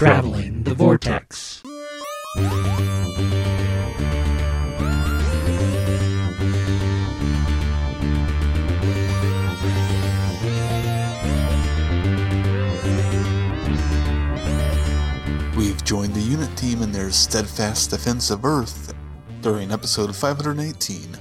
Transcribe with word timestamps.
Traveling 0.00 0.62
the 0.62 0.72
Vortex. 0.72 1.62
We've 15.54 15.84
joined 15.84 16.14
the 16.14 16.20
unit 16.20 16.56
team 16.56 16.80
in 16.80 16.92
their 16.92 17.10
steadfast 17.10 17.90
defense 17.90 18.30
of 18.30 18.46
Earth 18.46 18.94
during 19.42 19.70
episode 19.70 20.16
518. 20.16 21.14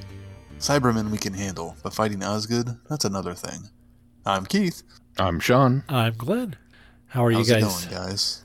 Cybermen 0.59 1.11
we 1.11 1.18
can 1.18 1.34
handle, 1.34 1.75
but 1.84 1.93
fighting 1.93 2.23
Osgood, 2.23 2.77
that's 2.89 3.04
another 3.04 3.34
thing. 3.34 3.59
I'm 4.25 4.46
Keith. 4.46 4.84
I'm 5.18 5.41
Sean. 5.41 5.84
I'm 5.89 6.14
Glenn. 6.14 6.55
How 7.07 7.25
are 7.25 7.32
How's 7.32 7.50
you 7.50 7.57
it 7.57 7.59
guys? 7.59 7.86
going, 7.86 7.93
guys? 7.93 8.43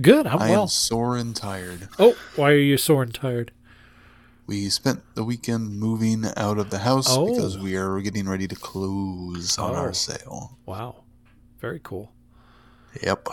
Good. 0.00 0.26
I'm 0.26 0.38
I 0.40 0.50
well. 0.50 0.62
am 0.62 0.68
sore 0.68 1.16
and 1.16 1.34
tired. 1.34 1.88
Oh, 1.98 2.16
why 2.36 2.52
are 2.52 2.56
you 2.56 2.76
sore 2.76 3.02
and 3.02 3.14
tired? 3.14 3.52
We 4.46 4.68
spent 4.68 5.02
the 5.14 5.24
weekend 5.24 5.78
moving 5.78 6.24
out 6.36 6.58
of 6.58 6.70
the 6.70 6.78
house 6.78 7.06
Oh. 7.08 7.26
because 7.34 7.58
we 7.58 7.76
are 7.76 8.00
getting 8.00 8.28
ready 8.28 8.46
to 8.46 8.54
close 8.54 9.58
on 9.58 9.72
Oh. 9.72 9.74
our 9.76 9.92
sale. 9.94 10.58
Wow. 10.66 11.04
Very 11.60 11.80
cool. 11.82 12.12
Yep. 13.02 13.28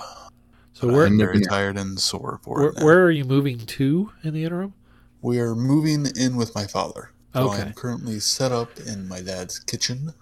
So 0.73 0.88
where 0.88 1.05
I'm 1.05 1.12
And 1.13 1.20
very 1.20 1.40
they're- 1.40 1.48
tired 1.49 1.77
and 1.77 1.99
sore 1.99 2.40
for 2.44 2.59
where, 2.59 2.70
it. 2.70 2.77
now. 2.77 2.85
where 2.85 3.04
are 3.05 3.12
you 3.12 3.26
moving 3.26 3.59
to 3.59 4.12
in 4.23 4.34
the 4.34 4.43
interim? 4.43 4.73
We 5.21 5.40
are 5.40 5.54
moving 5.55 6.07
in 6.16 6.35
with 6.35 6.55
my 6.55 6.66
father. 6.66 7.12
So 7.35 7.49
Okay. 7.52 7.62
I'm 7.62 7.73
currently 7.73 8.20
set 8.20 8.52
up 8.52 8.80
in 8.80 9.07
my 9.07 9.21
dad's 9.21 9.59
kitchen 9.59 10.13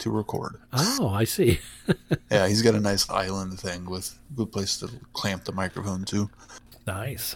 to 0.00 0.10
record. 0.10 0.56
Oh, 0.72 1.08
I 1.08 1.24
see. 1.24 1.60
Yeah, 2.30 2.46
he's 2.46 2.62
got 2.62 2.74
a 2.76 2.80
nice 2.80 3.08
island 3.10 3.58
thing 3.58 3.88
with 3.90 4.16
good 4.36 4.52
place 4.52 4.78
to 4.78 4.88
clamp 5.12 5.44
the 5.44 5.52
microphone 5.52 6.04
to. 6.06 6.30
nice. 6.86 7.34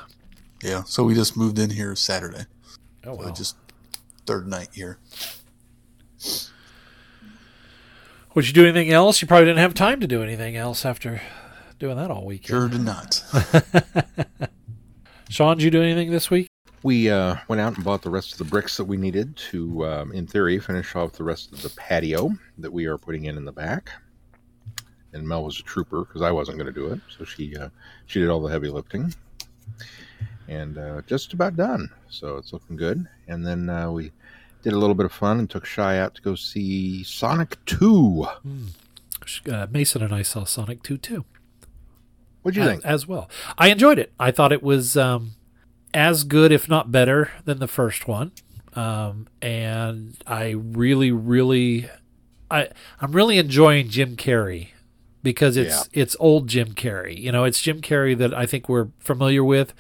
Yeah, 0.62 0.84
so 0.84 1.02
we 1.04 1.14
just 1.14 1.37
moved 1.37 1.59
in 1.59 1.70
here 1.70 1.95
Saturday. 1.96 2.45
Oh, 3.04 3.16
So 3.18 3.24
wow. 3.26 3.30
just 3.32 3.56
third 4.26 4.46
night 4.46 4.68
here. 4.73 4.98
Would 8.34 8.46
you 8.46 8.52
do 8.52 8.65
anything 8.65 8.90
else? 8.90 9.21
You 9.23 9.28
probably 9.28 9.46
didn't 9.46 9.59
have 9.59 9.74
time 9.74 10.01
to 10.01 10.06
do 10.06 10.23
anything 10.23 10.56
else 10.56 10.84
after 10.84 11.21
doing 11.78 11.96
that 11.96 12.10
all 12.10 12.24
week. 12.24 12.46
Sure 12.46 12.68
did 12.68 12.80
not. 12.82 13.23
Sean, 15.28 15.56
did 15.56 15.65
you 15.65 15.71
do 15.71 15.82
anything 15.82 16.10
this 16.10 16.30
week? 16.30 16.49
We 16.85 17.09
uh, 17.09 17.37
went 17.49 17.63
out 17.63 17.77
and 17.77 17.85
bought 17.85 18.02
the 18.02 18.10
rest 18.10 18.32
of 18.32 18.38
the 18.38 18.45
bricks 18.45 18.77
that 18.77 18.85
we 18.85 18.99
needed 18.99 19.35
to, 19.37 19.87
um, 19.87 20.13
in 20.13 20.27
theory, 20.27 20.59
finish 20.59 20.95
off 20.95 21.13
the 21.13 21.24
rest 21.24 21.51
of 21.51 21.63
the 21.63 21.71
patio 21.71 22.30
that 22.59 22.71
we 22.71 22.85
are 22.85 22.99
putting 22.99 23.24
in 23.24 23.38
in 23.38 23.46
the 23.46 23.52
back. 23.52 23.88
And 25.15 25.27
Mel 25.27 25.45
was 25.45 25.59
a 25.59 25.62
trooper 25.62 26.05
because 26.05 26.21
I 26.21 26.30
wasn't 26.30 26.59
going 26.59 26.66
to 26.66 26.79
do 26.79 26.93
it, 26.93 27.01
so 27.09 27.24
she 27.24 27.57
uh, 27.57 27.71
she 28.05 28.21
did 28.21 28.29
all 28.29 28.43
the 28.43 28.51
heavy 28.51 28.68
lifting, 28.68 29.15
and 30.46 30.77
uh, 30.77 31.01
just 31.07 31.32
about 31.32 31.57
done. 31.57 31.88
So 32.10 32.37
it's 32.37 32.52
looking 32.52 32.77
good. 32.77 33.09
And 33.29 33.46
then 33.46 33.71
uh, 33.71 33.90
we 33.90 34.12
did 34.62 34.74
a 34.74 34.79
little 34.79 34.95
bit 34.95 35.07
of 35.07 35.12
fun 35.12 35.38
and 35.38 35.49
took 35.49 35.65
Shy 35.65 35.99
out 35.99 36.15
to 36.16 36.21
go 36.21 36.35
see 36.35 37.02
Sonic 37.02 37.57
Two. 37.65 38.27
Uh, 39.51 39.66
Mason 39.71 40.02
and 40.02 40.15
I 40.15 40.21
saw 40.21 40.45
Sonic 40.45 40.82
2 40.82 40.99
too. 40.99 41.24
What'd 42.43 42.57
you 42.57 42.62
as, 42.62 42.68
think? 42.68 42.85
as 42.85 43.09
well. 43.09 43.30
I 43.57 43.68
enjoyed 43.68 43.99
it. 43.99 44.12
I 44.21 44.30
thought 44.30 44.52
it 44.52 44.62
was 44.62 44.99
um, 44.99 45.32
as 45.95 46.24
good, 46.24 46.52
if 46.52 46.68
not 46.68 46.92
better, 46.92 47.30
than 47.45 47.59
the 47.59 47.68
first 47.68 48.06
one. 48.06 48.32
Um, 48.74 49.28
and 49.40 50.16
I 50.26 50.50
really, 50.50 51.12
really, 51.12 51.88
I 52.50 52.68
I'm 53.00 53.12
really 53.12 53.38
enjoying 53.38 53.88
Jim 53.88 54.16
Carrey 54.16 54.68
because 55.22 55.56
it's 55.56 55.88
it's 55.92 56.16
old 56.18 56.48
Jim 56.48 56.74
Carrey. 56.74 57.16
You 57.16 57.32
know, 57.32 57.45
it's 57.45 57.60
Jim 57.60 57.80
Carrey 57.80 58.18
that 58.18 58.34
I 58.34 58.46
think 58.46 58.68
we're 58.68 58.88
familiar 58.98 59.45
with, 59.45 59.72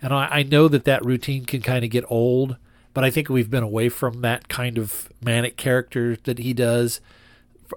and 0.00 0.12
I, 0.12 0.28
I 0.30 0.42
know 0.42 0.68
that 0.68 0.84
that 0.84 1.04
routine 1.04 1.46
can 1.46 1.62
kind 1.62 1.84
of 1.84 1.90
get 1.90 2.04
old. 2.08 2.56
But 2.94 3.04
I 3.04 3.10
think 3.10 3.30
we've 3.30 3.50
been 3.50 3.62
away 3.62 3.88
from 3.88 4.20
that 4.20 4.48
kind 4.48 4.76
of 4.76 5.08
manic 5.24 5.56
character 5.56 6.16
that 6.24 6.38
he 6.38 6.52
does 6.52 7.00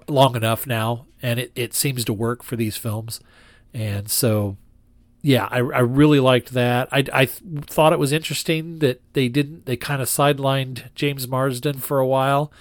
long 0.08 0.36
enough 0.36 0.66
now, 0.66 1.06
and 1.22 1.40
it, 1.40 1.52
it 1.54 1.72
seems 1.72 2.04
to 2.04 2.12
work 2.12 2.42
for 2.42 2.54
these 2.54 2.76
films. 2.76 3.20
And 3.72 4.10
so, 4.10 4.58
yeah, 5.26 5.48
I, 5.50 5.58
I 5.58 5.80
really 5.80 6.20
liked 6.20 6.52
that. 6.52 6.88
I, 6.92 7.04
I 7.12 7.24
th- 7.24 7.64
thought 7.64 7.92
it 7.92 7.98
was 7.98 8.12
interesting 8.12 8.78
that 8.78 9.02
they 9.14 9.28
didn't, 9.28 9.66
they 9.66 9.76
kind 9.76 10.00
of 10.00 10.06
sidelined 10.06 10.84
James 10.94 11.26
Marsden 11.26 11.78
for 11.78 11.98
a 11.98 12.06
while. 12.06 12.52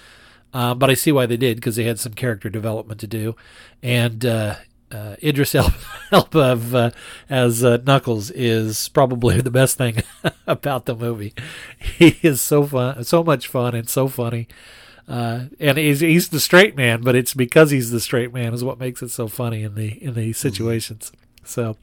Uh, 0.52 0.74
but 0.74 0.90
I 0.90 0.96
see 0.96 1.12
why 1.12 1.28
they 1.28 1.38
did 1.38 1.58
because 1.58 1.76
they 1.76 1.84
had 1.84 2.00
some 2.00 2.16
character 2.16 2.50
development 2.50 3.00
to 3.02 3.08
do. 3.08 3.36
And 3.84 4.26
uh, 4.26 4.56
uh, 4.92 5.16
Idris 5.22 5.54
El- 5.54 5.76
Elba 6.12 6.60
uh, 6.74 6.90
as 7.30 7.64
uh, 7.64 7.78
Knuckles 7.86 8.32
is 8.32 8.90
probably 8.90 9.42
the 9.42 9.52
best 9.52 9.78
thing 9.78 10.02
about 10.48 10.88
the 10.88 10.96
movie. 10.96 11.36
He 11.78 12.18
is 12.24 12.42
so 12.42 12.66
fun, 12.66 13.04
so 13.04 13.24
much 13.24 13.48
fun, 13.48 13.76
and 13.76 13.88
so 13.88 14.08
funny. 14.08 14.48
Uh, 15.08 15.46
and 15.60 15.78
he's 15.78 16.00
he's 16.00 16.30
the 16.30 16.40
straight 16.40 16.76
man, 16.76 17.02
but 17.02 17.16
it's 17.16 17.36
because 17.36 17.70
he's 17.70 17.92
the 17.92 18.00
straight 18.00 18.34
man 18.34 18.56
is 18.56 18.64
what 18.64 18.80
makes 18.80 19.04
it 19.04 19.12
so 19.12 19.28
funny 19.28 19.62
in 19.62 19.76
the 19.76 20.04
in 20.04 20.16
the 20.16 20.34
situations. 20.34 21.12
So, 21.44 21.78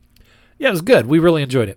yeah, 0.62 0.68
it 0.68 0.70
was 0.70 0.80
good. 0.80 1.06
We 1.06 1.18
really 1.18 1.42
enjoyed 1.42 1.68
it. 1.68 1.76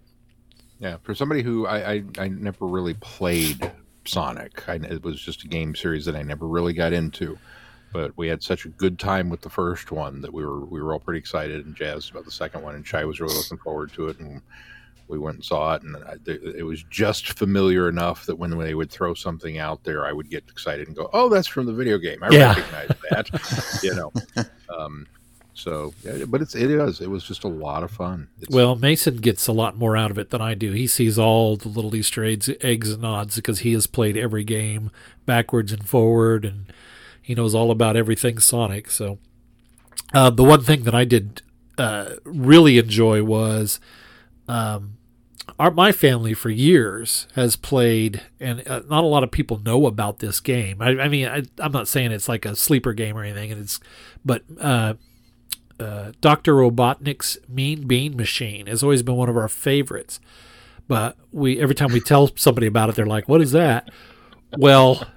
Yeah, 0.80 0.98
for 1.02 1.16
somebody 1.16 1.42
who 1.42 1.66
I, 1.66 1.92
I, 1.94 2.04
I 2.20 2.28
never 2.28 2.68
really 2.68 2.94
played 2.96 3.72
Sonic, 4.06 4.70
I, 4.70 4.76
it 4.76 5.04
was 5.04 5.20
just 5.20 5.44
a 5.44 5.48
game 5.48 5.74
series 5.74 6.06
that 6.06 6.16
I 6.16 6.22
never 6.22 6.48
really 6.48 6.74
got 6.74 6.94
into. 6.94 7.36
But 7.92 8.16
we 8.16 8.28
had 8.28 8.44
such 8.44 8.66
a 8.66 8.70
good 8.70 9.00
time 9.00 9.28
with 9.30 9.42
the 9.42 9.50
first 9.50 9.92
one 9.92 10.22
that 10.22 10.32
we 10.32 10.46
were 10.46 10.66
we 10.66 10.84
were 10.84 10.94
all 10.94 11.00
pretty 11.00 11.18
excited 11.18 11.66
and 11.66 11.76
jazzed 11.76 12.12
about 12.12 12.26
the 12.26 12.32
second 12.32 12.62
one, 12.62 12.76
and 12.76 12.86
Chai 12.86 13.06
was 13.06 13.20
really 13.20 13.34
looking 13.34 13.58
forward 13.58 13.92
to 13.94 14.10
it, 14.10 14.20
and 14.20 14.40
we 15.08 15.18
went 15.18 15.36
and 15.38 15.46
saw 15.46 15.74
it, 15.74 15.82
and 15.82 15.96
I, 15.98 16.16
it 16.28 16.66
was 16.66 16.84
just 16.92 17.32
familiar 17.40 17.90
enough 17.90 18.28
that 18.28 18.36
when 18.36 18.56
they 18.56 18.76
would 18.76 18.92
throw 18.92 19.16
something 19.16 19.58
out 19.58 19.84
there, 19.84 20.06
I 20.06 20.12
would 20.12 20.30
get 20.30 20.44
excited 20.50 20.88
and 20.88 20.96
go, 20.96 21.10
"Oh, 21.12 21.28
that's 21.30 21.48
from 21.48 21.66
the 21.66 21.74
video 21.74 21.98
game! 21.98 22.22
I 22.22 22.30
Yeah. 22.32 22.50
recognize 22.54 22.90
that," 23.10 23.82
you 23.82 23.96
know. 23.96 24.12
Um, 24.78 25.08
so, 25.56 25.94
but 26.28 26.42
it's 26.42 26.54
it 26.54 26.70
is 26.70 27.00
it 27.00 27.10
was 27.10 27.24
just 27.24 27.46
a 27.46 27.48
lot 27.48 27.82
of 27.82 27.90
fun. 27.90 28.28
It's, 28.42 28.54
Well, 28.54 28.76
Mason 28.76 29.18
gets 29.18 29.48
a 29.48 29.54
lot 29.54 29.78
more 29.78 29.96
out 29.96 30.12
of 30.12 30.20
it 30.20 30.30
than 30.30 30.42
I 30.42 30.54
do. 30.54 30.74
He 30.74 30.86
sees 30.86 31.18
all 31.18 31.56
the 31.56 31.70
little 31.70 31.96
Easter 31.96 32.26
eggs, 32.26 32.50
eggs 32.60 32.92
and 32.92 33.02
nods 33.02 33.38
because 33.38 33.60
he 33.60 33.72
has 33.72 33.88
played 33.88 34.18
every 34.18 34.44
game 34.44 34.92
backwards 35.26 35.72
and 35.72 35.88
forward, 35.88 36.44
and 36.44 36.74
he 37.22 37.34
knows 37.34 37.56
all 37.56 37.72
about 37.72 37.96
everything 37.96 38.38
Sonic. 38.38 38.92
So, 38.92 39.18
uh, 40.14 40.30
the 40.30 40.44
one 40.44 40.62
thing 40.62 40.84
that 40.84 40.94
I 40.94 41.06
did 41.06 41.42
uh, 41.78 42.16
really 42.26 42.78
enjoy 42.78 43.24
was 43.24 43.80
um, 44.50 44.98
our 45.58 45.72
my 45.72 45.94
family 45.94 46.34
for 46.34 46.50
years 46.50 47.28
has 47.36 47.56
played, 47.56 48.22
and 48.42 48.68
uh, 48.68 48.82
not 48.90 49.06
a 49.06 49.08
lot 49.08 49.24
of 49.24 49.32
people 49.32 49.60
know 49.60 49.86
about 49.86 50.20
this 50.20 50.42
game. 50.42 50.82
I, 50.82 51.00
I 51.00 51.08
mean, 51.08 51.30
I, 51.30 51.44
I'm 51.60 51.72
not 51.72 51.88
saying 51.88 52.12
it's 52.12 52.28
like 52.28 52.46
a 52.46 52.58
sleeper 52.58 52.92
game 52.92 53.18
or 53.18 53.24
anything, 53.24 53.54
and 53.54 53.62
it's, 53.62 53.80
but 54.26 54.44
uh, 55.80 56.12
Dr. 56.22 56.54
Robotnik's 56.54 57.38
Mean 57.48 57.88
Bean 57.88 58.16
Machine 58.16 58.68
has 58.68 58.84
always 58.84 59.04
been 59.04 59.16
one 59.16 59.30
of 59.30 59.38
our 59.38 59.50
favorites. 59.50 60.20
But 60.88 61.18
we 61.32 61.60
every 61.60 61.76
time 61.76 61.92
we 61.92 62.00
tell 62.00 62.30
somebody 62.36 62.68
about 62.68 62.90
it, 62.90 62.96
they're 62.96 63.06
like, 63.06 63.28
"What 63.28 63.42
is 63.42 63.52
that?" 63.54 63.90
Well, 64.58 65.08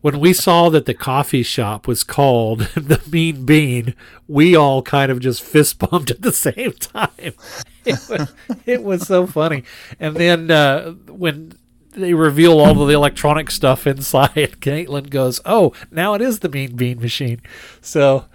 when 0.00 0.20
we 0.20 0.32
saw 0.32 0.68
that 0.70 0.86
the 0.86 0.94
coffee 0.94 1.42
shop 1.42 1.86
was 1.86 2.04
called 2.04 2.60
the 2.74 3.00
Mean 3.10 3.44
Bean, 3.44 3.94
we 4.28 4.56
all 4.56 4.82
kind 4.82 5.10
of 5.10 5.20
just 5.20 5.42
fist 5.42 5.78
bumped 5.78 6.10
at 6.10 6.22
the 6.22 6.32
same 6.32 6.72
time. 6.72 7.34
It 7.84 7.98
was, 8.08 8.32
it 8.64 8.82
was 8.84 9.08
so 9.08 9.26
funny. 9.26 9.64
And 9.98 10.14
then 10.14 10.52
uh, 10.52 10.92
when 11.08 11.54
they 11.96 12.14
reveal 12.14 12.60
all 12.60 12.80
of 12.80 12.86
the 12.86 12.94
electronic 12.94 13.50
stuff 13.50 13.88
inside, 13.88 14.30
Caitlin 14.60 15.10
goes, 15.10 15.40
"Oh, 15.44 15.72
now 15.90 16.14
it 16.14 16.22
is 16.22 16.38
the 16.38 16.48
Mean 16.48 16.76
Bean 16.76 17.00
Machine." 17.00 17.40
So 17.80 18.26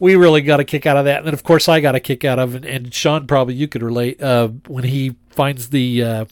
we 0.00 0.16
really 0.16 0.40
got 0.40 0.58
a 0.58 0.64
kick 0.64 0.84
out 0.86 0.96
of 0.96 1.04
that. 1.04 1.18
And 1.18 1.26
then, 1.28 1.34
of 1.34 1.44
course, 1.44 1.68
I 1.68 1.78
got 1.80 1.94
a 1.94 2.00
kick 2.00 2.24
out 2.24 2.38
of, 2.40 2.56
and, 2.56 2.64
and 2.64 2.92
Sean 2.92 3.26
probably 3.28 3.54
you 3.54 3.68
could 3.68 3.82
relate 3.82 4.20
uh, 4.20 4.48
when 4.66 4.82
he 4.84 5.14
finds 5.28 5.68
the 5.70 6.02
uh, 6.02 6.24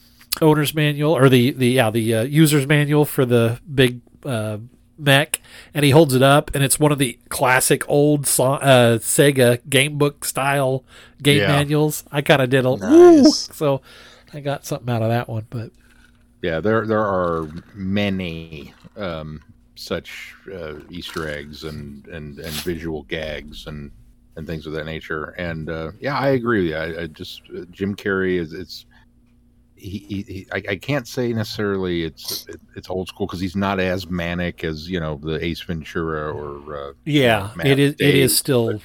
owner's 0.42 0.74
manual 0.74 1.12
or 1.16 1.28
the 1.28 1.52
the 1.52 1.68
yeah 1.68 1.90
the 1.90 2.14
uh, 2.14 2.22
user's 2.22 2.66
manual 2.66 3.04
for 3.04 3.24
the 3.24 3.60
big 3.72 4.00
uh, 4.24 4.58
mech, 4.98 5.40
and 5.74 5.84
he 5.84 5.92
holds 5.92 6.14
it 6.14 6.22
up, 6.22 6.50
and 6.54 6.64
it's 6.64 6.80
one 6.80 6.90
of 6.90 6.98
the 6.98 7.18
classic 7.28 7.88
old 7.88 8.24
uh, 8.24 8.98
Sega 8.98 9.60
game 9.70 9.96
book 9.98 10.24
style 10.24 10.82
game 11.22 11.38
Yeah. 11.42 11.48
manuals. 11.48 12.02
I 12.10 12.22
kind 12.22 12.42
of 12.42 12.50
did 12.50 12.64
a 12.66 12.76
Nice. 12.76 13.48
so 13.54 13.80
I 14.34 14.40
got 14.40 14.64
something 14.66 14.92
out 14.92 15.02
of 15.02 15.08
that 15.08 15.28
one, 15.28 15.46
but. 15.50 15.70
Yeah, 16.40 16.60
there 16.60 16.86
there 16.86 17.04
are 17.04 17.48
many 17.74 18.72
um, 18.96 19.42
such 19.78 20.34
uh, 20.52 20.74
Easter 20.90 21.28
eggs 21.28 21.64
and, 21.64 22.06
and, 22.08 22.38
and 22.38 22.52
visual 22.62 23.04
gags 23.04 23.66
and, 23.66 23.90
and 24.36 24.46
things 24.46 24.66
of 24.66 24.72
that 24.72 24.86
nature. 24.86 25.34
And 25.38 25.68
uh, 25.70 25.92
yeah, 26.00 26.18
I 26.18 26.28
agree 26.30 26.64
with 26.64 26.70
you. 26.70 26.76
I, 26.76 27.02
I 27.02 27.06
just 27.06 27.42
uh, 27.56 27.64
Jim 27.70 27.94
Carrey 27.94 28.38
is 28.38 28.52
it's 28.52 28.86
he, 29.76 29.98
he, 30.08 30.22
he 30.22 30.46
I, 30.52 30.62
I 30.70 30.76
can't 30.76 31.06
say 31.06 31.32
necessarily 31.32 32.04
it's 32.04 32.46
it, 32.46 32.60
it's 32.74 32.90
old 32.90 33.08
school 33.08 33.26
because 33.26 33.40
he's 33.40 33.56
not 33.56 33.78
as 33.80 34.08
manic 34.08 34.64
as 34.64 34.88
you 34.88 35.00
know 35.00 35.20
the 35.22 35.44
Ace 35.44 35.60
Ventura 35.60 36.32
or 36.32 36.76
uh, 36.76 36.92
Yeah, 37.04 37.50
Matt 37.56 37.66
it 37.66 37.78
is. 37.78 37.94
Dave, 37.94 38.14
is 38.14 38.36
still. 38.36 38.80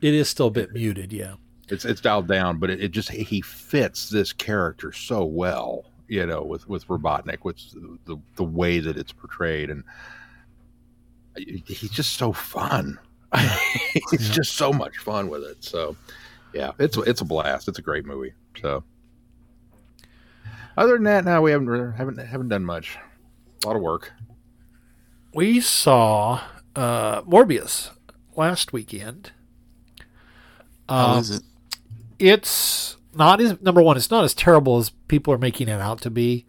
It 0.00 0.14
is 0.14 0.28
still 0.28 0.46
a 0.46 0.50
bit 0.50 0.72
muted. 0.72 1.12
Yeah. 1.12 1.34
It's 1.68 1.84
it's 1.84 2.00
dialed 2.00 2.28
down, 2.28 2.58
but 2.58 2.70
it, 2.70 2.80
it 2.80 2.92
just 2.92 3.10
he 3.10 3.40
fits 3.40 4.08
this 4.08 4.32
character 4.32 4.92
so 4.92 5.24
well, 5.24 5.84
you 6.06 6.24
know, 6.24 6.42
with 6.42 6.68
with 6.68 6.86
Robotnik, 6.86 7.44
with 7.44 7.58
the 8.06 8.18
the 8.36 8.44
way 8.44 8.78
that 8.78 8.96
it's 8.96 9.12
portrayed, 9.12 9.70
and 9.70 9.84
he's 11.38 11.90
just 11.90 12.14
so 12.14 12.32
fun. 12.32 12.98
he's 14.10 14.28
Yeah. 14.28 14.32
just 14.32 14.54
so 14.54 14.72
much 14.72 14.96
fun 14.98 15.28
with 15.28 15.42
it. 15.44 15.62
So, 15.64 15.96
yeah, 16.52 16.72
it's 16.78 16.96
it's 16.96 17.20
a 17.20 17.24
blast. 17.24 17.68
It's 17.68 17.78
a 17.78 17.82
great 17.82 18.06
movie. 18.06 18.32
So, 18.60 18.84
other 20.76 20.94
than 20.94 21.04
that, 21.04 21.24
now 21.24 21.42
we 21.42 21.50
haven't 21.50 21.92
haven't 21.94 22.18
haven't 22.18 22.48
done 22.48 22.64
much. 22.64 22.96
A 23.64 23.66
lot 23.66 23.76
of 23.76 23.82
work. 23.82 24.12
We 25.34 25.60
saw 25.60 26.40
uh, 26.76 27.22
Morbius 27.22 27.90
last 28.36 28.72
weekend. 28.72 29.32
How 30.88 31.14
Um, 31.14 31.18
is 31.18 31.30
it? 31.30 31.42
it's 32.18 32.96
not 33.14 33.40
as 33.40 33.60
number 33.60 33.82
one 33.82 33.96
it's 33.96 34.10
not 34.10 34.24
as 34.24 34.34
terrible 34.34 34.78
as 34.78 34.90
people 35.08 35.32
are 35.34 35.38
making 35.38 35.68
it 35.68 35.80
out 35.80 36.00
to 36.00 36.10
be 36.10 36.46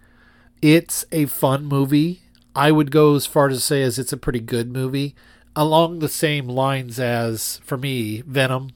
it's 0.61 1.05
a 1.11 1.25
fun 1.25 1.63
movie 1.65 2.21
i 2.55 2.71
would 2.71 2.91
go 2.91 3.15
as 3.15 3.25
far 3.25 3.47
to 3.47 3.59
say 3.59 3.81
as 3.81 3.99
it's 3.99 4.13
a 4.13 4.17
pretty 4.17 4.39
good 4.39 4.71
movie 4.71 5.15
along 5.55 5.99
the 5.99 6.09
same 6.09 6.47
lines 6.47 6.99
as 6.99 7.57
for 7.63 7.77
me 7.77 8.21
venom 8.21 8.69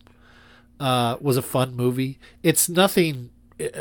uh, 0.79 1.15
was 1.21 1.37
a 1.37 1.41
fun 1.41 1.75
movie 1.75 2.19
it's 2.41 2.67
nothing 2.67 3.29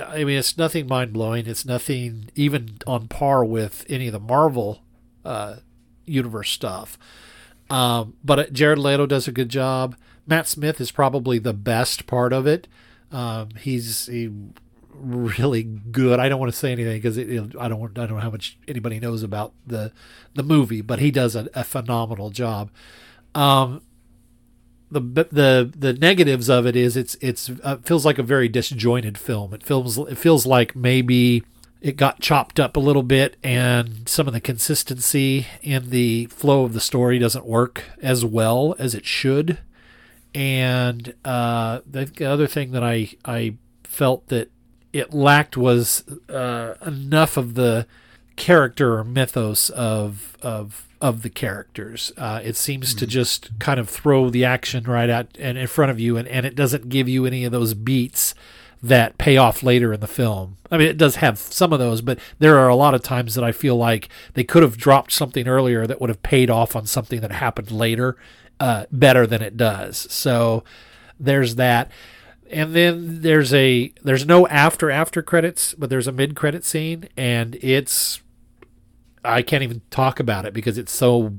i 0.08 0.22
mean 0.22 0.38
it's 0.38 0.56
nothing 0.56 0.86
mind-blowing 0.86 1.46
it's 1.46 1.64
nothing 1.64 2.30
even 2.34 2.78
on 2.86 3.08
par 3.08 3.44
with 3.44 3.84
any 3.88 4.06
of 4.06 4.12
the 4.12 4.20
marvel 4.20 4.82
uh, 5.24 5.56
universe 6.04 6.50
stuff 6.50 6.98
um, 7.72 8.18
but 8.22 8.52
Jared 8.52 8.78
Leto 8.78 9.06
does 9.06 9.26
a 9.26 9.32
good 9.32 9.48
job. 9.48 9.96
Matt 10.26 10.46
Smith 10.46 10.78
is 10.78 10.90
probably 10.90 11.38
the 11.38 11.54
best 11.54 12.06
part 12.06 12.34
of 12.34 12.46
it. 12.46 12.68
Um, 13.10 13.48
he's 13.58 14.06
he 14.06 14.30
really 15.02 15.62
good. 15.62 16.18
I 16.20 16.28
don't 16.28 16.40
want 16.40 16.52
to 16.52 16.58
say 16.58 16.72
anything 16.72 17.00
because 17.00 17.18
I 17.18 17.68
don't 17.68 17.78
want, 17.78 17.98
I 17.98 18.06
don't 18.06 18.16
know 18.16 18.22
how 18.22 18.30
much 18.30 18.58
anybody 18.68 19.00
knows 19.00 19.22
about 19.22 19.52
the 19.66 19.92
the 20.34 20.42
movie, 20.42 20.80
but 20.80 20.98
he 20.98 21.10
does 21.10 21.36
a, 21.36 21.48
a 21.54 21.64
phenomenal 21.64 22.30
job. 22.30 22.70
Um, 23.34 23.82
the 24.90 25.00
the 25.00 25.72
the 25.76 25.92
negatives 25.94 26.48
of 26.48 26.66
it 26.66 26.76
is 26.76 26.96
it's 26.96 27.16
it's 27.20 27.50
uh, 27.62 27.76
feels 27.78 28.04
like 28.04 28.18
a 28.18 28.22
very 28.22 28.48
disjointed 28.48 29.18
film. 29.18 29.52
It 29.54 29.62
feels 29.62 29.98
it 29.98 30.18
feels 30.18 30.46
like 30.46 30.76
maybe 30.76 31.42
it 31.80 31.96
got 31.96 32.20
chopped 32.20 32.60
up 32.60 32.76
a 32.76 32.80
little 32.80 33.02
bit 33.02 33.36
and 33.42 34.08
some 34.08 34.28
of 34.28 34.32
the 34.32 34.40
consistency 34.40 35.48
in 35.62 35.90
the 35.90 36.26
flow 36.26 36.62
of 36.62 36.74
the 36.74 36.80
story 36.80 37.18
doesn't 37.18 37.44
work 37.44 37.82
as 38.00 38.24
well 38.24 38.76
as 38.78 38.94
it 38.94 39.04
should 39.04 39.58
and 40.34 41.12
uh, 41.24 41.80
the 41.84 42.24
other 42.24 42.46
thing 42.46 42.72
that 42.72 42.82
I 42.82 43.10
I 43.24 43.56
felt 43.84 44.28
that 44.28 44.50
it 44.92 45.14
lacked 45.14 45.56
was 45.56 46.04
uh, 46.28 46.74
enough 46.84 47.36
of 47.36 47.54
the 47.54 47.86
character 48.36 48.98
or 48.98 49.04
mythos 49.04 49.70
of 49.70 50.36
of 50.42 50.88
of 51.00 51.22
the 51.22 51.30
characters. 51.30 52.12
Uh, 52.16 52.40
it 52.44 52.56
seems 52.56 52.94
to 52.94 53.06
just 53.06 53.58
kind 53.58 53.80
of 53.80 53.90
throw 53.90 54.30
the 54.30 54.44
action 54.44 54.84
right 54.84 55.10
out 55.10 55.26
and 55.38 55.58
in 55.58 55.66
front 55.66 55.90
of 55.90 55.98
you, 55.98 56.16
and, 56.16 56.28
and 56.28 56.46
it 56.46 56.54
doesn't 56.54 56.88
give 56.88 57.08
you 57.08 57.26
any 57.26 57.44
of 57.44 57.50
those 57.50 57.74
beats 57.74 58.34
that 58.82 59.18
pay 59.18 59.36
off 59.36 59.62
later 59.62 59.92
in 59.92 60.00
the 60.00 60.06
film. 60.06 60.56
I 60.70 60.76
mean, 60.76 60.88
it 60.88 60.96
does 60.96 61.16
have 61.16 61.38
some 61.38 61.72
of 61.72 61.78
those, 61.78 62.00
but 62.02 62.18
there 62.38 62.58
are 62.58 62.68
a 62.68 62.74
lot 62.74 62.94
of 62.94 63.02
times 63.02 63.34
that 63.34 63.44
I 63.44 63.52
feel 63.52 63.76
like 63.76 64.08
they 64.34 64.44
could 64.44 64.62
have 64.62 64.76
dropped 64.76 65.12
something 65.12 65.46
earlier 65.46 65.86
that 65.86 66.00
would 66.00 66.10
have 66.10 66.22
paid 66.22 66.50
off 66.50 66.74
on 66.74 66.86
something 66.86 67.20
that 67.20 67.30
happened 67.30 67.70
later 67.70 68.16
uh, 68.58 68.86
better 68.90 69.26
than 69.26 69.42
it 69.42 69.56
does. 69.56 70.10
So 70.10 70.64
there's 71.18 71.56
that. 71.56 71.90
And 72.52 72.74
then 72.74 73.22
there's 73.22 73.54
a 73.54 73.92
there's 74.02 74.26
no 74.26 74.46
after 74.48 74.90
after 74.90 75.22
credits, 75.22 75.74
but 75.74 75.88
there's 75.88 76.06
a 76.06 76.12
mid 76.12 76.36
credit 76.36 76.64
scene, 76.64 77.08
and 77.16 77.56
it's 77.62 78.20
I 79.24 79.42
can't 79.42 79.62
even 79.62 79.80
talk 79.90 80.20
about 80.20 80.44
it 80.44 80.52
because 80.52 80.76
it's 80.76 80.92
so 80.92 81.34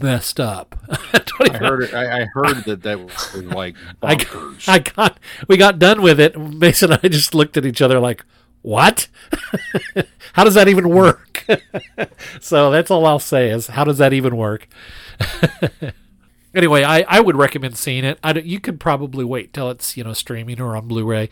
messed 0.00 0.38
up. 0.38 0.78
Don't 1.12 1.54
I 1.54 1.58
heard 1.58 1.82
it, 1.84 1.94
I, 1.94 2.22
I 2.22 2.24
heard 2.26 2.64
that 2.64 2.82
that 2.82 3.00
was 3.00 3.34
like 3.44 3.74
I 4.02 4.16
bonkers. 4.16 4.68
I 4.68 4.78
got 4.80 5.18
we 5.48 5.56
got 5.56 5.78
done 5.78 6.02
with 6.02 6.20
it. 6.20 6.38
Mason 6.38 6.92
and 6.92 7.00
I 7.02 7.08
just 7.08 7.34
looked 7.34 7.56
at 7.56 7.64
each 7.64 7.80
other 7.80 7.98
like, 7.98 8.24
"What? 8.60 9.08
how 10.34 10.44
does 10.44 10.54
that 10.54 10.68
even 10.68 10.90
work?" 10.90 11.46
so 12.40 12.70
that's 12.70 12.90
all 12.90 13.06
I'll 13.06 13.18
say 13.18 13.48
is, 13.50 13.68
"How 13.68 13.84
does 13.84 13.98
that 13.98 14.12
even 14.12 14.36
work?" 14.36 14.68
Anyway, 16.54 16.82
I, 16.84 17.00
I 17.08 17.20
would 17.20 17.36
recommend 17.36 17.76
seeing 17.76 18.04
it. 18.04 18.18
I 18.22 18.32
don't- 18.32 18.46
you 18.46 18.60
could 18.60 18.78
probably 18.80 19.24
wait 19.24 19.52
till 19.52 19.70
it's 19.70 19.96
you 19.96 20.04
know 20.04 20.12
streaming 20.12 20.60
or 20.60 20.76
on 20.76 20.88
Blu-ray, 20.88 21.28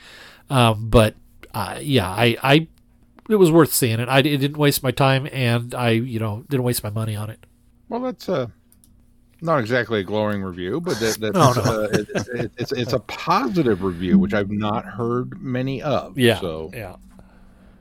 um, 0.48 0.88
but 0.90 1.14
uh, 1.54 1.78
yeah, 1.80 2.08
I, 2.08 2.36
I 2.42 2.68
it 3.28 3.36
was 3.36 3.50
worth 3.50 3.72
seeing 3.72 4.00
it. 4.00 4.08
I 4.08 4.18
it 4.20 4.22
didn't 4.38 4.56
waste 4.56 4.82
my 4.82 4.90
time, 4.90 5.28
and 5.32 5.74
I 5.74 5.90
you 5.90 6.18
know 6.18 6.44
didn't 6.48 6.64
waste 6.64 6.82
my 6.84 6.90
money 6.90 7.16
on 7.16 7.30
it. 7.30 7.44
Well, 7.88 8.00
that's 8.00 8.28
uh, 8.28 8.46
not 9.40 9.58
exactly 9.58 10.00
a 10.00 10.02
glowing 10.04 10.42
review, 10.42 10.80
but 10.80 10.98
that, 11.00 11.16
that's 11.20 11.34
No, 11.34 11.52
no. 11.52 11.62
Uh, 11.62 11.88
it, 11.92 12.08
it, 12.34 12.52
it's 12.58 12.72
it's 12.72 12.92
a 12.92 13.00
positive 13.00 13.82
review, 13.82 14.18
which 14.18 14.34
I've 14.34 14.50
not 14.50 14.84
heard 14.84 15.40
many 15.42 15.82
of. 15.82 16.18
Yeah, 16.18 16.40
so 16.40 16.70
yeah. 16.74 16.96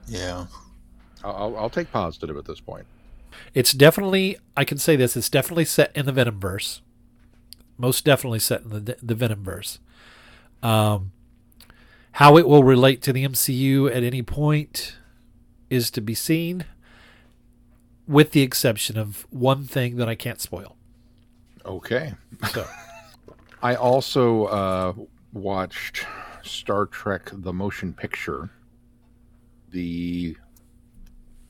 Yeah. 0.07 0.45
I'll, 1.23 1.35
I'll- 1.35 1.57
I'll 1.57 1.69
take 1.69 1.91
positive 1.91 2.37
at 2.37 2.45
this 2.45 2.59
point. 2.59 2.85
It's 3.53 3.73
definitely 3.73 4.37
I 4.57 4.63
can 4.65 4.77
say 4.77 4.95
this. 4.95 5.15
It's 5.17 5.29
definitely 5.29 5.65
set 5.65 5.91
in 5.95 6.05
the 6.05 6.11
Venomverse. 6.13 6.81
Most 7.79 8.03
definitely 8.03 8.39
set 8.39 8.61
in 8.61 8.69
the 8.69 8.97
the 9.01 9.15
Venomverse. 9.15 9.79
Um, 10.61 11.13
how 12.13 12.37
it 12.37 12.47
will 12.47 12.63
relate 12.63 13.01
to 13.03 13.13
the 13.13 13.25
MCU 13.25 13.89
at 13.89 14.03
any 14.03 14.21
point 14.21 14.97
is 15.69 15.89
to 15.91 16.01
be 16.01 16.13
seen, 16.13 16.65
with 18.05 18.31
the 18.31 18.41
exception 18.41 18.97
of 18.97 19.25
one 19.29 19.63
thing 19.63 19.95
that 19.95 20.09
I 20.09 20.15
can't 20.15 20.41
spoil. 20.41 20.75
Okay. 21.65 22.13
So 22.51 22.67
I 23.61 23.75
also 23.75 24.45
uh, 24.45 24.93
watched 25.31 26.05
Star 26.43 26.85
Trek: 26.85 27.29
The 27.31 27.53
Motion 27.53 27.93
Picture, 27.93 28.49
the 29.71 30.35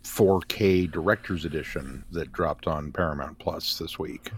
4K 0.04 0.92
Director's 0.92 1.46
Edition 1.46 2.04
that 2.12 2.32
dropped 2.32 2.68
on 2.68 2.92
Paramount 2.92 3.40
Plus 3.40 3.80
this 3.80 3.98
week, 3.98 4.32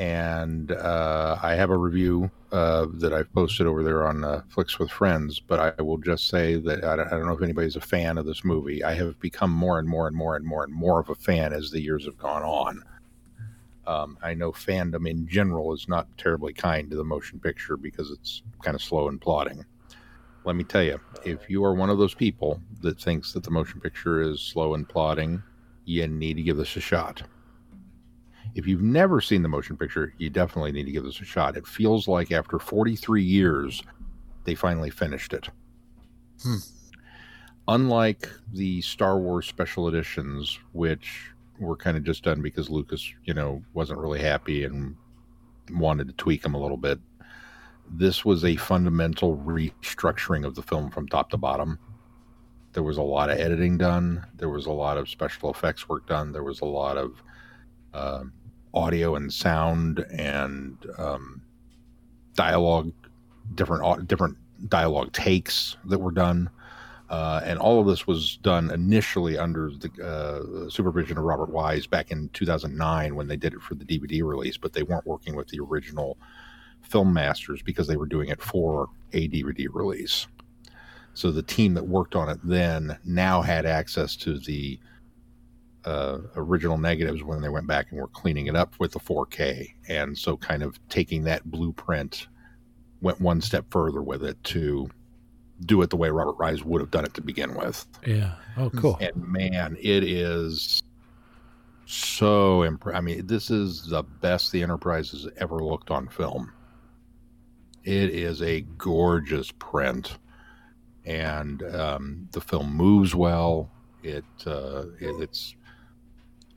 and 0.00 0.72
uh, 0.72 1.38
I 1.42 1.54
have 1.56 1.68
a 1.68 1.76
review 1.76 2.30
uh, 2.52 2.86
that 2.94 3.12
I've 3.12 3.30
posted 3.34 3.66
over 3.66 3.84
there 3.84 4.06
on 4.06 4.24
uh, 4.24 4.40
Flicks 4.48 4.78
with 4.78 4.90
Friends. 4.90 5.38
But 5.38 5.74
I 5.78 5.82
will 5.82 5.98
just 5.98 6.28
say 6.28 6.56
that 6.56 6.82
I 6.82 6.96
don't, 6.96 7.06
I 7.06 7.10
don't 7.10 7.26
know 7.26 7.34
if 7.34 7.42
anybody's 7.42 7.76
a 7.76 7.82
fan 7.82 8.16
of 8.16 8.24
this 8.24 8.42
movie. 8.42 8.82
I 8.82 8.94
have 8.94 9.20
become 9.20 9.50
more 9.50 9.78
and 9.78 9.86
more 9.86 10.08
and 10.08 10.16
more 10.16 10.36
and 10.36 10.44
more 10.44 10.64
and 10.64 10.72
more 10.72 11.00
of 11.00 11.10
a 11.10 11.14
fan 11.14 11.52
as 11.52 11.70
the 11.70 11.82
years 11.82 12.06
have 12.06 12.16
gone 12.16 12.42
on. 12.42 12.82
Um, 13.86 14.16
I 14.22 14.32
know 14.32 14.52
fandom 14.52 15.06
in 15.06 15.28
general 15.28 15.74
is 15.74 15.86
not 15.86 16.08
terribly 16.16 16.54
kind 16.54 16.88
to 16.90 16.96
the 16.96 17.04
motion 17.04 17.38
picture 17.38 17.76
because 17.76 18.10
it's 18.10 18.42
kind 18.62 18.74
of 18.74 18.82
slow 18.82 19.08
and 19.08 19.20
plodding. 19.20 19.66
Let 20.44 20.56
me 20.56 20.64
tell 20.64 20.82
you, 20.82 20.98
if 21.26 21.50
you 21.50 21.62
are 21.62 21.74
one 21.74 21.90
of 21.90 21.98
those 21.98 22.14
people 22.14 22.58
that 22.80 22.98
thinks 22.98 23.34
that 23.34 23.42
the 23.42 23.50
motion 23.50 23.82
picture 23.82 24.22
is 24.22 24.40
slow 24.40 24.72
and 24.72 24.88
plodding, 24.88 25.42
you 25.84 26.08
need 26.08 26.38
to 26.38 26.42
give 26.42 26.56
this 26.56 26.74
a 26.76 26.80
shot. 26.80 27.22
If 28.54 28.66
you've 28.66 28.82
never 28.82 29.20
seen 29.20 29.42
the 29.42 29.48
motion 29.48 29.76
picture, 29.76 30.12
you 30.18 30.30
definitely 30.30 30.72
need 30.72 30.84
to 30.84 30.92
give 30.92 31.04
this 31.04 31.20
a 31.20 31.24
shot. 31.24 31.56
It 31.56 31.66
feels 31.66 32.08
like 32.08 32.32
after 32.32 32.58
43 32.58 33.22
years, 33.22 33.82
they 34.44 34.54
finally 34.54 34.90
finished 34.90 35.32
it. 35.32 35.48
Hmm. 36.42 36.56
Unlike 37.68 38.28
the 38.52 38.80
Star 38.80 39.18
Wars 39.18 39.46
special 39.46 39.86
editions, 39.88 40.58
which 40.72 41.30
were 41.60 41.76
kind 41.76 41.96
of 41.96 42.02
just 42.02 42.24
done 42.24 42.42
because 42.42 42.70
Lucas, 42.70 43.12
you 43.24 43.34
know, 43.34 43.62
wasn't 43.74 44.00
really 44.00 44.20
happy 44.20 44.64
and 44.64 44.96
wanted 45.70 46.08
to 46.08 46.14
tweak 46.14 46.42
them 46.42 46.54
a 46.54 46.60
little 46.60 46.76
bit. 46.76 46.98
This 47.88 48.24
was 48.24 48.44
a 48.44 48.56
fundamental 48.56 49.36
restructuring 49.36 50.44
of 50.44 50.54
the 50.54 50.62
film 50.62 50.90
from 50.90 51.06
top 51.06 51.30
to 51.30 51.36
bottom. 51.36 51.78
There 52.72 52.82
was 52.82 52.96
a 52.96 53.02
lot 53.02 53.30
of 53.30 53.38
editing 53.38 53.78
done. 53.78 54.26
There 54.36 54.48
was 54.48 54.66
a 54.66 54.72
lot 54.72 54.96
of 54.96 55.08
special 55.08 55.50
effects 55.50 55.88
work 55.88 56.06
done. 56.06 56.32
There 56.32 56.44
was 56.44 56.60
a 56.60 56.66
lot 56.66 56.96
of 56.96 57.22
uh, 57.92 58.24
audio 58.74 59.14
and 59.14 59.32
sound 59.32 60.04
and 60.10 60.76
um, 60.98 61.42
dialogue, 62.34 62.92
different 63.54 64.06
different 64.08 64.36
dialogue 64.68 65.12
takes 65.12 65.76
that 65.86 65.98
were 65.98 66.12
done. 66.12 66.50
Uh, 67.08 67.40
and 67.44 67.58
all 67.58 67.80
of 67.80 67.88
this 67.88 68.06
was 68.06 68.36
done 68.36 68.70
initially 68.70 69.36
under 69.36 69.70
the 69.70 69.90
uh, 70.00 70.70
supervision 70.70 71.18
of 71.18 71.24
Robert 71.24 71.50
Wise 71.50 71.84
back 71.84 72.12
in 72.12 72.28
2009 72.34 73.16
when 73.16 73.26
they 73.26 73.36
did 73.36 73.52
it 73.52 73.60
for 73.60 73.74
the 73.74 73.84
DVD 73.84 74.22
release, 74.22 74.56
but 74.56 74.72
they 74.72 74.84
weren't 74.84 75.06
working 75.06 75.34
with 75.34 75.48
the 75.48 75.58
original 75.58 76.16
film 76.82 77.12
masters 77.12 77.62
because 77.62 77.88
they 77.88 77.96
were 77.96 78.06
doing 78.06 78.28
it 78.28 78.40
for 78.40 78.88
a 79.12 79.28
DVD 79.28 79.66
release. 79.72 80.28
So 81.14 81.32
the 81.32 81.42
team 81.42 81.74
that 81.74 81.88
worked 81.88 82.14
on 82.14 82.28
it 82.28 82.38
then 82.44 82.96
now 83.04 83.42
had 83.42 83.66
access 83.66 84.14
to 84.16 84.38
the 84.38 84.78
uh, 85.84 86.18
original 86.36 86.78
negatives 86.78 87.22
when 87.22 87.40
they 87.40 87.48
went 87.48 87.66
back 87.66 87.86
and 87.90 88.00
were 88.00 88.08
cleaning 88.08 88.46
it 88.46 88.56
up 88.56 88.74
with 88.78 88.92
the 88.92 89.00
4K. 89.00 89.72
And 89.88 90.16
so 90.16 90.36
kind 90.36 90.62
of 90.62 90.78
taking 90.88 91.24
that 91.24 91.44
blueprint 91.50 92.28
went 93.00 93.20
one 93.20 93.40
step 93.40 93.64
further 93.70 94.02
with 94.02 94.24
it 94.24 94.42
to 94.44 94.88
do 95.66 95.82
it 95.82 95.90
the 95.90 95.96
way 95.96 96.10
Robert 96.10 96.38
Wise 96.38 96.64
would 96.64 96.80
have 96.80 96.90
done 96.90 97.04
it 97.04 97.14
to 97.14 97.20
begin 97.20 97.54
with. 97.54 97.86
Yeah. 98.06 98.34
Oh, 98.56 98.70
cool. 98.70 98.98
And 99.00 99.16
man, 99.26 99.76
it 99.80 100.04
is 100.04 100.82
so 101.86 102.62
impressive. 102.62 102.96
I 102.96 103.00
mean, 103.00 103.26
this 103.26 103.50
is 103.50 103.88
the 103.88 104.02
best 104.02 104.52
the 104.52 104.62
Enterprise 104.62 105.10
has 105.10 105.28
ever 105.38 105.58
looked 105.58 105.90
on 105.90 106.08
film. 106.08 106.52
It 107.84 108.10
is 108.10 108.42
a 108.42 108.60
gorgeous 108.78 109.50
print, 109.58 110.18
and 111.04 111.62
um, 111.74 112.28
the 112.32 112.40
film 112.40 112.74
moves 112.74 113.14
well. 113.14 113.70
It, 114.02 114.24
uh, 114.46 114.84
it 114.98 115.22
it's 115.22 115.54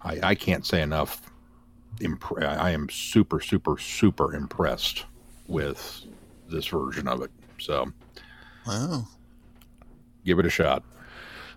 I, 0.04 0.20
I 0.24 0.36
can't 0.36 0.66
say 0.66 0.82
enough. 0.82 1.22
Impre- 2.00 2.44
I 2.46 2.72
am 2.72 2.90
super, 2.90 3.40
super, 3.40 3.78
super 3.78 4.34
impressed 4.36 5.06
with 5.48 6.02
this 6.50 6.68
version 6.68 7.08
of 7.08 7.22
it. 7.22 7.32
So 7.60 7.92
Wow. 8.68 9.08
give 10.26 10.40
it 10.40 10.46
a 10.46 10.50
shot. 10.50 10.84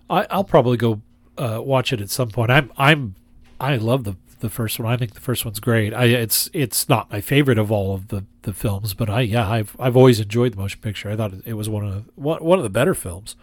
I, 0.09 0.25
I'll 0.29 0.43
probably 0.43 0.77
go 0.77 1.01
uh, 1.37 1.61
watch 1.63 1.91
it 1.91 2.01
at 2.01 2.09
some 2.09 2.29
point. 2.29 2.51
I'm 2.51 2.71
I'm 2.77 3.15
I 3.59 3.75
love 3.77 4.03
the 4.03 4.15
the 4.39 4.49
first 4.49 4.79
one. 4.79 4.91
I 4.91 4.97
think 4.97 5.13
the 5.15 5.19
first 5.19 5.43
one's 5.43 5.59
great. 5.59 5.93
I 5.93 6.05
it's 6.05 6.49
it's 6.53 6.87
not 6.87 7.11
my 7.11 7.19
favorite 7.21 7.57
of 7.57 7.71
all 7.71 7.93
of 7.95 8.09
the, 8.09 8.23
the 8.43 8.53
films, 8.53 8.93
but 8.93 9.09
I 9.09 9.21
yeah 9.21 9.49
I've 9.49 9.75
I've 9.79 9.97
always 9.97 10.19
enjoyed 10.19 10.53
the 10.53 10.57
motion 10.57 10.79
picture. 10.81 11.09
I 11.09 11.15
thought 11.15 11.33
it 11.45 11.53
was 11.55 11.67
one 11.69 11.85
of 11.85 11.93
the, 12.05 12.11
one, 12.15 12.43
one 12.43 12.59
of 12.59 12.63
the 12.63 12.69
better 12.69 12.93
films. 12.93 13.35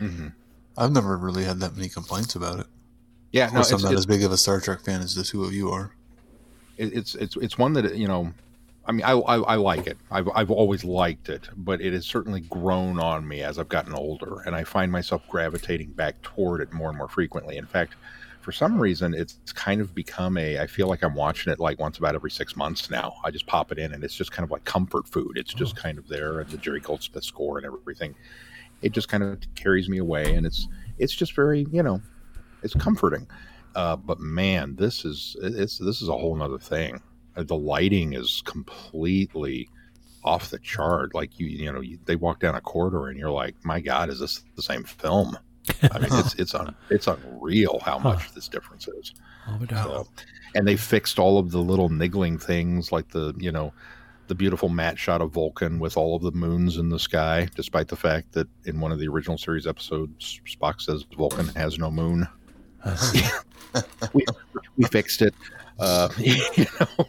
I've 0.00 0.92
never 0.92 1.16
really 1.16 1.44
had 1.44 1.58
that 1.60 1.76
many 1.76 1.88
complaints 1.88 2.34
about 2.36 2.60
it. 2.60 2.66
Yeah, 3.32 3.46
Of 3.46 3.52
no, 3.52 3.58
course, 3.60 3.72
I'm 3.72 3.82
not 3.82 3.94
as 3.94 4.06
big 4.06 4.22
of 4.22 4.32
a 4.32 4.36
Star 4.38 4.60
Trek 4.60 4.80
fan 4.80 5.00
as 5.02 5.14
the 5.14 5.22
two 5.22 5.44
of 5.44 5.52
you 5.52 5.70
are. 5.70 5.92
it- 6.78 6.92
it's 6.94 7.14
it's 7.16 7.36
it's 7.36 7.58
one 7.58 7.72
that 7.74 7.94
you 7.96 8.06
know 8.08 8.32
i 8.86 8.92
mean 8.92 9.04
i 9.04 9.12
i, 9.12 9.36
I 9.36 9.54
like 9.56 9.86
it. 9.86 9.98
I've, 10.10 10.28
I've 10.34 10.50
always 10.50 10.84
liked 10.84 11.28
it 11.28 11.48
but 11.56 11.80
it 11.80 11.92
has 11.92 12.06
certainly 12.06 12.40
grown 12.42 12.98
on 13.00 13.26
me 13.26 13.42
as 13.42 13.58
i've 13.58 13.68
gotten 13.68 13.92
older 13.94 14.40
and 14.46 14.54
i 14.54 14.64
find 14.64 14.90
myself 14.92 15.26
gravitating 15.28 15.90
back 15.92 16.20
toward 16.22 16.60
it 16.62 16.72
more 16.72 16.88
and 16.88 16.96
more 16.96 17.08
frequently. 17.08 17.56
In 17.58 17.66
fact 17.66 17.96
for 18.40 18.52
some 18.52 18.80
reason 18.80 19.12
it's 19.14 19.38
kind 19.54 19.80
of 19.80 19.94
become 19.94 20.38
a 20.38 20.58
i 20.60 20.66
feel 20.66 20.86
like 20.88 21.02
i'm 21.02 21.14
watching 21.14 21.52
it 21.52 21.58
like 21.60 21.78
once 21.80 21.98
about 21.98 22.14
every 22.14 22.30
six 22.30 22.56
months 22.56 22.88
now. 22.90 23.16
I 23.24 23.30
just 23.30 23.46
pop 23.46 23.72
it 23.72 23.78
in 23.78 23.92
and 23.92 24.02
it's 24.04 24.14
just 24.14 24.30
kind 24.32 24.44
of 24.44 24.50
like 24.50 24.64
comfort 24.64 25.06
food. 25.08 25.32
It's 25.36 25.52
just 25.52 25.74
oh. 25.78 25.82
kind 25.82 25.98
of 25.98 26.08
there 26.08 26.40
and 26.40 26.48
the 26.48 26.56
jerry 26.58 26.80
goldsmith 26.80 27.24
score 27.24 27.58
and 27.58 27.66
everything. 27.66 28.14
It 28.82 28.92
just 28.92 29.08
kind 29.08 29.22
of 29.24 29.38
carries 29.56 29.88
me 29.88 29.98
away 29.98 30.34
and 30.36 30.46
it's 30.46 30.68
it's 30.98 31.12
just 31.14 31.34
very 31.34 31.66
you 31.72 31.82
know 31.82 32.00
it's 32.62 32.74
comforting 32.74 33.26
uh, 33.74 33.94
but 33.94 34.18
man, 34.18 34.74
this 34.76 35.04
is 35.04 35.36
it's 35.40 35.78
this 35.78 36.02
is 36.02 36.08
a 36.08 36.12
whole 36.12 36.34
nother 36.34 36.58
thing. 36.58 37.00
Uh, 37.36 37.44
The 37.44 37.56
lighting 37.56 38.14
is 38.14 38.42
completely 38.44 39.68
off 40.24 40.50
the 40.50 40.58
chart. 40.58 41.14
Like 41.14 41.38
you, 41.38 41.46
you 41.46 41.72
know, 41.72 41.80
you, 41.80 41.98
they 42.04 42.16
walk 42.16 42.40
down 42.40 42.56
a 42.56 42.60
corridor 42.60 43.06
and 43.06 43.16
you're 43.16 43.30
like, 43.30 43.54
my 43.64 43.80
God, 43.80 44.10
is 44.10 44.18
this 44.18 44.44
the 44.56 44.62
same 44.62 44.82
film? 44.82 45.38
I 45.92 45.98
mean, 45.98 46.08
it's 46.12 46.34
it's 46.38 46.54
un, 46.54 46.74
it's 46.90 47.06
unreal 47.06 47.80
how 47.84 47.98
much 47.98 48.32
this 48.34 48.48
difference 48.48 48.88
is. 48.88 49.14
Oh. 49.46 49.58
So, 49.70 50.08
and 50.56 50.66
they 50.66 50.76
fixed 50.76 51.18
all 51.18 51.38
of 51.38 51.52
the 51.52 51.58
little 51.60 51.88
niggling 51.88 52.38
things, 52.38 52.90
like 52.90 53.10
the 53.10 53.34
you 53.38 53.52
know, 53.52 53.72
the 54.26 54.34
beautiful 54.34 54.70
matte 54.70 54.98
shot 54.98 55.20
of 55.20 55.30
Vulcan 55.30 55.78
with 55.78 55.96
all 55.96 56.16
of 56.16 56.22
the 56.22 56.32
moons 56.32 56.78
in 56.78 56.88
the 56.88 56.98
sky, 56.98 57.48
despite 57.54 57.86
the 57.86 57.96
fact 57.96 58.32
that 58.32 58.48
in 58.64 58.80
one 58.80 58.90
of 58.90 58.98
the 58.98 59.06
original 59.06 59.38
series 59.38 59.66
episodes, 59.66 60.40
Spock 60.46 60.80
says 60.80 61.04
Vulcan 61.16 61.48
has 61.48 61.78
no 61.78 61.90
moon 61.90 62.26
we, 64.12 64.24
we 64.76 64.84
fixed 64.84 65.22
it. 65.22 65.34
Uh, 65.78 66.08
you 66.18 66.66
know, 66.80 67.06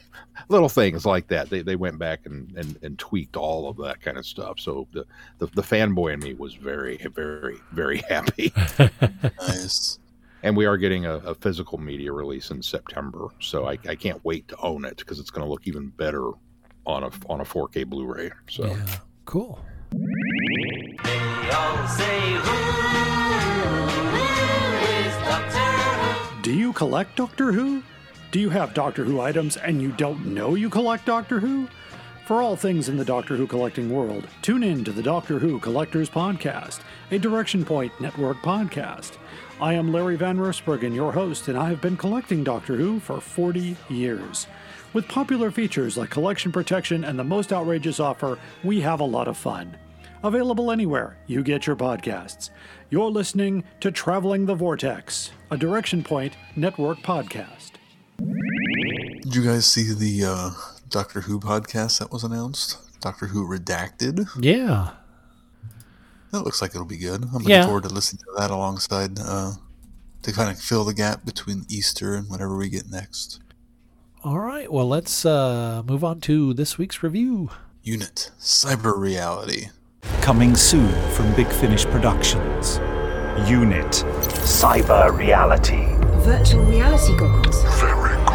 little 0.50 0.70
things 0.70 1.06
like 1.06 1.28
that. 1.28 1.50
They, 1.50 1.62
they 1.62 1.76
went 1.76 1.98
back 2.00 2.26
and, 2.26 2.52
and, 2.58 2.78
and 2.82 3.00
tweaked 3.00 3.36
all 3.36 3.70
of 3.70 3.78
that 3.78 4.02
kind 4.02 4.18
of 4.18 4.26
stuff. 4.26 4.60
So 4.60 4.88
the, 4.92 5.06
the, 5.38 5.48
the 5.48 5.62
fanboy 5.62 6.14
in 6.14 6.20
me 6.20 6.34
was 6.34 6.54
very, 6.56 6.98
very, 7.14 7.58
very 7.72 7.98
happy. 8.10 8.54
Nice. 9.40 10.00
and 10.44 10.56
we 10.56 10.66
are 10.66 10.78
getting 10.78 11.06
a, 11.06 11.16
a 11.18 11.36
physical 11.36 11.78
media 11.78 12.12
release 12.12 12.52
in 12.52 12.62
September. 12.62 13.28
So 13.40 13.68
I, 13.68 13.78
I 13.88 13.96
can't 13.96 14.24
wait 14.26 14.48
to 14.50 14.58
own 14.58 14.86
it 14.86 14.98
because 14.98 15.20
it's 15.20 15.32
going 15.32 15.46
to 15.46 15.50
look 15.50 15.68
even 15.68 15.90
better 15.90 16.32
on 16.86 17.04
a, 17.04 17.12
on 17.28 17.42
a 17.42 17.46
4K 17.46 17.86
Blu-ray. 17.86 18.32
So 18.50 18.66
Yeah. 18.66 18.86
Cool. 19.26 19.60
Do 26.50 26.56
you 26.56 26.74
collect 26.74 27.16
Doctor 27.16 27.52
Who? 27.52 27.84
Do 28.32 28.40
you 28.40 28.50
have 28.50 28.74
Doctor 28.74 29.04
Who 29.04 29.22
items 29.22 29.56
and 29.56 29.80
you 29.80 29.92
don't 29.92 30.26
know 30.26 30.56
you 30.56 30.68
collect 30.68 31.06
Doctor 31.06 31.40
Who? 31.40 31.68
For 32.26 32.42
all 32.42 32.56
things 32.56 32.90
in 32.90 32.98
the 32.98 33.06
Doctor 33.06 33.36
Who 33.36 33.46
collecting 33.46 33.92
world, 33.92 34.28
tune 34.42 34.64
in 34.64 34.84
to 34.86 34.92
the 34.92 35.04
Doctor 35.04 35.38
Who 35.38 35.60
Collectors 35.60 36.10
Podcast, 36.10 36.80
a 37.12 37.20
Direction 37.20 37.64
Point 37.64 37.92
Network 38.02 38.38
podcast. 38.38 39.18
I 39.62 39.76
am 39.76 39.94
Larry 39.94 40.16
Van 40.16 40.40
Rosbergen, 40.40 40.96
your 40.96 41.12
host, 41.12 41.50
and 41.50 41.56
I 41.56 41.70
have 41.70 41.82
been 41.82 41.96
collecting 41.96 42.44
Doctor 42.44 42.76
Who 42.76 43.00
for 43.00 43.22
40 43.22 43.78
years. 43.88 44.48
With 44.92 45.08
popular 45.08 45.52
features 45.52 45.98
like 45.98 46.10
collection 46.10 46.52
protection 46.52 47.04
and 47.04 47.20
the 47.20 47.24
most 47.24 47.54
outrageous 47.54 48.00
offer, 48.00 48.40
we 48.64 48.82
have 48.82 49.02
a 49.02 49.06
lot 49.06 49.28
of 49.28 49.38
fun. 49.38 49.78
Available 50.24 50.72
anywhere 50.72 51.18
you 51.28 51.44
get 51.44 51.66
your 51.66 51.76
podcasts. 51.76 52.50
You're 52.90 53.10
listening 53.10 53.64
to 53.80 53.92
Traveling 53.92 54.46
the 54.46 54.56
Vortex, 54.56 55.32
a 55.52 55.58
Direction 55.58 56.04
Point 56.04 56.34
Network 56.56 56.98
podcast. 57.00 57.72
Did 58.18 59.34
you 59.36 59.44
guys 59.44 59.66
see 59.66 59.94
the 59.94 60.26
uh, 60.26 60.50
Doctor 60.90 61.22
Who 61.22 61.40
podcast 61.40 62.00
that 62.00 62.12
was 62.12 62.24
announced? 62.26 63.00
Doctor 63.00 63.28
Who 63.28 63.48
Redacted? 63.48 64.28
Yeah. 64.42 64.92
That 66.32 66.42
looks 66.42 66.62
like 66.62 66.72
it'll 66.72 66.86
be 66.86 66.98
good. 66.98 67.24
I'm 67.24 67.32
looking 67.32 67.50
Yeah. 67.50 67.66
forward 67.66 67.84
to 67.84 67.90
listening 67.90 68.20
to 68.24 68.34
that 68.40 68.52
alongside 68.52 69.20
uh, 69.20 69.54
to 70.24 70.32
kind 70.34 70.50
of 70.52 70.60
fill 70.60 70.84
the 70.84 70.94
gap 70.94 71.24
between 71.26 71.66
Easter 71.70 72.14
and 72.16 72.30
whatever 72.30 72.58
we 72.58 72.68
get 72.70 72.90
next. 72.92 73.40
All 74.24 74.40
right. 74.40 74.70
Well, 74.72 74.88
let's 74.88 75.26
uh, 75.26 75.82
move 75.86 76.04
on 76.04 76.20
to 76.22 76.54
this 76.54 76.78
week's 76.78 77.02
review. 77.02 77.52
Unit 77.84 78.32
Cyber 78.38 78.98
Reality. 78.98 79.68
Coming 80.22 80.56
soon 80.56 80.92
from 81.12 81.34
Big 81.34 81.48
Finish 81.48 81.86
Productions. 81.86 82.78
Unit. 83.50 83.88
Cyber 84.46 85.16
reality. 85.18 85.88
Virtual 86.24 86.64
reality 86.66 87.16
goggles. 87.18 87.64
Very 87.80 88.16
good. 88.16 88.28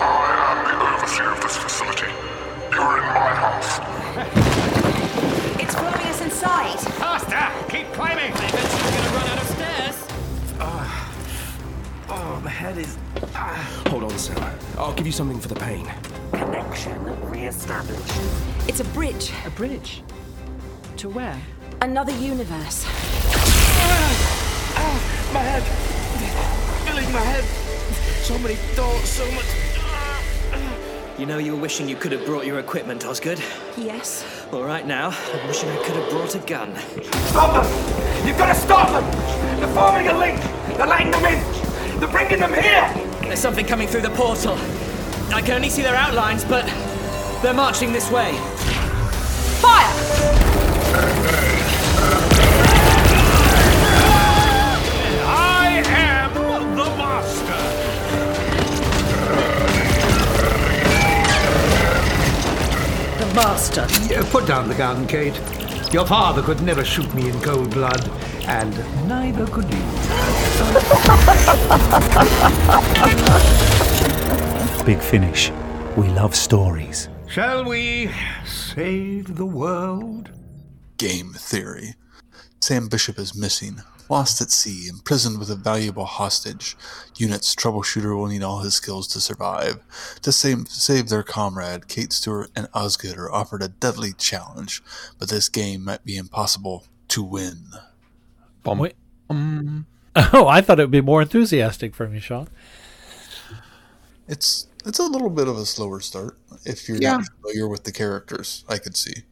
I 0.00 0.06
am 0.50 0.58
the 0.64 0.74
overseer 0.94 1.30
of 1.32 1.40
this 1.42 1.56
facility. 1.56 2.06
You're 2.72 2.98
in 2.98 3.04
my 3.04 3.34
house. 3.34 3.80
It's 5.62 5.74
following 5.74 6.06
us 6.06 6.20
inside. 6.22 6.80
Faster! 6.80 7.70
Keep 7.70 7.92
climbing! 7.92 8.32
I 8.32 8.50
bet 8.50 8.62
you're 8.72 8.90
gonna 8.92 9.16
run 9.16 9.26
out 9.28 9.38
of 9.42 9.48
stairs. 9.48 9.96
Oh, 12.08 12.40
my 12.42 12.50
head 12.50 12.78
is. 12.78 12.96
Ah. 13.34 13.82
Hold 13.88 14.04
on, 14.04 14.18
sir. 14.18 14.34
I'll 14.78 14.94
give 14.94 15.06
you 15.06 15.12
something 15.12 15.38
for 15.38 15.48
the 15.48 15.54
pain. 15.56 15.90
Connection 16.32 16.98
re-established. 17.30 18.20
It's 18.68 18.80
a 18.80 18.84
bridge. 18.84 19.32
A 19.44 19.50
bridge? 19.50 20.02
To 20.98 21.10
where? 21.10 21.38
Another 21.82 22.12
universe. 22.12 22.86
Ah, 24.78 25.30
my 25.34 25.40
head! 25.40 25.62
Feeling 26.86 27.12
my 27.12 27.20
head! 27.20 27.44
So 28.24 28.38
many 28.38 28.54
thoughts, 28.54 29.10
so 29.10 29.30
much. 29.32 29.44
You 31.18 31.26
know 31.26 31.36
you 31.36 31.54
were 31.54 31.60
wishing 31.60 31.86
you 31.86 31.96
could 31.96 32.12
have 32.12 32.24
brought 32.24 32.46
your 32.46 32.60
equipment, 32.60 33.04
Osgood. 33.04 33.38
Yes. 33.76 34.24
All 34.52 34.64
right 34.64 34.86
now, 34.86 35.10
I'm 35.34 35.46
wishing 35.46 35.68
I 35.68 35.76
could 35.84 35.96
have 35.96 36.08
brought 36.08 36.34
a 36.34 36.38
gun. 36.38 36.74
Stop 37.26 37.62
them! 37.62 38.26
You've 38.26 38.38
got 38.38 38.54
to 38.54 38.58
stop 38.58 38.88
them! 38.88 39.04
They're 39.60 39.74
forming 39.74 40.08
a 40.08 40.16
link! 40.16 40.40
They're 40.78 40.86
letting 40.86 41.10
them 41.10 41.26
in! 41.26 42.00
They're 42.00 42.08
bringing 42.08 42.38
them 42.38 42.54
here! 42.54 42.90
There's 43.20 43.38
something 43.38 43.66
coming 43.66 43.86
through 43.86 44.00
the 44.00 44.10
portal. 44.10 44.56
I 45.34 45.42
can 45.42 45.56
only 45.56 45.68
see 45.68 45.82
their 45.82 45.96
outlines, 45.96 46.42
but 46.42 46.64
they're 47.42 47.52
marching 47.52 47.92
this 47.92 48.10
way. 48.10 48.32
Fire! 49.60 50.45
I 55.28 55.82
am 55.86 56.32
the 56.76 56.84
master! 56.96 57.60
The 63.18 63.34
master. 63.34 63.86
Yeah, 64.12 64.22
Put 64.30 64.46
down 64.46 64.68
the 64.68 64.74
gun, 64.74 65.06
Kate. 65.06 65.40
Your 65.92 66.06
father 66.06 66.42
could 66.42 66.62
never 66.62 66.84
shoot 66.84 67.12
me 67.14 67.28
in 67.28 67.40
cold 67.40 67.70
blood, 67.70 68.08
and 68.46 68.74
neither 69.08 69.46
could 69.46 69.72
you. 69.72 69.82
Big 74.84 75.00
Finish. 75.00 75.50
We 75.96 76.08
love 76.08 76.34
stories. 76.34 77.08
Shall 77.28 77.64
we 77.64 78.10
save 78.44 79.36
the 79.36 79.46
world? 79.46 80.30
Game 80.96 81.32
Theory. 81.34 81.94
Sam 82.60 82.88
Bishop 82.88 83.18
is 83.18 83.34
missing. 83.36 83.80
Lost 84.08 84.40
at 84.40 84.50
sea, 84.52 84.86
imprisoned 84.88 85.38
with 85.40 85.50
a 85.50 85.56
valuable 85.56 86.04
hostage, 86.04 86.76
Unit's 87.16 87.56
troubleshooter 87.56 88.16
will 88.16 88.28
need 88.28 88.42
all 88.44 88.60
his 88.60 88.74
skills 88.74 89.08
to 89.08 89.20
survive. 89.20 89.80
To 90.22 90.30
save, 90.30 90.68
save 90.68 91.08
their 91.08 91.24
comrade, 91.24 91.88
Kate 91.88 92.12
Stewart 92.12 92.50
and 92.54 92.68
Osgood 92.72 93.18
are 93.18 93.32
offered 93.32 93.62
a 93.64 93.68
deadly 93.68 94.12
challenge, 94.12 94.80
but 95.18 95.28
this 95.28 95.48
game 95.48 95.82
might 95.84 96.04
be 96.04 96.16
impossible 96.16 96.84
to 97.08 97.22
win. 97.22 97.64
Bum, 98.62 98.78
Wait. 98.78 98.94
um, 99.28 99.86
Oh, 100.32 100.46
I 100.46 100.60
thought 100.60 100.78
it 100.78 100.84
would 100.84 100.90
be 100.92 101.00
more 101.00 101.20
enthusiastic 101.22 101.92
from 101.92 102.14
you, 102.14 102.20
Sean. 102.20 102.46
It's 104.28 104.66
it's 104.84 104.98
a 105.00 105.04
little 105.04 105.30
bit 105.30 105.48
of 105.48 105.56
a 105.56 105.66
slower 105.66 106.00
start 106.00 106.38
if 106.64 106.88
you're 106.88 106.98
Yeah. 107.00 107.16
not 107.18 107.26
familiar 107.40 107.68
with 107.68 107.84
the 107.84 107.92
characters. 107.92 108.64
I 108.68 108.78
could 108.78 108.96
see. 108.96 109.24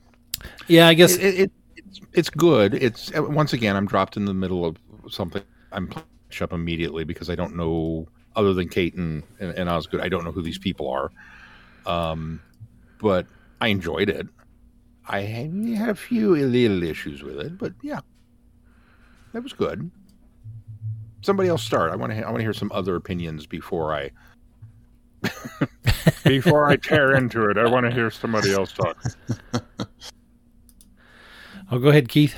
Yeah, 0.69 0.89
I 0.89 0.95
guess 0.95 1.17
it, 1.17 1.35
it, 1.35 1.53
it's 1.77 2.01
it's 2.13 2.31
good. 2.31 2.75
It's 2.75 3.15
uh, 3.17 3.23
once 3.23 3.53
again 3.53 3.77
I'm 3.77 3.87
dropped 3.87 4.17
in 4.17 4.25
the 4.25 4.35
middle 4.35 4.65
of 4.65 4.77
something. 5.09 5.43
I'm 5.73 5.89
push 5.89 6.43
up 6.43 6.53
immediately 6.53 7.05
because 7.05 7.31
I 7.31 7.35
don't 7.35 7.57
know 7.57 8.09
other 8.37 8.53
than 8.55 8.69
Kate 8.69 8.95
and, 8.95 9.23
and, 9.39 9.53
and 9.53 9.69
Osgood. 9.69 10.01
I 10.01 10.09
don't 10.09 10.25
know 10.25 10.33
who 10.33 10.43
these 10.43 10.59
people 10.59 10.91
are. 10.91 11.11
Um, 11.87 12.41
but 12.99 13.27
I 13.61 13.69
enjoyed 13.69 14.09
it. 14.09 14.27
I 15.07 15.21
had, 15.21 15.53
had 15.77 15.89
a 15.91 15.95
few 15.95 16.35
little 16.35 16.83
issues 16.83 17.23
with 17.23 17.39
it, 17.39 17.59
but 17.59 17.73
yeah, 17.83 18.01
that 19.33 19.43
was 19.43 19.53
good. 19.53 19.91
Somebody 21.21 21.49
else 21.49 21.63
start. 21.63 21.93
I 21.93 21.97
want 21.97 22.13
to. 22.13 22.19
I 22.19 22.27
want 22.27 22.39
to 22.39 22.43
hear 22.43 22.53
some 22.53 22.71
other 22.73 22.97
opinions 22.97 23.47
before 23.47 23.95
I. 23.95 24.11
before 26.25 26.67
I 26.67 26.77
tear 26.77 27.15
into 27.15 27.49
it, 27.49 27.57
I 27.57 27.67
want 27.67 27.87
to 27.87 27.93
hear 27.93 28.11
somebody 28.11 28.53
else 28.53 28.73
talk. 28.73 29.03
I'll 31.71 31.79
go 31.79 31.89
ahead, 31.89 32.09
Keith. 32.09 32.35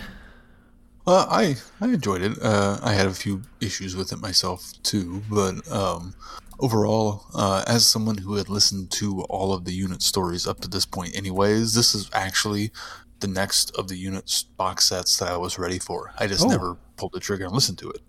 Well, 1.06 1.26
I 1.30 1.56
I 1.80 1.87
enjoyed 1.87 2.23
it. 2.23 2.40
Uh, 2.42 2.78
I 2.83 2.92
had 2.92 3.06
a 3.06 3.14
few 3.14 3.42
issues 3.61 3.95
with 3.95 4.12
it 4.12 4.21
myself 4.21 4.73
too, 4.83 5.23
but 5.30 5.71
um, 5.71 6.14
overall, 6.59 7.26
uh, 7.35 7.62
as 7.66 7.87
someone 7.87 8.18
who 8.18 8.35
had 8.35 8.49
listened 8.49 8.90
to 8.92 9.23
all 9.23 9.52
of 9.52 9.64
the 9.64 9.73
unit 9.73 10.02
stories 10.02 10.47
up 10.47 10.61
to 10.61 10.68
this 10.68 10.85
point, 10.85 11.16
anyways, 11.16 11.75
this 11.75 11.95
is 11.95 12.11
actually 12.12 12.73
the 13.21 13.28
next 13.28 13.71
of 13.76 13.88
the 13.88 13.97
unit 13.97 14.45
box 14.56 14.87
sets 14.88 15.16
that 15.18 15.30
I 15.30 15.37
was 15.37 15.59
ready 15.59 15.78
for. 15.78 16.12
I 16.18 16.26
just 16.26 16.45
Oh. 16.45 16.49
never 16.49 16.76
pulled 16.97 17.12
the 17.12 17.21
trigger 17.21 17.45
and 17.45 17.54
listened 17.54 17.78
to 17.78 17.90
it, 17.90 18.00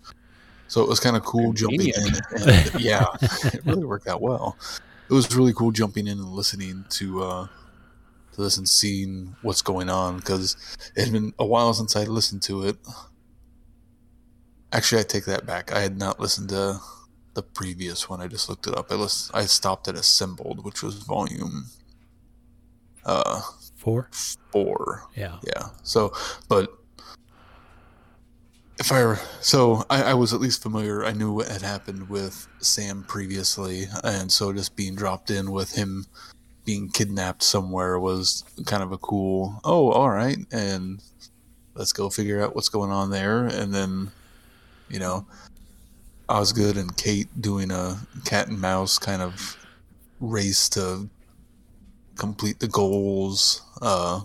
so 0.66 0.82
it 0.82 0.88
was 0.88 0.98
kind 0.98 1.16
of 1.16 1.24
cool 1.24 1.52
jumping 1.52 1.88
in. 1.88 2.14
And, 2.42 2.80
yeah, 2.80 3.06
it 3.22 3.64
really 3.64 3.84
worked 3.84 4.08
out 4.08 4.20
well. 4.20 4.56
It 5.08 5.14
was 5.14 5.34
really 5.36 5.52
cool 5.54 5.70
jumping 5.70 6.06
in 6.08 6.18
and 6.18 6.32
listening 6.32 6.84
to. 6.90 7.48
To 8.38 8.44
this 8.44 8.56
and 8.56 8.68
seeing 8.68 9.34
what's 9.42 9.62
going 9.62 9.90
on 9.90 10.18
because 10.18 10.56
it 10.94 11.04
had 11.04 11.12
been 11.12 11.34
a 11.40 11.44
while 11.44 11.74
since 11.74 11.96
I 11.96 12.04
listened 12.04 12.40
to 12.42 12.62
it. 12.62 12.76
Actually, 14.72 15.00
I 15.00 15.04
take 15.04 15.24
that 15.24 15.44
back. 15.44 15.72
I 15.72 15.80
had 15.80 15.98
not 15.98 16.20
listened 16.20 16.50
to 16.50 16.78
the 17.34 17.42
previous 17.42 18.08
one. 18.08 18.20
I 18.20 18.28
just 18.28 18.48
looked 18.48 18.68
it 18.68 18.78
up. 18.78 18.92
I 18.92 18.94
list, 18.94 19.32
I 19.34 19.46
stopped 19.46 19.88
at 19.88 19.96
Assembled, 19.96 20.64
which 20.64 20.84
was 20.84 20.94
volume 21.02 21.66
uh 23.04 23.40
Four. 23.76 24.08
four. 24.52 25.02
Yeah. 25.16 25.38
Yeah. 25.44 25.70
So, 25.82 26.12
but 26.48 26.72
if 28.78 28.92
I 28.92 29.04
were, 29.04 29.18
so 29.40 29.84
I, 29.90 30.02
I 30.02 30.14
was 30.14 30.32
at 30.32 30.40
least 30.40 30.62
familiar. 30.62 31.04
I 31.04 31.12
knew 31.12 31.32
what 31.32 31.48
had 31.48 31.62
happened 31.62 32.08
with 32.08 32.46
Sam 32.60 33.02
previously, 33.02 33.86
and 34.04 34.30
so 34.30 34.52
just 34.52 34.76
being 34.76 34.94
dropped 34.94 35.30
in 35.30 35.50
with 35.50 35.74
him 35.74 36.06
being 36.68 36.90
kidnapped 36.90 37.42
somewhere 37.42 37.98
was 37.98 38.44
kind 38.66 38.82
of 38.82 38.92
a 38.92 38.98
cool. 38.98 39.58
Oh, 39.64 39.90
all 39.90 40.10
right, 40.10 40.36
and 40.52 41.02
let's 41.74 41.94
go 41.94 42.10
figure 42.10 42.42
out 42.42 42.54
what's 42.54 42.68
going 42.68 42.90
on 42.90 43.10
there, 43.10 43.46
and 43.46 43.74
then, 43.74 44.10
you 44.90 44.98
know, 44.98 45.26
Osgood 46.28 46.76
and 46.76 46.94
Kate 46.94 47.28
doing 47.40 47.70
a 47.70 47.98
cat 48.26 48.48
and 48.48 48.60
mouse 48.60 48.98
kind 48.98 49.22
of 49.22 49.56
race 50.20 50.68
to 50.68 51.08
complete 52.16 52.60
the 52.60 52.68
goals. 52.68 53.62
Uh, 53.80 54.20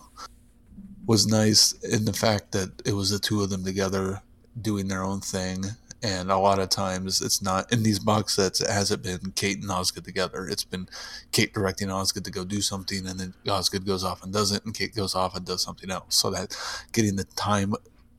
was 1.06 1.26
nice 1.26 1.72
in 1.84 2.04
the 2.04 2.12
fact 2.12 2.52
that 2.52 2.74
it 2.86 2.92
was 2.92 3.10
the 3.10 3.20
two 3.20 3.42
of 3.42 3.52
them 3.52 3.64
together 3.64 4.22
doing 4.62 4.90
their 4.90 5.04
own 5.04 5.22
thing. 5.22 5.64
And 6.04 6.30
a 6.30 6.38
lot 6.38 6.60
of 6.60 6.68
times 6.68 7.22
it's 7.22 7.42
not 7.42 7.72
in 7.72 7.82
these 7.82 7.98
box 7.98 8.36
sets, 8.36 8.60
it 8.60 8.70
hasn't 8.70 9.04
been 9.04 9.32
Kate 9.36 9.62
and 9.62 9.72
Osgood 9.72 10.04
together. 10.04 10.46
It's 10.50 10.66
been 10.66 10.90
Kate 11.32 11.54
directing 11.54 11.90
Osgood 11.90 12.26
to 12.26 12.32
go 12.32 12.44
do 12.44 12.62
something, 12.62 13.08
and 13.08 13.18
then 13.18 13.34
Osgood 13.48 13.86
goes 13.86 14.04
off 14.04 14.22
and 14.22 14.34
does 14.34 14.52
it, 14.52 14.66
and 14.66 14.74
Kate 14.74 14.94
goes 14.94 15.16
off 15.16 15.34
and 15.36 15.46
does 15.46 15.64
something 15.64 15.90
else. 15.90 16.16
So 16.16 16.30
that 16.32 16.58
getting 16.92 17.16
the 17.16 17.24
time 17.24 17.74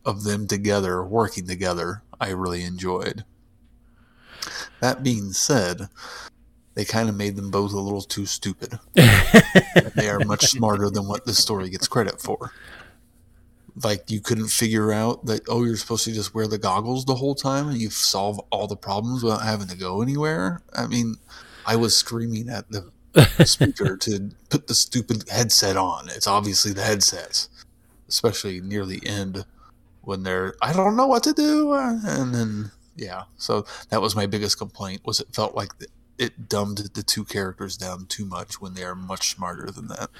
of 0.06 0.24
them 0.24 0.46
together, 0.46 1.04
working 1.04 1.46
together, 1.46 2.02
I 2.18 2.30
really 2.30 2.64
enjoyed. 2.64 3.24
That 4.80 5.02
being 5.02 5.32
said, 5.32 5.88
they 6.74 6.86
kind 6.86 7.10
of 7.10 7.16
made 7.16 7.36
them 7.36 7.50
both 7.50 7.72
a 7.72 7.80
little 7.80 8.02
too 8.02 8.24
stupid. 8.24 8.78
they 8.94 10.08
are 10.08 10.20
much 10.20 10.46
smarter 10.46 10.88
than 10.90 11.06
what 11.06 11.26
the 11.26 11.34
story 11.34 11.68
gets 11.68 11.86
credit 11.86 12.20
for. 12.20 12.52
Like 13.82 14.10
you 14.10 14.20
couldn't 14.20 14.48
figure 14.48 14.92
out 14.92 15.26
that 15.26 15.42
oh 15.48 15.64
you're 15.64 15.76
supposed 15.76 16.04
to 16.04 16.12
just 16.12 16.34
wear 16.34 16.46
the 16.46 16.58
goggles 16.58 17.04
the 17.04 17.16
whole 17.16 17.34
time 17.34 17.68
and 17.68 17.78
you 17.78 17.90
solve 17.90 18.38
all 18.50 18.66
the 18.66 18.76
problems 18.76 19.22
without 19.22 19.42
having 19.42 19.68
to 19.68 19.76
go 19.76 20.00
anywhere. 20.00 20.62
I 20.72 20.86
mean, 20.86 21.16
I 21.66 21.76
was 21.76 21.96
screaming 21.96 22.48
at 22.48 22.66
the 22.70 22.90
speaker 23.44 23.96
to 23.96 24.30
put 24.48 24.66
the 24.66 24.74
stupid 24.74 25.28
headset 25.28 25.76
on. 25.76 26.08
It's 26.08 26.26
obviously 26.26 26.72
the 26.72 26.82
headsets, 26.82 27.48
especially 28.08 28.60
near 28.60 28.84
the 28.86 29.04
end 29.06 29.44
when 30.02 30.22
they're 30.22 30.54
I 30.62 30.72
don't 30.72 30.96
know 30.96 31.06
what 31.06 31.22
to 31.24 31.32
do, 31.32 31.72
uh, 31.72 31.98
and 32.04 32.34
then 32.34 32.70
yeah. 32.96 33.24
So 33.36 33.66
that 33.90 34.00
was 34.00 34.14
my 34.14 34.26
biggest 34.26 34.58
complaint 34.58 35.02
was 35.04 35.20
it 35.20 35.28
felt 35.32 35.54
like 35.54 35.78
the, 35.78 35.88
it 36.18 36.48
dumbed 36.48 36.78
the 36.94 37.02
two 37.02 37.24
characters 37.24 37.76
down 37.76 38.06
too 38.06 38.24
much 38.24 38.60
when 38.60 38.74
they 38.74 38.84
are 38.84 38.94
much 38.94 39.30
smarter 39.30 39.70
than 39.70 39.88
that. 39.88 40.10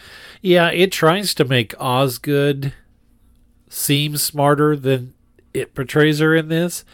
Yeah, 0.43 0.71
it 0.71 0.91
tries 0.91 1.35
to 1.35 1.45
make 1.45 1.75
Osgood 1.79 2.75
seem 3.75 4.17
smarter 4.17 4.77
than 4.77 5.13
it 5.53 5.75
portrays 5.75 6.21
her 6.21 6.35
in 6.35 6.49
this, 6.49 6.85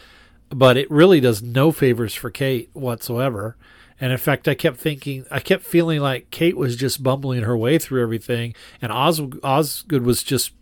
but 0.49 0.77
it 0.77 0.89
really 0.89 1.19
does 1.19 1.41
no 1.41 1.71
favors 1.71 2.15
for 2.15 2.31
Kate 2.31 2.69
whatsoever. 2.73 3.55
And 3.99 4.11
in 4.11 4.17
fact, 4.17 4.47
I 4.47 4.55
kept 4.55 4.77
thinking, 4.77 5.25
I 5.29 5.39
kept 5.39 5.63
feeling 5.63 5.99
like 5.99 6.31
Kate 6.31 6.57
was 6.57 6.75
just 6.75 7.03
bumbling 7.03 7.43
her 7.43 7.55
way 7.55 7.77
through 7.77 8.01
everything, 8.01 8.55
and 8.81 8.91
Os- 8.91 9.21
Osgood 9.43 10.01
was 10.01 10.23
just 10.23 10.53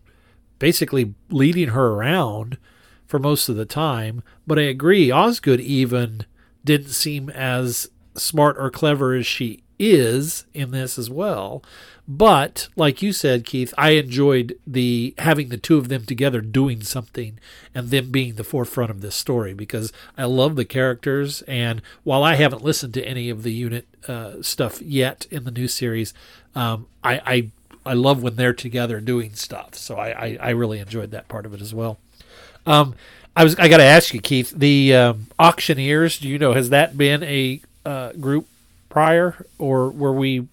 basically 0.59 1.15
leading 1.29 1.69
her 1.69 1.87
around 1.93 2.57
for 3.07 3.17
most 3.17 3.47
of 3.47 3.55
the 3.55 3.65
time. 3.65 4.21
But 4.45 4.59
I 4.59 4.63
agree, 4.63 5.09
Osgood 5.09 5.61
even 5.61 6.25
didn't 6.65 6.89
seem 6.89 7.29
as 7.29 7.89
smart 8.15 8.57
or 8.59 8.69
clever 8.69 9.13
as 9.13 9.25
she 9.25 9.63
is 9.79 10.45
in 10.53 10.71
this 10.71 10.99
as 10.99 11.09
well. 11.09 11.63
But 12.11 12.69
like 12.75 13.03
you 13.03 13.13
said, 13.13 13.45
Keith, 13.45 13.71
I 13.77 13.91
enjoyed 13.91 14.57
the 14.65 15.13
having 15.19 15.49
the 15.49 15.57
two 15.57 15.77
of 15.77 15.89
them 15.89 16.07
together 16.07 16.41
doing 16.41 16.81
something 16.81 17.37
and 17.75 17.91
them 17.91 18.09
being 18.09 18.33
the 18.33 18.43
forefront 18.43 18.89
of 18.89 19.01
this 19.01 19.15
story 19.15 19.53
because 19.53 19.93
I 20.17 20.23
love 20.25 20.55
the 20.55 20.65
characters. 20.65 21.43
And 21.43 21.83
while 22.03 22.23
I 22.23 22.33
haven't 22.33 22.63
listened 22.63 22.95
to 22.95 23.05
any 23.05 23.29
of 23.29 23.43
the 23.43 23.53
unit 23.53 23.87
uh, 24.07 24.41
stuff 24.41 24.81
yet 24.81 25.27
in 25.29 25.43
the 25.43 25.51
new 25.51 25.67
series, 25.67 26.15
um, 26.55 26.87
I, 27.03 27.21
I 27.27 27.51
I 27.85 27.93
love 27.93 28.23
when 28.23 28.37
they're 28.37 28.53
together 28.53 28.99
doing 28.99 29.35
stuff. 29.35 29.75
So 29.75 29.95
I, 29.95 30.09
I, 30.09 30.37
I 30.41 30.49
really 30.49 30.79
enjoyed 30.79 31.11
that 31.11 31.27
part 31.27 31.45
of 31.45 31.53
it 31.53 31.61
as 31.61 31.75
well. 31.75 31.99
Um, 32.65 32.95
I 33.35 33.43
was 33.43 33.55
I 33.59 33.67
got 33.67 33.77
to 33.77 33.83
ask 33.83 34.15
you, 34.15 34.19
Keith, 34.19 34.49
the 34.49 34.95
um, 34.95 35.27
auctioneers. 35.37 36.17
Do 36.17 36.27
you 36.27 36.39
know 36.39 36.53
has 36.53 36.71
that 36.71 36.97
been 36.97 37.21
a 37.21 37.61
uh, 37.85 38.13
group 38.13 38.47
prior, 38.89 39.45
or 39.59 39.91
were 39.91 40.11
we 40.11 40.47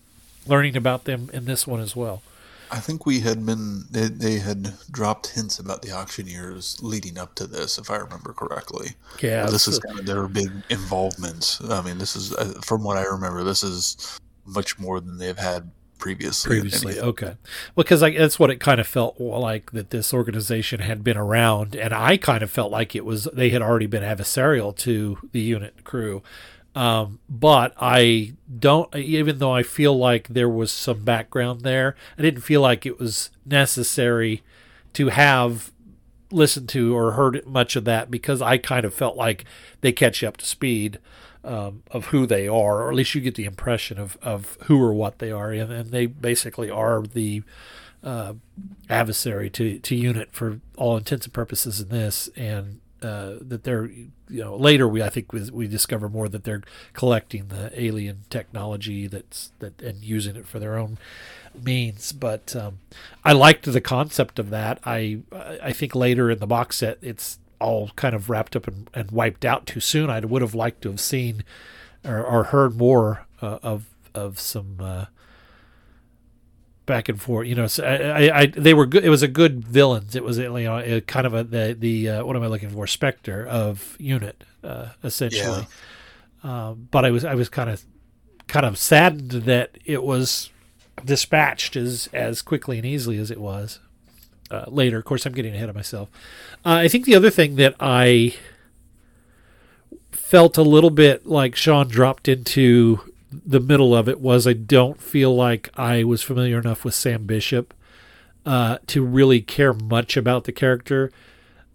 learning 0.47 0.77
about 0.77 1.05
them 1.05 1.31
in 1.33 1.45
this 1.45 1.67
one 1.67 1.81
as 1.81 1.95
well? 1.95 2.23
I 2.71 2.81
think 2.81 3.07
we 3.07 3.21
had 3.21 3.47
been 3.47 3.85
they, 3.91 4.09
they 4.09 4.39
had 4.39 4.75
dropped 4.91 5.29
hints 5.29 5.59
about 5.59 5.83
the 5.83 5.93
auctioneers 5.93 6.83
leading 6.83 7.17
up 7.17 7.35
to 7.37 7.47
this, 7.47 7.79
if 7.79 7.91
I 7.91 7.97
remember 7.97 8.33
correctly. 8.33 8.95
Yeah, 9.21 9.45
Uh, 9.45 9.51
this 9.51 9.69
is 9.69 9.79
kind 9.79 10.01
of 10.01 10.07
their 10.07 10.27
big 10.27 10.51
involvement. 10.69 11.59
I 11.69 11.81
mean, 11.83 11.99
this 11.99 12.17
is 12.17 12.35
uh, 12.35 12.61
from 12.65 12.83
what 12.83 12.97
I 12.97 13.05
remember, 13.05 13.45
this 13.45 13.63
is 13.63 14.19
much 14.45 14.79
more 14.79 15.01
than 15.01 15.19
they've 15.19 15.39
had 15.39 15.71
previously. 15.99 16.49
previously. 16.49 16.99
Okay, 16.99 17.37
because 17.75 18.03
like 18.03 18.17
that's 18.17 18.39
what 18.39 18.51
it 18.51 18.59
kind 18.61 18.81
of 18.81 18.87
felt 18.87 19.21
like 19.21 19.71
that 19.71 19.91
this 19.91 20.13
organization 20.13 20.81
had 20.81 21.05
been 21.05 21.17
around, 21.17 21.77
and 21.77 21.95
I 21.95 22.17
kind 22.17 22.43
of 22.43 22.51
felt 22.51 22.73
like 22.73 22.97
it 22.97 23.05
was 23.05 23.25
they 23.33 23.51
had 23.51 23.63
already 23.63 23.87
been 23.87 24.03
adversarial 24.03 24.77
to 24.79 25.19
the 25.33 25.41
unit 25.41 25.85
crew. 25.85 26.23
Um, 26.77 27.21
but 27.27 27.73
I 27.81 28.35
don't, 28.61 28.95
even 28.95 29.39
though 29.39 29.53
I 29.53 29.63
feel 29.63 29.97
like 29.97 30.29
there 30.29 30.49
was 30.49 30.71
some 30.71 31.05
background 31.05 31.63
there, 31.63 31.97
I 32.19 32.23
didn't 32.23 32.43
feel 32.43 32.61
like 32.61 32.85
it 32.85 33.01
was 33.01 33.31
necessary 33.47 34.43
to 34.93 35.09
have 35.09 35.73
listened 36.31 36.69
to 36.69 36.95
or 36.95 37.13
heard 37.13 37.47
much 37.47 37.77
of 37.77 37.87
that 37.87 38.11
because 38.11 38.43
I 38.43 38.59
kind 38.59 38.85
of 38.85 38.93
felt 38.93 39.17
like 39.17 39.47
they 39.81 39.91
catch 39.91 40.21
you 40.21 40.29
up 40.29 40.37
to 40.37 40.45
speed 40.45 40.99
um, 41.43 41.83
of 41.93 42.07
who 42.07 42.27
they 42.27 42.47
are, 42.47 42.83
or 42.83 42.91
at 42.91 42.95
least 42.95 43.15
you 43.15 43.23
get 43.23 43.37
the 43.37 43.47
impression 43.47 43.99
of, 43.99 44.19
of 44.21 44.59
who 44.65 44.83
or 44.83 44.93
what 44.93 45.19
they 45.19 45.31
are, 45.31 45.53
and, 45.53 45.73
and 45.73 45.91
they 45.93 46.05
basically 46.05 46.69
are 46.69 47.03
the 47.03 47.43
uh, 48.05 48.35
adversary 48.91 49.49
to, 49.49 49.79
to 49.79 49.97
unit 49.97 50.29
for 50.33 50.61
all 50.77 50.99
intents 50.99 51.25
and 51.25 51.33
purposes 51.33 51.81
in 51.81 51.89
this. 51.89 52.29
And 52.37 52.81
uh, 53.03 53.35
that 53.41 53.65
they're 53.65 53.87
you 53.87 54.11
know 54.29 54.57
later 54.57 54.89
we 54.89 55.03
I 55.03 55.11
think 55.11 55.33
we, 55.33 55.51
we 55.51 55.69
discover 55.69 56.09
more 56.09 56.29
that 56.29 56.45
they're 56.45 56.63
collecting 56.93 57.49
the 57.49 57.71
alien 57.81 58.25
technology 58.31 59.07
that's 59.07 59.53
that 59.59 59.81
and 59.83 60.03
using 60.03 60.37
it 60.37 60.47
for 60.47 60.59
their 60.59 60.77
own 60.77 60.99
means. 61.63 62.13
But 62.13 62.55
um, 62.57 62.79
I 63.25 63.33
liked 63.33 63.71
the 63.71 63.81
concept 63.81 64.39
of 64.39 64.51
that. 64.51 64.81
I 64.85 65.21
I 65.63 65.73
think 65.73 65.95
later 65.95 66.31
in 66.31 66.39
the 66.39 66.47
box 66.47 66.79
set 66.79 66.99
it's 67.03 67.39
all 67.61 67.91
kind 67.97 68.15
of 68.15 68.29
wrapped 68.29 68.55
up 68.57 68.67
and, 68.69 68.91
and 68.95 69.11
wiped 69.11 69.45
out 69.45 69.67
too 69.67 69.81
soon. 69.81 70.11
I 70.11 70.21
would 70.21 70.43
have 70.43 70.55
liked 70.55 70.83
to 70.83 70.91
have 70.91 71.01
seen 71.01 71.45
or, 72.05 72.25
or 72.25 72.45
heard 72.45 72.77
more 72.77 73.27
uh, 73.43 73.59
of 73.63 73.87
of 74.15 74.39
some 74.41 74.77
uh, 74.81 75.05
back 76.87 77.09
and 77.09 77.21
forth. 77.21 77.47
You 77.47 77.55
know, 77.55 77.67
so 77.67 77.85
I, 77.85 78.29
I, 78.29 78.39
I, 78.41 78.47
they 78.47 78.73
were 78.73 78.87
good. 78.87 79.05
It 79.05 79.11
was 79.11 79.23
a 79.23 79.29
good 79.29 79.65
villains. 79.65 80.17
It 80.17 80.25
was 80.25 80.39
you 80.39 80.49
know 80.49 80.79
a, 80.79 81.01
kind 81.03 81.27
of 81.27 81.35
a 81.35 81.45
the 81.45 81.77
the 81.79 82.09
uh, 82.09 82.25
what 82.25 82.37
am 82.37 82.43
I 82.43 82.47
looking 82.47 82.71
for? 82.71 82.87
Spectre 82.87 83.47
of 83.47 83.97
Unit, 83.99 84.43
uh, 84.65 84.89
essentially. 85.05 85.67
Yeah. 86.43 86.69
Um, 86.69 86.89
but 86.91 87.05
I 87.05 87.11
was 87.11 87.25
I 87.25 87.35
was 87.35 87.49
kind 87.49 87.69
of 87.69 87.85
kind 88.47 88.65
of 88.65 88.79
saddened 88.79 89.33
that 89.33 89.77
it 89.85 90.03
was 90.03 90.51
dispatched 91.05 91.77
as 91.77 92.09
as 92.13 92.41
quickly 92.41 92.79
and 92.79 92.87
easily 92.87 93.19
as 93.19 93.31
it 93.31 93.41
was. 93.41 93.81
Uh, 94.49 94.65
later, 94.69 94.99
of 94.99 95.05
course, 95.05 95.27
I'm 95.27 95.33
getting 95.33 95.55
ahead 95.55 95.69
of 95.69 95.75
myself. 95.75 96.09
Uh, 96.65 96.75
I 96.75 96.89
think 96.89 97.05
the 97.05 97.17
other 97.17 97.31
thing 97.31 97.57
that 97.57 97.75
I 97.81 98.35
felt 100.13 100.57
a 100.57 100.63
little 100.63 100.91
bit 100.91 101.27
like 101.27 101.57
Sean 101.57 101.89
dropped 101.89 102.29
into 102.29 103.13
the 103.31 103.61
middle 103.61 103.95
of 103.95 104.09
it 104.09 104.21
was 104.21 104.47
I 104.47 104.53
don't 104.53 105.01
feel 105.01 105.35
like 105.35 105.71
I 105.77 106.05
was 106.05 106.23
familiar 106.23 106.59
enough 106.59 106.85
with 106.85 106.95
Sam 106.95 107.27
Bishop 107.27 107.75
uh, 108.45 108.79
to 108.87 109.05
really 109.05 109.41
care 109.41 109.73
much 109.73 110.17
about 110.17 110.45
the 110.45 110.53
character. 110.53 111.11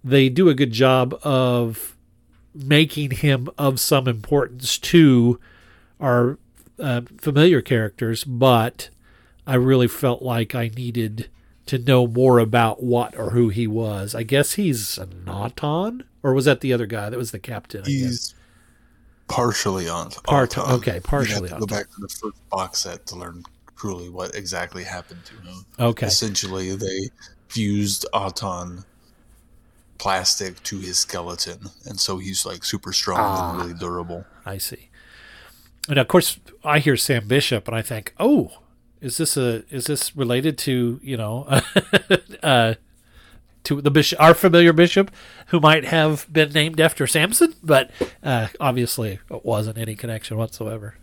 They 0.04 0.30
do 0.30 0.50
a 0.50 0.56
good 0.56 0.72
job 0.72 1.14
of 1.24 1.96
making 2.54 3.12
him 3.12 3.50
of 3.58 3.80
some 3.80 4.08
importance 4.08 4.78
to 4.78 5.40
our 6.00 6.38
uh, 6.80 7.02
familiar 7.20 7.62
characters, 7.62 8.24
but 8.24 8.90
I 9.46 9.56
really 9.56 9.88
felt 9.88 10.22
like 10.22 10.56
I 10.56 10.70
needed 10.76 11.30
to 11.68 11.78
know 11.78 12.08
more 12.08 12.40
about 12.40 12.82
what 12.82 13.16
or 13.18 13.32
who 13.32 13.50
he 13.50 13.68
was. 13.68 14.16
I 14.16 14.24
guess 14.24 14.54
he's 14.54 14.98
an 14.98 15.28
Auton, 15.28 16.04
or 16.24 16.34
was 16.34 16.46
that 16.46 16.62
the 16.62 16.74
other 16.74 16.86
guy 16.86 17.10
that 17.10 17.18
was 17.18 17.32
the 17.32 17.40
captain? 17.40 17.84
He's 17.86 18.34
partially 19.32 19.90
on. 19.90 20.12
Part, 20.12 20.58
okay, 20.58 21.00
partially 21.00 21.50
on. 21.52 21.60
Go 21.60 21.66
back 21.66 21.90
to 21.92 22.02
the 22.02 22.08
first 22.08 22.50
box 22.50 22.80
set 22.80 23.06
to 23.08 23.16
learn 23.16 23.44
truly 23.76 24.10
what 24.10 24.36
exactly 24.36 24.84
happened 24.84 25.22
to 25.26 25.36
him. 25.48 25.66
Okay. 25.80 26.06
Essentially, 26.06 26.76
they 26.76 27.10
fused 27.48 28.06
Auton 28.14 28.84
plastic 29.98 30.62
to 30.64 30.80
his 30.80 31.00
skeleton, 31.00 31.70
and 31.86 32.00
so 32.00 32.18
he's 32.18 32.46
like 32.46 32.64
super 32.64 32.94
strong 32.94 33.20
ah, 33.20 33.52
and 33.52 33.62
really 33.62 33.80
durable. 33.80 34.26
I 34.46 34.58
see. 34.58 34.90
And 35.90 35.98
of 35.98 36.08
course, 36.08 36.40
I 36.64 36.80
hear 36.80 36.96
Sam 36.96 37.28
Bishop, 37.28 37.68
and 37.68 37.76
I 37.76 37.82
think, 37.82 38.14
oh, 38.20 38.52
is 39.02 39.18
this 39.18 39.36
a 39.36 39.64
is 39.70 39.86
this 39.86 40.16
related 40.16 40.58
to 40.60 41.00
you 41.04 41.18
know 41.18 41.62
uh, 42.44 42.76
to 43.64 43.82
the 43.82 43.92
bishop, 43.92 44.20
our 44.20 44.34
familiar 44.34 44.74
bishop, 44.74 45.12
who 45.48 45.60
might 45.60 45.86
have 45.86 46.32
been 46.32 46.52
named 46.52 46.80
after 46.80 47.06
Samson, 47.08 47.54
but 47.64 47.92
uh, 48.24 48.48
obviously 48.60 49.20
it 49.30 49.46
wasn't 49.46 49.78
any 49.78 49.96
connection 49.96 50.38
whatsoever. 50.38 50.96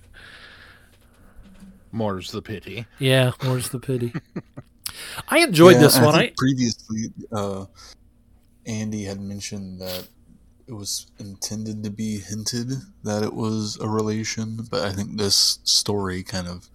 More's 1.92 2.32
the 2.32 2.42
pity. 2.42 2.86
Yeah, 2.98 3.32
more's 3.42 3.70
the 3.70 3.78
pity. 3.78 4.12
I 5.28 5.38
enjoyed 5.40 5.76
yeah, 5.76 5.82
this 5.82 5.96
I 5.96 6.04
one. 6.04 6.14
I 6.14 6.32
previously 6.36 7.12
uh, 7.32 7.66
Andy 8.66 9.04
had 9.04 9.20
mentioned 9.20 9.80
that 9.80 10.06
it 10.66 10.72
was 10.72 11.06
intended 11.18 11.82
to 11.84 11.90
be 11.90 12.18
hinted 12.18 12.72
that 13.02 13.22
it 13.22 13.32
was 13.32 13.78
a 13.80 13.88
relation, 13.88 14.66
but 14.70 14.82
I 14.82 14.92
think 14.92 15.16
this 15.16 15.60
story 15.64 16.22
kind 16.22 16.46
of 16.46 16.68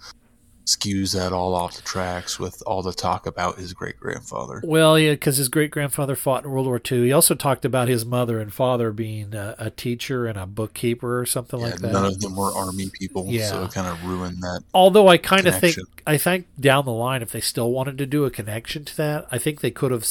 skews 0.66 1.14
that 1.14 1.34
all 1.34 1.56
off 1.56 1.76
the 1.76 1.82
tracks 1.82 2.40
with 2.40 2.64
all 2.66 2.82
the 2.82 2.94
talk 2.94 3.26
about 3.26 3.58
his 3.58 3.74
great 3.74 4.00
grandfather. 4.00 4.62
Well, 4.64 4.98
yeah, 4.98 5.12
because 5.12 5.38
his 5.38 5.50
great 5.50 5.72
grandfather 5.72 6.16
fought 6.16 6.46
in 6.46 6.52
World 6.52 6.68
War 6.68 6.80
II. 6.80 7.06
He 7.06 7.12
also 7.12 7.36
talked 7.36 7.66
about 7.66 7.88
his 7.88 8.06
mother 8.06 8.40
and 8.40 8.54
father 8.54 8.92
being 8.92 9.36
a, 9.36 9.56
a 9.58 9.70
teacher 9.70 10.26
and 10.26 10.38
a 10.38 10.46
bookkeeper 10.46 11.20
or 11.20 11.26
something 11.26 11.60
yeah, 11.60 11.66
like 11.66 11.76
that. 11.80 11.92
None 11.92 12.06
of 12.06 12.20
them 12.22 12.36
were 12.36 12.52
army 12.52 12.90
people, 12.90 13.26
yeah. 13.28 13.48
so 13.48 13.64
it 13.64 13.74
kind 13.74 13.88
of 13.88 14.04
ruined 14.06 14.42
that. 14.42 14.64
Although 14.74 15.08
I 15.08 15.18
kind 15.18 15.48
of 15.48 15.60
think, 15.60 15.78
I 16.08 16.18
think 16.18 16.48
down 16.60 16.86
the 16.86 16.92
line, 16.92 17.22
if 17.22 17.32
they 17.32 17.42
still 17.42 17.72
wanted 17.72 17.98
to 17.98 18.06
do 18.06 18.26
a 18.26 18.32
connection 18.32 18.86
to 18.86 18.98
that, 18.98 19.28
I 19.32 19.38
think 19.38 19.62
they 19.62 19.72
could 19.72 19.92
have 19.92 20.08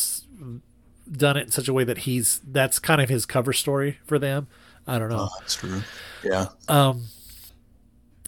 done 1.11 1.37
it 1.37 1.43
in 1.43 1.51
such 1.51 1.69
a 1.69 1.73
way 1.73 1.85
that 1.85 1.99
he's 1.99 2.41
that's 2.47 2.79
kind 2.79 3.01
of 3.01 3.09
his 3.09 3.27
cover 3.27 3.53
story 3.53 3.99
for 4.05 4.19
them. 4.19 4.49
I 4.87 4.99
don't 4.99 5.11
know. 5.11 5.29
Oh, 5.31 5.39
that's 5.41 5.55
true. 5.55 5.83
Yeah. 6.25 6.47
Um 6.69 7.07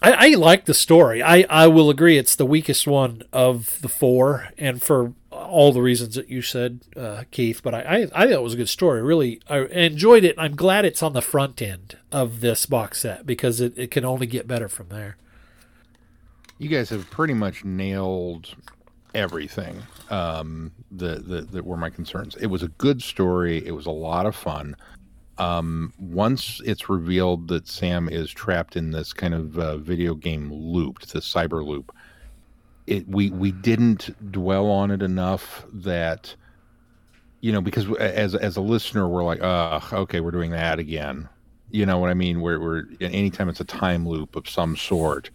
I, 0.01 0.11
I 0.11 0.29
like 0.35 0.65
the 0.65 0.73
story. 0.73 1.23
I, 1.23 1.45
I 1.49 1.67
will 1.67 1.89
agree 1.89 2.17
it's 2.17 2.35
the 2.35 2.45
weakest 2.45 2.85
one 2.85 3.23
of 3.31 3.81
the 3.81 3.87
four, 3.87 4.49
and 4.57 4.81
for 4.81 5.13
all 5.31 5.71
the 5.71 5.81
reasons 5.81 6.15
that 6.15 6.29
you 6.29 6.41
said, 6.41 6.81
uh, 6.95 7.23
Keith. 7.31 7.61
But 7.63 7.73
I, 7.73 7.81
I, 7.81 7.95
I 8.13 8.25
thought 8.25 8.31
it 8.31 8.41
was 8.41 8.53
a 8.53 8.57
good 8.57 8.69
story. 8.69 8.99
I 8.99 9.03
really, 9.03 9.41
I 9.49 9.59
enjoyed 9.59 10.23
it. 10.23 10.35
I'm 10.37 10.55
glad 10.55 10.85
it's 10.85 11.03
on 11.03 11.13
the 11.13 11.21
front 11.21 11.61
end 11.61 11.97
of 12.11 12.41
this 12.41 12.65
box 12.65 13.01
set 13.01 13.25
because 13.25 13.61
it, 13.61 13.77
it 13.77 13.91
can 13.91 14.05
only 14.05 14.27
get 14.27 14.47
better 14.47 14.67
from 14.67 14.89
there. 14.89 15.17
You 16.57 16.69
guys 16.69 16.89
have 16.89 17.09
pretty 17.09 17.33
much 17.33 17.65
nailed 17.65 18.55
everything 19.13 19.81
um, 20.09 20.71
that, 20.91 21.27
that, 21.27 21.51
that 21.51 21.65
were 21.65 21.77
my 21.77 21.89
concerns. 21.89 22.35
It 22.35 22.47
was 22.47 22.63
a 22.63 22.69
good 22.69 23.01
story. 23.01 23.65
It 23.65 23.71
was 23.71 23.85
a 23.85 23.91
lot 23.91 24.25
of 24.25 24.35
fun 24.35 24.75
um, 25.37 25.93
once 25.99 26.61
it's 26.65 26.89
revealed 26.89 27.49
that 27.49 27.67
Sam 27.67 28.07
is 28.07 28.31
trapped 28.31 28.75
in 28.75 28.91
this 28.91 29.11
kind 29.11 29.33
of 29.33 29.59
uh, 29.59 29.77
video 29.77 30.15
game 30.15 30.51
loop, 30.51 31.01
the 31.01 31.19
cyber 31.19 31.65
loop, 31.65 31.93
it 32.87 33.07
we 33.07 33.31
we 33.31 33.51
didn't 33.51 34.31
dwell 34.31 34.69
on 34.69 34.91
it 34.91 35.01
enough 35.01 35.65
that 35.73 36.35
you 37.41 37.51
know 37.51 37.61
because 37.61 37.91
as 37.97 38.35
as 38.35 38.55
a 38.55 38.61
listener 38.61 39.07
we're 39.09 39.23
like, 39.23 39.41
uh, 39.41 39.79
okay, 39.91 40.21
we're 40.21 40.31
doing 40.31 40.51
that 40.51 40.79
again. 40.79 41.27
You 41.71 41.85
know 41.85 41.97
what 41.97 42.09
I 42.09 42.13
mean? 42.13 42.39
Where 42.41 42.59
we're 42.59 42.85
anytime 43.01 43.49
it's 43.49 43.59
a 43.59 43.65
time 43.65 44.07
loop 44.07 44.35
of 44.35 44.47
some 44.47 44.77
sort. 44.77 45.29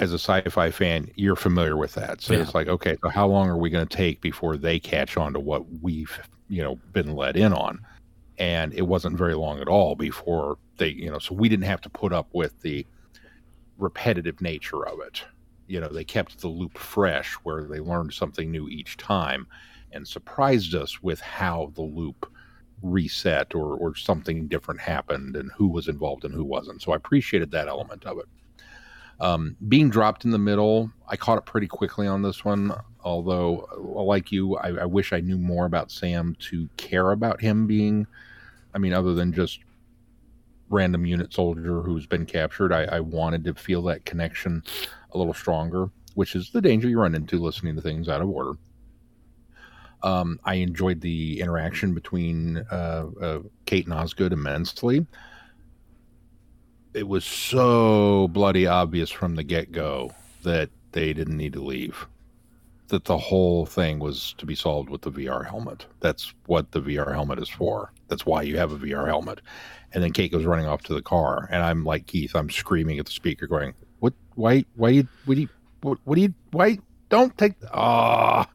As 0.00 0.10
a 0.12 0.18
sci-fi 0.18 0.72
fan, 0.72 1.08
you're 1.14 1.36
familiar 1.36 1.76
with 1.76 1.94
that, 1.94 2.20
so 2.20 2.34
yeah. 2.34 2.40
it's 2.40 2.52
like, 2.52 2.66
okay, 2.66 2.96
so 3.00 3.08
how 3.08 3.28
long 3.28 3.48
are 3.48 3.56
we 3.56 3.70
going 3.70 3.86
to 3.86 3.96
take 3.96 4.20
before 4.20 4.56
they 4.56 4.80
catch 4.80 5.16
on 5.16 5.32
to 5.34 5.38
what 5.38 5.64
we've, 5.82 6.18
you 6.48 6.64
know, 6.64 6.80
been 6.92 7.14
let 7.14 7.36
in 7.36 7.52
on? 7.52 7.78
And 8.38 8.72
it 8.74 8.82
wasn't 8.82 9.16
very 9.16 9.34
long 9.34 9.60
at 9.60 9.68
all 9.68 9.94
before 9.94 10.58
they 10.76 10.88
you 10.88 11.10
know 11.10 11.18
so 11.18 11.34
we 11.34 11.48
didn't 11.48 11.64
have 11.64 11.80
to 11.80 11.88
put 11.90 12.12
up 12.12 12.28
with 12.32 12.60
the 12.62 12.86
repetitive 13.78 14.40
nature 14.40 14.86
of 14.86 15.00
it. 15.00 15.22
You 15.66 15.80
know 15.80 15.88
they 15.88 16.04
kept 16.04 16.40
the 16.40 16.48
loop 16.48 16.76
fresh 16.78 17.34
where 17.42 17.64
they 17.64 17.80
learned 17.80 18.12
something 18.12 18.50
new 18.50 18.68
each 18.68 18.96
time 18.96 19.46
and 19.92 20.06
surprised 20.06 20.74
us 20.74 21.02
with 21.02 21.20
how 21.20 21.72
the 21.74 21.82
loop 21.82 22.30
reset 22.82 23.54
or 23.54 23.76
or 23.76 23.94
something 23.94 24.46
different 24.46 24.80
happened 24.80 25.36
and 25.36 25.50
who 25.52 25.68
was 25.68 25.88
involved 25.88 26.24
and 26.24 26.34
who 26.34 26.44
wasn't. 26.44 26.82
So 26.82 26.92
i 26.92 26.96
appreciated 26.96 27.50
that 27.52 27.68
element 27.68 28.04
of 28.04 28.18
it. 28.18 28.26
Um, 29.20 29.56
being 29.68 29.90
dropped 29.90 30.24
in 30.24 30.32
the 30.32 30.38
middle 30.38 30.90
i 31.08 31.16
caught 31.16 31.38
it 31.38 31.46
pretty 31.46 31.68
quickly 31.68 32.06
on 32.06 32.22
this 32.22 32.44
one 32.44 32.74
although 33.04 33.68
like 33.78 34.32
you 34.32 34.56
I, 34.56 34.68
I 34.70 34.84
wish 34.86 35.12
i 35.12 35.20
knew 35.20 35.38
more 35.38 35.66
about 35.66 35.90
sam 35.90 36.36
to 36.50 36.68
care 36.76 37.12
about 37.12 37.40
him 37.40 37.66
being 37.66 38.06
I 38.74 38.78
mean, 38.78 38.92
other 38.92 39.14
than 39.14 39.32
just 39.32 39.60
random 40.68 41.06
unit 41.06 41.32
soldier 41.32 41.80
who's 41.80 42.06
been 42.06 42.26
captured, 42.26 42.72
I, 42.72 42.84
I 42.84 43.00
wanted 43.00 43.44
to 43.44 43.54
feel 43.54 43.82
that 43.82 44.04
connection 44.04 44.64
a 45.12 45.18
little 45.18 45.34
stronger, 45.34 45.90
which 46.14 46.34
is 46.34 46.50
the 46.50 46.60
danger 46.60 46.88
you 46.88 47.00
run 47.00 47.14
into 47.14 47.38
listening 47.38 47.76
to 47.76 47.82
things 47.82 48.08
out 48.08 48.20
of 48.20 48.28
order. 48.28 48.58
Um, 50.02 50.38
I 50.44 50.56
enjoyed 50.56 51.00
the 51.00 51.40
interaction 51.40 51.94
between 51.94 52.58
uh, 52.70 53.06
uh, 53.20 53.38
Kate 53.64 53.86
and 53.86 53.94
Osgood 53.94 54.32
immensely. 54.32 55.06
It 56.92 57.08
was 57.08 57.24
so 57.24 58.28
bloody 58.28 58.66
obvious 58.66 59.10
from 59.10 59.34
the 59.34 59.44
get 59.44 59.72
go 59.72 60.12
that 60.42 60.68
they 60.92 61.12
didn't 61.12 61.36
need 61.36 61.54
to 61.54 61.62
leave 61.62 62.06
that 62.94 63.06
the 63.06 63.18
whole 63.18 63.66
thing 63.66 63.98
was 63.98 64.36
to 64.38 64.46
be 64.46 64.54
solved 64.54 64.88
with 64.88 65.02
the 65.02 65.10
VR 65.10 65.44
helmet. 65.44 65.84
That's 65.98 66.32
what 66.46 66.70
the 66.70 66.80
VR 66.80 67.12
helmet 67.12 67.40
is 67.40 67.48
for. 67.48 67.92
That's 68.06 68.24
why 68.24 68.42
you 68.42 68.56
have 68.56 68.70
a 68.70 68.78
VR 68.78 69.08
helmet. 69.08 69.40
And 69.92 70.00
then 70.00 70.12
Kate 70.12 70.30
goes 70.30 70.44
running 70.44 70.66
off 70.66 70.82
to 70.84 70.94
the 70.94 71.02
car, 71.02 71.48
and 71.50 71.64
I'm 71.64 71.84
like 71.84 72.06
Keith. 72.06 72.36
I'm 72.36 72.48
screaming 72.48 73.00
at 73.00 73.06
the 73.06 73.10
speaker, 73.12 73.48
going, 73.48 73.74
"What? 73.98 74.12
Why? 74.36 74.64
Why? 74.76 75.02
What 75.24 75.34
do 75.34 75.40
you? 75.40 75.48
What, 75.80 75.98
what 76.04 76.14
do 76.14 76.20
you? 76.22 76.34
Why? 76.52 76.78
Don't 77.08 77.36
take 77.36 77.54
ah!" 77.72 78.48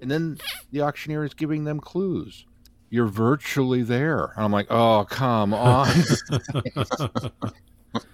And 0.00 0.10
then 0.10 0.38
the 0.72 0.80
auctioneer 0.80 1.22
is 1.22 1.34
giving 1.34 1.64
them 1.64 1.80
clues. 1.80 2.46
You're 2.88 3.08
virtually 3.08 3.82
there. 3.82 4.32
And 4.36 4.44
I'm 4.44 4.52
like, 4.52 4.68
"Oh, 4.70 5.04
come 5.10 5.52
on! 5.52 5.92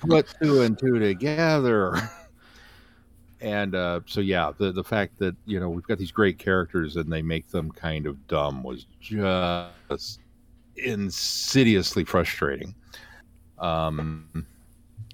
Put 0.01 0.27
two 0.43 0.63
and 0.63 0.77
two 0.77 0.99
together." 0.99 2.11
And 3.41 3.75
uh, 3.75 4.01
so 4.07 4.21
yeah, 4.21 4.53
the 4.57 4.73
the 4.73 4.85
fact 4.85 5.19
that 5.19 5.35
you 5.47 5.59
know 5.59 5.69
we've 5.71 5.87
got 5.87 5.99
these 5.99 6.11
great 6.11 6.39
characters 6.39 6.97
and 6.97 7.11
they 7.13 7.23
make 7.23 7.49
them 7.49 7.71
kind 7.73 8.07
of 8.07 8.27
dumb 8.27 8.63
was 8.63 8.87
just 9.01 10.21
insidiously 10.77 12.05
frustrating. 12.05 12.75
Um, 13.59 14.47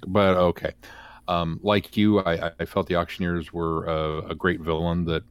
but 0.07 0.37
okay, 0.37 0.73
um, 1.29 1.61
like 1.63 1.97
you, 1.97 2.21
I, 2.21 2.53
I 2.59 2.65
felt 2.65 2.87
the 2.87 2.97
auctioneers 2.97 3.53
were 3.53 3.85
a, 3.87 4.31
a 4.31 4.35
great 4.35 4.61
villain. 4.61 5.05
That 5.05 5.23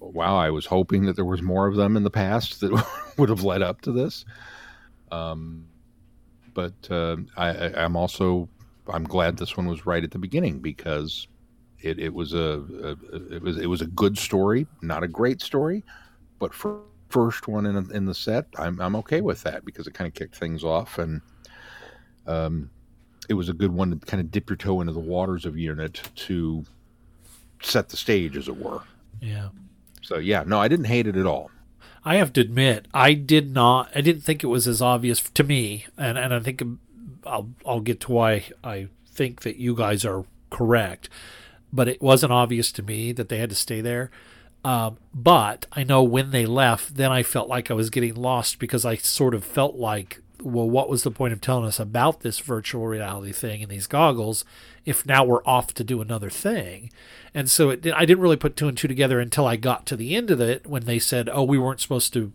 wow, 0.00 0.36
I 0.36 0.50
was 0.50 0.66
hoping 0.66 1.06
that 1.06 1.16
there 1.16 1.24
was 1.24 1.42
more 1.42 1.66
of 1.66 1.76
them 1.76 1.96
in 1.96 2.04
the 2.04 2.10
past 2.10 2.60
that 2.60 2.86
would 3.18 3.28
have 3.28 3.42
led 3.42 3.62
up 3.62 3.80
to 3.82 3.92
this. 3.92 4.24
Um, 5.10 5.66
but 6.54 6.74
uh, 6.90 7.16
I, 7.36 7.72
I'm 7.74 7.96
also 7.96 8.48
I'm 8.88 9.04
glad 9.04 9.36
this 9.36 9.56
one 9.56 9.66
was 9.66 9.86
right 9.86 10.04
at 10.04 10.10
the 10.10 10.18
beginning 10.18 10.60
because 10.60 11.26
it, 11.84 11.98
it 11.98 12.12
was 12.12 12.32
a, 12.32 12.64
a, 12.82 13.34
it 13.34 13.42
was 13.42 13.58
it 13.58 13.66
was 13.66 13.82
a 13.82 13.86
good 13.86 14.18
story, 14.18 14.66
not 14.82 15.02
a 15.02 15.08
great 15.08 15.42
story, 15.42 15.82
but 16.38 16.54
for 16.54 16.80
first 17.10 17.46
one 17.46 17.66
in 17.66 17.76
in 17.92 18.06
the 18.06 18.14
set, 18.14 18.46
I'm 18.58 18.80
I'm 18.80 18.96
okay 18.96 19.20
with 19.20 19.42
that 19.42 19.64
because 19.64 19.86
it 19.86 19.94
kind 19.94 20.08
of 20.08 20.14
kicked 20.14 20.36
things 20.36 20.64
off 20.64 20.98
and 20.98 21.20
um, 22.26 22.70
it 23.28 23.34
was 23.34 23.48
a 23.48 23.52
good 23.52 23.72
one 23.72 23.90
to 23.90 24.06
kind 24.06 24.20
of 24.20 24.30
dip 24.30 24.48
your 24.50 24.56
toe 24.56 24.80
into 24.80 24.92
the 24.92 25.00
waters 25.00 25.44
of 25.44 25.56
unit 25.56 26.02
to 26.16 26.64
set 27.62 27.88
the 27.88 27.96
stage, 27.96 28.36
as 28.36 28.48
it 28.48 28.56
were. 28.56 28.80
Yeah. 29.20 29.48
So 30.02 30.18
yeah, 30.18 30.44
no, 30.46 30.60
I 30.60 30.68
didn't 30.68 30.86
hate 30.86 31.06
it 31.06 31.16
at 31.16 31.26
all. 31.26 31.50
I 32.04 32.16
have 32.16 32.32
to 32.34 32.40
admit, 32.40 32.86
I 32.92 33.14
did 33.14 33.52
not. 33.52 33.90
I 33.94 34.02
didn't 34.02 34.22
think 34.22 34.44
it 34.44 34.48
was 34.48 34.68
as 34.68 34.82
obvious 34.82 35.20
to 35.20 35.42
me, 35.42 35.86
and 35.96 36.18
and 36.18 36.34
I 36.34 36.40
think 36.40 36.62
I'll 37.24 37.50
I'll 37.66 37.80
get 37.80 38.00
to 38.00 38.12
why 38.12 38.44
I 38.62 38.88
think 39.06 39.42
that 39.42 39.56
you 39.56 39.74
guys 39.74 40.04
are 40.04 40.24
correct, 40.50 41.08
but 41.74 41.88
it 41.88 42.00
wasn't 42.00 42.32
obvious 42.32 42.70
to 42.72 42.82
me 42.82 43.10
that 43.12 43.28
they 43.28 43.38
had 43.38 43.50
to 43.50 43.56
stay 43.56 43.80
there. 43.80 44.10
Um, 44.64 44.96
but 45.12 45.66
I 45.72 45.82
know 45.82 46.02
when 46.02 46.30
they 46.30 46.46
left, 46.46 46.94
then 46.94 47.12
I 47.12 47.22
felt 47.22 47.48
like 47.48 47.70
I 47.70 47.74
was 47.74 47.90
getting 47.90 48.14
lost 48.14 48.58
because 48.58 48.84
I 48.86 48.96
sort 48.96 49.34
of 49.34 49.44
felt 49.44 49.74
like, 49.74 50.22
well, 50.40 50.70
what 50.70 50.88
was 50.88 51.02
the 51.02 51.10
point 51.10 51.32
of 51.32 51.40
telling 51.40 51.66
us 51.66 51.80
about 51.80 52.20
this 52.20 52.38
virtual 52.38 52.86
reality 52.86 53.32
thing 53.32 53.62
and 53.62 53.70
these 53.70 53.86
goggles 53.86 54.44
if 54.84 55.04
now 55.04 55.24
we're 55.24 55.44
off 55.44 55.74
to 55.74 55.84
do 55.84 56.00
another 56.00 56.30
thing? 56.30 56.90
And 57.34 57.50
so 57.50 57.70
it, 57.70 57.86
I 57.92 58.04
didn't 58.06 58.22
really 58.22 58.36
put 58.36 58.56
two 58.56 58.68
and 58.68 58.78
two 58.78 58.88
together 58.88 59.20
until 59.20 59.46
I 59.46 59.56
got 59.56 59.84
to 59.86 59.96
the 59.96 60.14
end 60.14 60.30
of 60.30 60.40
it 60.40 60.66
when 60.66 60.84
they 60.84 60.98
said, 60.98 61.28
oh, 61.28 61.42
we 61.42 61.58
weren't 61.58 61.80
supposed 61.80 62.12
to 62.14 62.32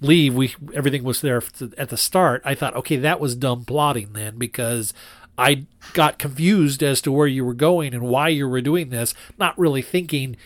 leave. 0.00 0.34
We 0.34 0.54
everything 0.74 1.02
was 1.02 1.20
there 1.20 1.42
at 1.76 1.88
the 1.88 1.96
start. 1.96 2.40
I 2.44 2.54
thought, 2.54 2.76
okay, 2.76 2.96
that 2.96 3.20
was 3.20 3.34
dumb 3.34 3.64
plotting 3.64 4.12
then 4.12 4.38
because 4.38 4.94
I 5.38 5.66
got 5.92 6.18
confused 6.18 6.82
as 6.82 7.00
to 7.02 7.12
where 7.12 7.26
you 7.26 7.44
were 7.44 7.54
going 7.54 7.94
and 7.94 8.04
why 8.04 8.28
you 8.28 8.48
were 8.48 8.60
doing 8.60 8.90
this, 8.90 9.14
not 9.38 9.58
really 9.58 9.82
thinking 9.82 10.36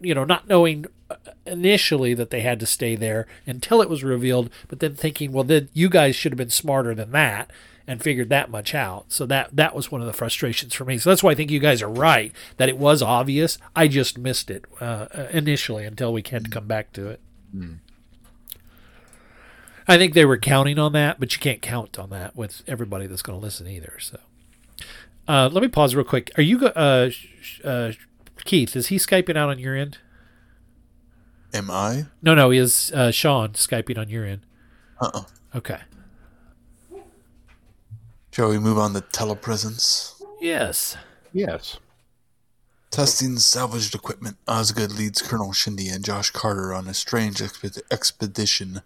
you 0.00 0.14
know, 0.14 0.24
not 0.24 0.48
knowing 0.48 0.86
uh, 1.10 1.16
initially 1.44 2.14
that 2.14 2.30
they 2.30 2.40
had 2.40 2.60
to 2.60 2.66
stay 2.66 2.96
there 2.96 3.26
until 3.46 3.80
it 3.80 3.88
was 3.88 4.02
revealed, 4.02 4.50
but 4.68 4.80
then 4.80 4.94
thinking, 4.94 5.32
well, 5.32 5.44
then 5.44 5.68
you 5.72 5.88
guys 5.88 6.16
should 6.16 6.32
have 6.32 6.38
been 6.38 6.50
smarter 6.50 6.94
than 6.94 7.12
that 7.12 7.50
and 7.86 8.02
figured 8.02 8.28
that 8.30 8.50
much 8.50 8.74
out. 8.74 9.12
So 9.12 9.26
that 9.26 9.54
that 9.54 9.74
was 9.74 9.92
one 9.92 10.00
of 10.00 10.06
the 10.06 10.12
frustrations 10.12 10.74
for 10.74 10.84
me. 10.84 10.98
So 10.98 11.10
that's 11.10 11.22
why 11.22 11.32
I 11.32 11.34
think 11.34 11.50
you 11.50 11.60
guys 11.60 11.82
are 11.82 11.88
right 11.88 12.32
that 12.56 12.68
it 12.68 12.78
was 12.78 13.02
obvious. 13.02 13.58
I 13.76 13.86
just 13.86 14.18
missed 14.18 14.50
it 14.50 14.64
uh, 14.80 15.06
initially 15.30 15.84
until 15.84 16.12
we 16.12 16.22
had 16.28 16.44
to 16.44 16.50
come 16.50 16.66
back 16.66 16.92
to 16.94 17.08
it. 17.08 17.20
Mm. 17.54 17.78
I 19.88 19.96
think 19.98 20.14
they 20.14 20.24
were 20.24 20.36
counting 20.36 20.80
on 20.80 20.92
that, 20.94 21.20
but 21.20 21.32
you 21.32 21.38
can't 21.38 21.62
count 21.62 21.96
on 21.96 22.10
that 22.10 22.34
with 22.34 22.64
everybody 22.66 23.06
that's 23.06 23.22
going 23.22 23.38
to 23.38 23.44
listen 23.44 23.68
either. 23.68 23.98
So 24.00 24.18
uh, 25.28 25.48
let 25.52 25.62
me 25.62 25.68
pause 25.68 25.94
real 25.94 26.04
quick. 26.04 26.30
Are 26.36 26.42
you 26.42 26.66
uh, 26.66 27.10
uh, 27.64 27.92
Keith, 28.44 28.76
is 28.76 28.88
he 28.88 28.96
Skyping 28.96 29.36
out 29.36 29.48
on 29.48 29.58
your 29.58 29.76
end? 29.76 29.98
Am 31.54 31.70
I? 31.70 32.06
No, 32.22 32.34
no, 32.34 32.50
he 32.50 32.58
is 32.58 32.92
uh, 32.92 33.10
Sean 33.10 33.50
Skyping 33.50 33.98
on 33.98 34.08
your 34.08 34.24
end. 34.24 34.42
Uh 35.00 35.10
uh 35.14 35.22
Okay. 35.54 35.78
Shall 38.30 38.50
we 38.50 38.58
move 38.58 38.76
on 38.76 38.92
to 38.92 39.00
telepresence? 39.00 40.20
Yes. 40.40 40.96
Yes. 41.32 41.78
Testing 42.90 43.38
salvaged 43.38 43.94
equipment, 43.94 44.36
Osgood 44.46 44.92
leads 44.92 45.22
Colonel 45.22 45.52
Shindi 45.52 45.92
and 45.94 46.04
Josh 46.04 46.30
Carter 46.30 46.74
on 46.74 46.86
a 46.86 46.94
strange 46.94 47.38
exped- 47.38 47.80
expedition 47.90 48.82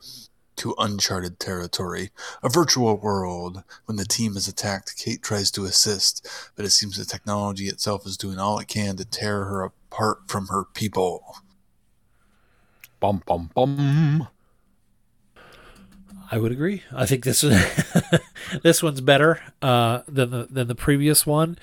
to 0.60 0.74
uncharted 0.78 1.40
territory, 1.40 2.10
a 2.42 2.50
virtual 2.50 2.98
world. 2.98 3.64
When 3.86 3.96
the 3.96 4.04
team 4.04 4.36
is 4.36 4.46
attacked, 4.46 4.96
Kate 4.98 5.22
tries 5.22 5.50
to 5.52 5.64
assist, 5.64 6.28
but 6.54 6.66
it 6.66 6.70
seems 6.70 6.98
the 6.98 7.06
technology 7.06 7.66
itself 7.66 8.06
is 8.06 8.18
doing 8.18 8.38
all 8.38 8.58
it 8.58 8.68
can 8.68 8.96
to 8.96 9.06
tear 9.06 9.44
her 9.46 9.62
apart 9.62 10.28
from 10.28 10.48
her 10.48 10.64
people. 10.74 11.36
Bum 13.00 13.22
bum 13.26 13.50
bum. 13.54 14.28
I 16.30 16.36
would 16.36 16.52
agree. 16.52 16.82
I 16.94 17.06
think 17.06 17.24
this 17.24 17.40
this 18.62 18.82
one's 18.82 19.00
better 19.00 19.40
uh, 19.62 20.02
than 20.06 20.28
the 20.28 20.46
than 20.50 20.68
the 20.68 20.74
previous 20.74 21.26
one. 21.26 21.56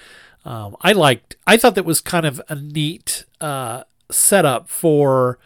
Um, 0.43 0.75
I 0.81 0.93
liked. 0.93 1.35
I 1.45 1.57
thought 1.57 1.75
that 1.75 1.85
was 1.85 2.01
kind 2.01 2.25
of 2.25 2.41
a 2.49 2.55
neat 2.55 3.25
uh, 3.39 3.83
setup 4.09 4.69
for 4.69 5.37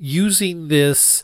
using 0.00 0.66
this 0.66 1.22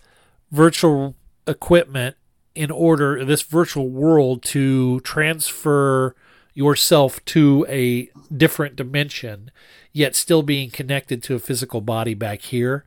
virtual 0.52 1.16
equipment 1.46 2.16
in 2.54 2.70
order 2.70 3.24
this 3.24 3.42
virtual 3.42 3.88
world 3.88 4.42
to 4.42 5.00
transfer 5.00 6.14
yourself 6.54 7.24
to 7.24 7.66
a 7.68 8.08
different 8.34 8.76
dimension 8.76 9.50
yet 9.92 10.14
still 10.14 10.42
being 10.42 10.70
connected 10.70 11.22
to 11.22 11.34
a 11.34 11.38
physical 11.40 11.80
body 11.80 12.14
back 12.14 12.42
here 12.42 12.84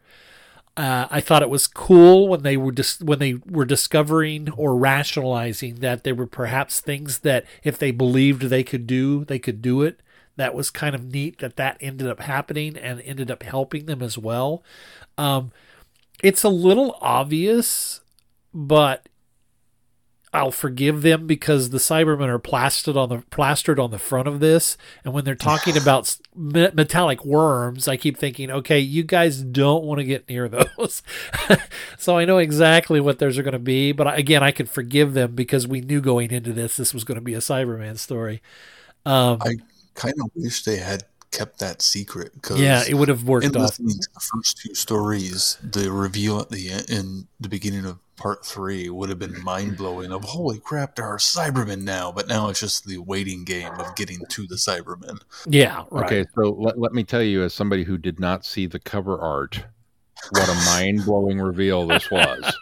uh, 0.78 1.08
I 1.10 1.22
thought 1.22 1.42
it 1.42 1.50
was 1.50 1.66
cool 1.66 2.28
when 2.28 2.44
they 2.44 2.56
were 2.56 2.72
dis- 2.72 3.02
when 3.02 3.18
they 3.18 3.34
were 3.34 3.66
discovering 3.66 4.52
or 4.52 4.78
rationalizing 4.78 5.78
that 5.78 6.04
there 6.04 6.14
were 6.14 6.28
perhaps 6.28 6.80
things 6.80 7.20
that 7.20 7.46
if 7.64 7.80
they 7.80 7.90
believed 7.90 8.44
they 8.44 8.64
could 8.64 8.86
do, 8.86 9.26
they 9.26 9.40
could 9.40 9.64
do 9.64 9.82
it. 9.82 10.02
That 10.36 10.54
was 10.54 10.70
kind 10.70 10.94
of 10.94 11.12
neat 11.12 11.40
that 11.40 11.56
that 11.56 11.78
ended 11.82 12.08
up 12.08 12.20
happening 12.20 12.78
and 12.78 13.02
ended 13.02 13.32
up 13.32 13.42
helping 13.42 13.88
them 13.88 14.04
as 14.04 14.20
well. 14.20 14.64
Um, 15.18 15.52
it's 16.22 16.44
a 16.44 16.50
little 16.50 16.96
obvious 17.02 18.02
but 18.58 19.08
I'll 20.34 20.52
forgive 20.52 21.04
them 21.04 21.28
because 21.28 21.70
the 21.70 21.78
Cybermen 21.78 22.28
are 22.28 22.40
plastered 22.40 22.98
on 22.98 23.10
the 23.10 23.24
plastered 23.30 23.80
on 23.80 23.92
the 23.92 24.00
front 24.00 24.28
of 24.28 24.40
this, 24.40 24.78
and 25.06 25.14
when 25.14 25.26
they're 25.26 25.36
talking 25.36 25.78
about 25.82 26.18
metallic 26.36 27.24
worms, 27.24 27.88
I 27.88 27.98
keep 27.98 28.18
thinking, 28.18 28.50
okay, 28.50 28.80
you 28.80 29.04
guys 29.04 29.44
don't 29.44 29.84
want 29.84 30.00
to 30.00 30.04
get 30.04 30.28
near 30.28 30.50
those. 30.50 31.04
so 32.00 32.18
I 32.18 32.26
know 32.26 32.40
exactly 32.40 33.00
what 33.00 33.20
those 33.20 33.38
are 33.38 33.44
going 33.44 33.54
to 33.54 33.60
be, 33.60 33.92
but 33.92 34.18
again, 34.18 34.42
I 34.42 34.50
can 34.52 34.66
forgive 34.66 35.14
them 35.14 35.36
because 35.36 35.68
we 35.68 35.82
knew 35.82 36.02
going 36.02 36.32
into 36.32 36.52
this 36.52 36.78
this 36.78 36.96
was 36.96 37.04
going 37.04 37.18
to 37.18 37.22
be 37.22 37.36
a 37.36 37.40
Cyberman 37.40 38.00
story. 38.00 38.42
Um, 39.06 39.38
I 39.42 39.58
kind 39.94 40.16
of 40.20 40.32
wish 40.34 40.64
they 40.64 40.78
had 40.78 41.04
kept 41.30 41.60
that 41.60 41.84
secret. 41.84 42.34
Cause 42.42 42.60
yeah, 42.60 42.84
it 42.88 42.96
would 42.96 43.10
have 43.10 43.24
worked. 43.24 43.46
In 43.46 43.52
listening 43.52 44.00
to 44.00 44.10
the 44.14 44.20
first 44.20 44.58
two 44.58 44.74
stories, 44.74 45.60
the 45.62 45.92
reveal 45.92 46.40
at 46.40 46.50
the 46.50 46.70
in 46.90 47.28
the 47.40 47.50
beginning 47.50 47.86
of 47.86 48.00
part 48.18 48.46
three 48.46 48.90
would 48.90 49.10
have 49.10 49.20
been 49.20 49.34
mm. 49.34 49.44
mind 49.44 49.78
blowing. 49.78 50.12
Of 50.12 50.24
holy 50.26 50.60
crap, 50.60 50.96
there 50.96 51.06
are 51.06 51.18
Cybermen 51.18 51.84
now, 51.84 52.12
but 52.12 52.28
now 52.28 52.50
it's 52.50 52.60
just 52.60 52.86
the 52.86 52.98
waiting 52.98 53.46
game 53.46 53.72
of 53.80 53.96
getting 53.96 54.20
to 54.30 54.46
the 54.48 54.56
Cybermen. 54.56 55.22
Yeah. 55.46 55.86
Right. 55.90 56.06
Okay, 56.06 56.26
so 56.36 56.50
let, 56.52 56.78
let 56.78 56.92
me 56.92 57.04
tell 57.04 57.24
you, 57.24 57.44
as 57.44 57.54
somebody 57.54 57.84
who 57.84 57.98
did 57.98 58.20
not 58.20 58.44
see 58.44 58.66
the 58.66 58.80
cover 58.80 59.18
art, 59.18 59.64
what 60.32 60.50
a 60.50 60.54
mind 60.66 61.06
blowing 61.06 61.40
reveal 61.40 61.88
this 61.88 62.12
was. 62.12 62.54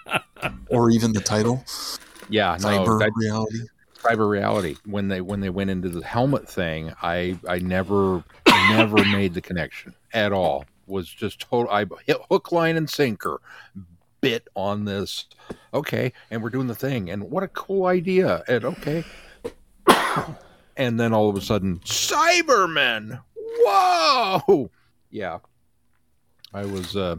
or 0.70 0.91
even 0.91 1.13
the 1.13 1.22
title. 1.22 1.63
Yeah, 2.30 2.58
cyber 2.58 3.00
no, 3.00 3.12
reality. 3.15 3.60
Cyber 3.98 4.30
reality. 4.30 4.76
When 4.86 5.08
they 5.08 5.22
when 5.22 5.39
they 5.39 5.50
went 5.50 5.70
into 5.70 5.89
the 5.89 6.06
helmet 6.06 6.48
thing, 6.48 6.94
I 7.02 7.39
I 7.48 7.60
never 7.60 8.24
never 8.70 9.04
made 9.06 9.34
the 9.34 9.41
connection 9.41 9.96
at 10.13 10.32
all. 10.32 10.65
Was 10.88 11.08
just 11.08 11.39
total. 11.39 11.72
I 11.72 11.86
hit 12.06 12.18
hook, 12.30 12.52
line, 12.52 12.78
and 12.78 12.89
sinker 12.89 13.39
bit 14.26 14.48
on 14.56 14.86
this. 14.86 15.26
Okay, 15.72 16.12
and 16.32 16.42
we're 16.42 16.50
doing 16.50 16.66
the 16.66 16.74
thing, 16.74 17.12
and 17.12 17.30
what 17.30 17.44
a 17.44 17.48
cool 17.50 17.86
idea! 17.86 18.44
And 18.48 18.66
okay, 18.66 19.04
and 20.76 21.00
then 21.00 21.14
all 21.14 21.30
of 21.30 21.38
a 21.38 21.42
sudden, 21.42 21.80
Cybermen. 21.82 23.22
Whoa! 23.36 24.72
Yeah, 25.12 25.40
I 26.56 26.66
was. 26.66 26.96
Uh, 26.96 27.18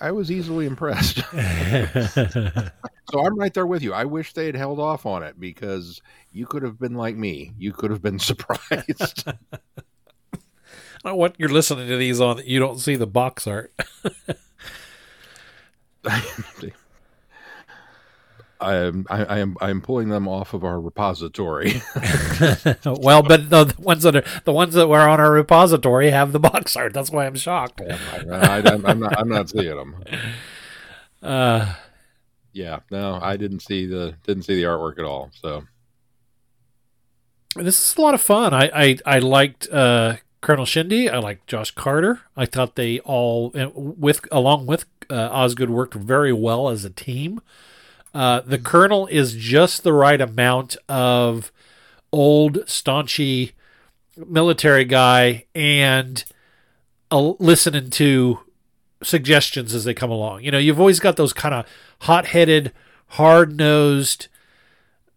I 0.00 0.12
was 0.12 0.30
easily 0.30 0.66
impressed. 0.66 1.16
so 1.32 3.20
I'm 3.20 3.36
right 3.36 3.52
there 3.52 3.66
with 3.66 3.82
you. 3.82 3.92
I 3.92 4.04
wish 4.04 4.32
they 4.32 4.46
had 4.46 4.54
held 4.54 4.78
off 4.78 5.06
on 5.06 5.24
it 5.24 5.40
because 5.40 6.00
you 6.30 6.46
could 6.46 6.62
have 6.62 6.78
been 6.78 6.94
like 6.94 7.16
me. 7.16 7.52
You 7.58 7.72
could 7.72 7.90
have 7.90 8.00
been 8.00 8.18
surprised. 8.20 9.24
I 11.04 11.12
want 11.12 11.34
you're 11.38 11.48
listening 11.48 11.88
to 11.88 11.96
these 11.96 12.20
on 12.20 12.42
you 12.44 12.60
don't 12.60 12.78
see 12.78 12.94
the 12.94 13.08
box 13.08 13.48
art. 13.48 13.72
I'm 18.60 19.06
I, 19.08 19.24
I 19.24 19.38
am 19.38 19.56
I'm 19.60 19.80
pulling 19.80 20.08
them 20.08 20.26
off 20.26 20.52
of 20.52 20.64
our 20.64 20.80
repository. 20.80 21.82
well, 22.84 23.22
but 23.22 23.50
the, 23.50 23.64
the 23.64 23.74
ones 23.78 24.02
that 24.02 24.16
are 24.16 24.24
the 24.44 24.52
ones 24.52 24.74
that 24.74 24.88
were 24.88 25.08
on 25.08 25.20
our 25.20 25.30
repository 25.30 26.10
have 26.10 26.32
the 26.32 26.40
box 26.40 26.76
art. 26.76 26.92
That's 26.92 27.10
why 27.10 27.26
I'm 27.26 27.36
shocked. 27.36 27.80
I, 27.80 28.58
am 28.58 29.00
not 29.00 29.18
I'm 29.18 29.28
not 29.28 29.48
seeing 29.48 29.76
them. 29.76 30.04
Uh, 31.22 31.74
yeah, 32.52 32.80
no, 32.90 33.18
I 33.22 33.36
didn't 33.36 33.60
see 33.60 33.86
the 33.86 34.14
didn't 34.24 34.42
see 34.44 34.56
the 34.56 34.64
artwork 34.64 34.98
at 34.98 35.04
all. 35.04 35.30
So 35.40 35.64
this 37.54 37.78
is 37.78 37.96
a 37.96 38.00
lot 38.00 38.14
of 38.14 38.20
fun. 38.20 38.52
I 38.52 38.70
I, 38.74 38.98
I 39.06 39.18
liked 39.20 39.68
uh, 39.70 40.16
Colonel 40.40 40.64
Shindi. 40.64 41.08
I 41.12 41.18
liked 41.18 41.46
Josh 41.46 41.70
Carter. 41.70 42.22
I 42.36 42.46
thought 42.46 42.74
they 42.74 42.98
all 43.00 43.52
with 43.54 44.26
along 44.32 44.66
with 44.66 44.86
uh, 45.10 45.28
Osgood 45.30 45.70
worked 45.70 45.94
very 45.94 46.32
well 46.32 46.68
as 46.68 46.84
a 46.84 46.90
team. 46.90 47.40
Uh, 48.14 48.40
the 48.40 48.58
Colonel 48.58 49.06
is 49.08 49.34
just 49.34 49.82
the 49.82 49.92
right 49.92 50.20
amount 50.20 50.76
of 50.88 51.52
old, 52.12 52.58
staunchy 52.66 53.52
military 54.16 54.84
guy 54.84 55.44
and 55.54 56.24
uh, 57.10 57.32
listening 57.38 57.90
to 57.90 58.40
suggestions 59.02 59.74
as 59.74 59.84
they 59.84 59.94
come 59.94 60.10
along. 60.10 60.42
You 60.42 60.50
know, 60.50 60.58
you've 60.58 60.80
always 60.80 61.00
got 61.00 61.16
those 61.16 61.32
kind 61.32 61.54
of 61.54 61.66
hot 62.00 62.26
headed, 62.26 62.72
hard 63.08 63.56
nosed 63.56 64.28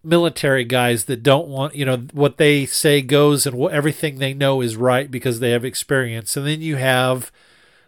military 0.03 0.63
guys 0.63 1.05
that 1.05 1.23
don't 1.23 1.47
want, 1.47 1.75
you 1.75 1.85
know, 1.85 1.97
what 2.11 2.37
they 2.37 2.65
say 2.65 3.01
goes 3.01 3.45
and 3.45 3.55
what 3.55 3.73
everything 3.73 4.17
they 4.17 4.33
know 4.33 4.61
is 4.61 4.75
right 4.75 5.09
because 5.09 5.39
they 5.39 5.51
have 5.51 5.63
experience. 5.63 6.35
And 6.35 6.45
then 6.45 6.61
you 6.61 6.77
have 6.77 7.31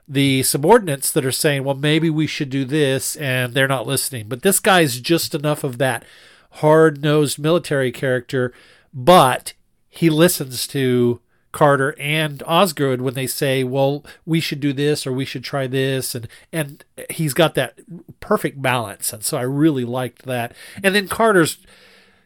the 0.08 0.44
subordinates 0.44 1.12
that 1.12 1.26
are 1.26 1.32
saying, 1.32 1.64
well, 1.64 1.76
maybe 1.76 2.10
we 2.10 2.28
should 2.28 2.50
do 2.50 2.66
this, 2.66 3.16
and 3.16 3.54
they're 3.54 3.68
not 3.68 3.88
listening. 3.88 4.28
But 4.28 4.42
this 4.42 4.60
guy's 4.60 5.00
just 5.00 5.34
enough 5.34 5.64
of 5.64 5.78
that 5.78 6.04
hard 6.52 7.02
nosed 7.02 7.40
military 7.40 7.92
character, 7.92 8.54
but 8.94 9.54
he 9.90 10.10
listens 10.10 10.68
to 10.68 11.20
Carter 11.52 11.96
and 12.00 12.42
Osgood 12.48 13.02
when 13.02 13.14
they 13.14 13.28
say, 13.28 13.64
"Well, 13.64 14.04
we 14.26 14.40
should 14.40 14.60
do 14.60 14.74
this 14.74 15.06
or 15.06 15.14
we 15.14 15.24
should 15.24 15.44
try 15.44 15.68
this," 15.68 16.16
and 16.16 16.28
and 16.52 16.84
he's 17.12 17.34
got 17.34 17.54
that 17.56 17.80
perfect 18.20 18.62
balance, 18.62 19.14
and 19.14 19.24
so 19.24 19.38
I 19.38 19.44
really 19.44 19.86
liked 19.86 20.24
that. 20.24 20.54
And 20.84 20.96
then 20.96 21.08
Carter's 21.08 21.60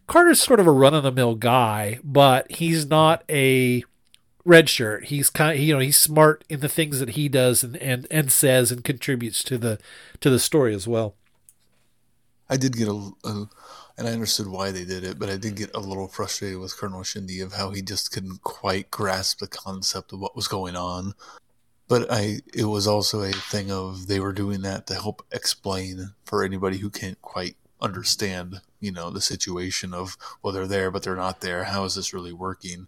Carter's 0.07 0.41
sort 0.41 0.61
of 0.61 0.67
a 0.67 0.71
run 0.71 0.93
of 0.93 1.03
the 1.03 1.11
mill 1.11 1.35
guy, 1.35 1.99
but 2.03 2.49
he's 2.49 2.85
not 2.85 3.23
a 3.29 3.83
red 4.47 4.69
shirt. 4.69 5.05
He's 5.05 5.29
kind 5.29 5.59
you 5.59 5.73
know 5.73 5.79
he's 5.79 5.97
smart 5.97 6.43
in 6.49 6.61
the 6.61 6.69
things 6.69 6.99
that 6.99 7.09
he 7.09 7.29
does 7.29 7.63
and, 7.63 7.75
and 7.77 8.07
and 8.09 8.31
says 8.31 8.71
and 8.71 8.83
contributes 8.83 9.43
to 9.43 9.57
the 9.57 9.77
to 10.21 10.29
the 10.29 10.39
story 10.39 10.73
as 10.73 10.87
well. 10.87 11.15
I 12.49 12.55
did 12.55 12.77
get 12.77 12.87
a, 12.87 13.11
a 13.25 13.49
and 13.97 14.07
I 14.07 14.11
understood 14.11 14.47
why 14.47 14.71
they 14.71 14.85
did 14.85 15.03
it, 15.03 15.19
but 15.19 15.29
I 15.29 15.37
did 15.37 15.55
get 15.55 15.75
a 15.75 15.79
little 15.79 16.07
frustrated 16.07 16.59
with 16.59 16.77
Colonel 16.77 17.01
Shindi 17.01 17.43
of 17.43 17.53
how 17.53 17.71
he 17.71 17.81
just 17.81 18.11
couldn't 18.11 18.43
quite 18.43 18.91
grasp 18.91 19.39
the 19.39 19.47
concept 19.47 20.13
of 20.13 20.19
what 20.19 20.35
was 20.35 20.47
going 20.47 20.75
on. 20.75 21.13
But 21.87 22.11
I, 22.11 22.41
it 22.53 22.65
was 22.65 22.85
also 22.85 23.23
a 23.23 23.31
thing 23.31 23.71
of 23.71 24.07
they 24.07 24.19
were 24.19 24.33
doing 24.33 24.61
that 24.61 24.87
to 24.87 24.93
help 24.93 25.25
explain 25.31 26.13
for 26.25 26.43
anybody 26.43 26.77
who 26.77 26.89
can't 26.89 27.19
quite 27.21 27.55
understand, 27.81 28.61
you 28.79 28.91
know, 28.91 29.09
the 29.09 29.21
situation 29.21 29.93
of 29.93 30.15
well 30.41 30.53
they're 30.53 30.67
there 30.67 30.91
but 30.91 31.03
they're 31.03 31.15
not 31.15 31.41
there. 31.41 31.63
How 31.63 31.83
is 31.83 31.95
this 31.95 32.13
really 32.13 32.33
working? 32.33 32.87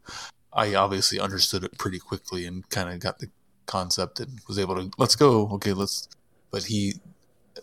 I 0.54 0.76
obviously 0.76 1.20
understood 1.20 1.64
it 1.64 1.78
pretty 1.78 2.00
quickly 2.00 2.46
and 2.46 2.68
kind 2.70 2.90
of 2.90 3.00
got 3.00 3.20
the 3.20 3.30
concept 3.66 4.20
and 4.20 4.40
was 4.48 4.58
able 4.58 4.76
to 4.76 4.92
let's 4.98 5.16
go. 5.16 5.48
Okay, 5.54 5.74
let's. 5.74 6.10
But 6.52 6.64
he 6.64 6.96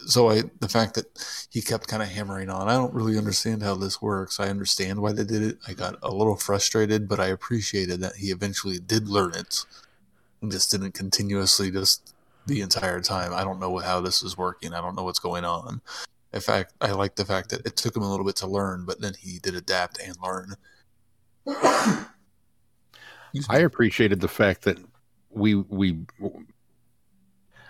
so 0.07 0.31
I 0.31 0.43
the 0.61 0.69
fact 0.69 0.95
that 0.95 1.07
he 1.51 1.63
kept 1.63 1.89
kind 1.89 2.03
of 2.03 2.09
hammering 2.09 2.51
on, 2.51 2.69
I 2.69 2.75
don't 2.75 2.95
really 2.95 3.19
understand 3.19 3.63
how 3.63 3.75
this 3.75 4.01
works. 4.01 4.39
I 4.41 4.49
understand 4.49 5.01
why 5.01 5.13
they 5.13 5.25
did 5.25 5.43
it. 5.43 5.59
I 5.67 5.73
got 5.73 5.97
a 6.03 6.11
little 6.11 6.37
frustrated, 6.37 7.09
but 7.09 7.21
I 7.21 7.29
appreciated 7.29 8.01
that 8.01 8.17
he 8.17 8.31
eventually 8.31 8.79
did 8.79 9.09
learn 9.09 9.35
it 9.35 9.65
and 10.43 10.53
just 10.53 10.71
didn't 10.71 10.93
continuously 10.93 11.71
just 11.71 12.15
the 12.47 12.61
entire 12.61 13.01
time. 13.01 13.33
I 13.33 13.45
don't 13.45 13.61
know 13.61 13.79
how 13.79 14.01
this 14.01 14.23
is 14.23 14.37
working. 14.37 14.75
I 14.75 14.81
don't 14.81 14.95
know 14.95 15.05
what's 15.05 15.19
going 15.19 15.45
on. 15.45 15.81
In 16.33 16.41
fact, 16.41 16.75
I 16.81 16.93
like 16.93 17.17
the 17.17 17.25
fact 17.25 17.51
that 17.51 17.67
it 17.67 17.77
took 17.77 17.97
him 17.97 18.03
a 18.03 18.11
little 18.11 18.27
bit 18.27 18.37
to 18.37 18.47
learn, 18.47 18.85
but 18.85 19.01
then 19.01 19.15
he 19.19 19.39
did 19.39 19.55
adapt 19.55 19.99
and 20.01 20.17
learn. 20.23 20.55
I 23.49 23.59
appreciated 23.59 24.21
the 24.21 24.29
fact 24.29 24.63
that 24.63 24.79
we 25.31 25.55
we 25.55 25.99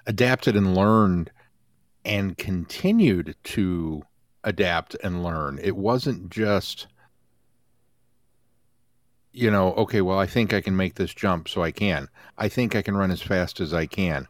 adapted 0.06 0.56
and 0.56 0.76
learned 0.76 1.30
and 2.04 2.38
continued 2.38 3.34
to 3.42 4.02
adapt 4.44 4.94
and 5.02 5.24
learn. 5.24 5.58
It 5.62 5.76
wasn't 5.76 6.30
just, 6.30 6.86
you 9.32 9.50
know, 9.50 9.72
okay, 9.74 10.00
well, 10.00 10.18
I 10.18 10.26
think 10.26 10.54
I 10.54 10.60
can 10.60 10.76
make 10.76 10.94
this 10.94 11.12
jump, 11.12 11.48
so 11.48 11.62
I 11.62 11.72
can. 11.72 12.08
I 12.38 12.48
think 12.48 12.76
I 12.76 12.82
can 12.82 12.96
run 12.96 13.10
as 13.10 13.20
fast 13.20 13.60
as 13.60 13.74
I 13.74 13.86
can. 13.86 14.28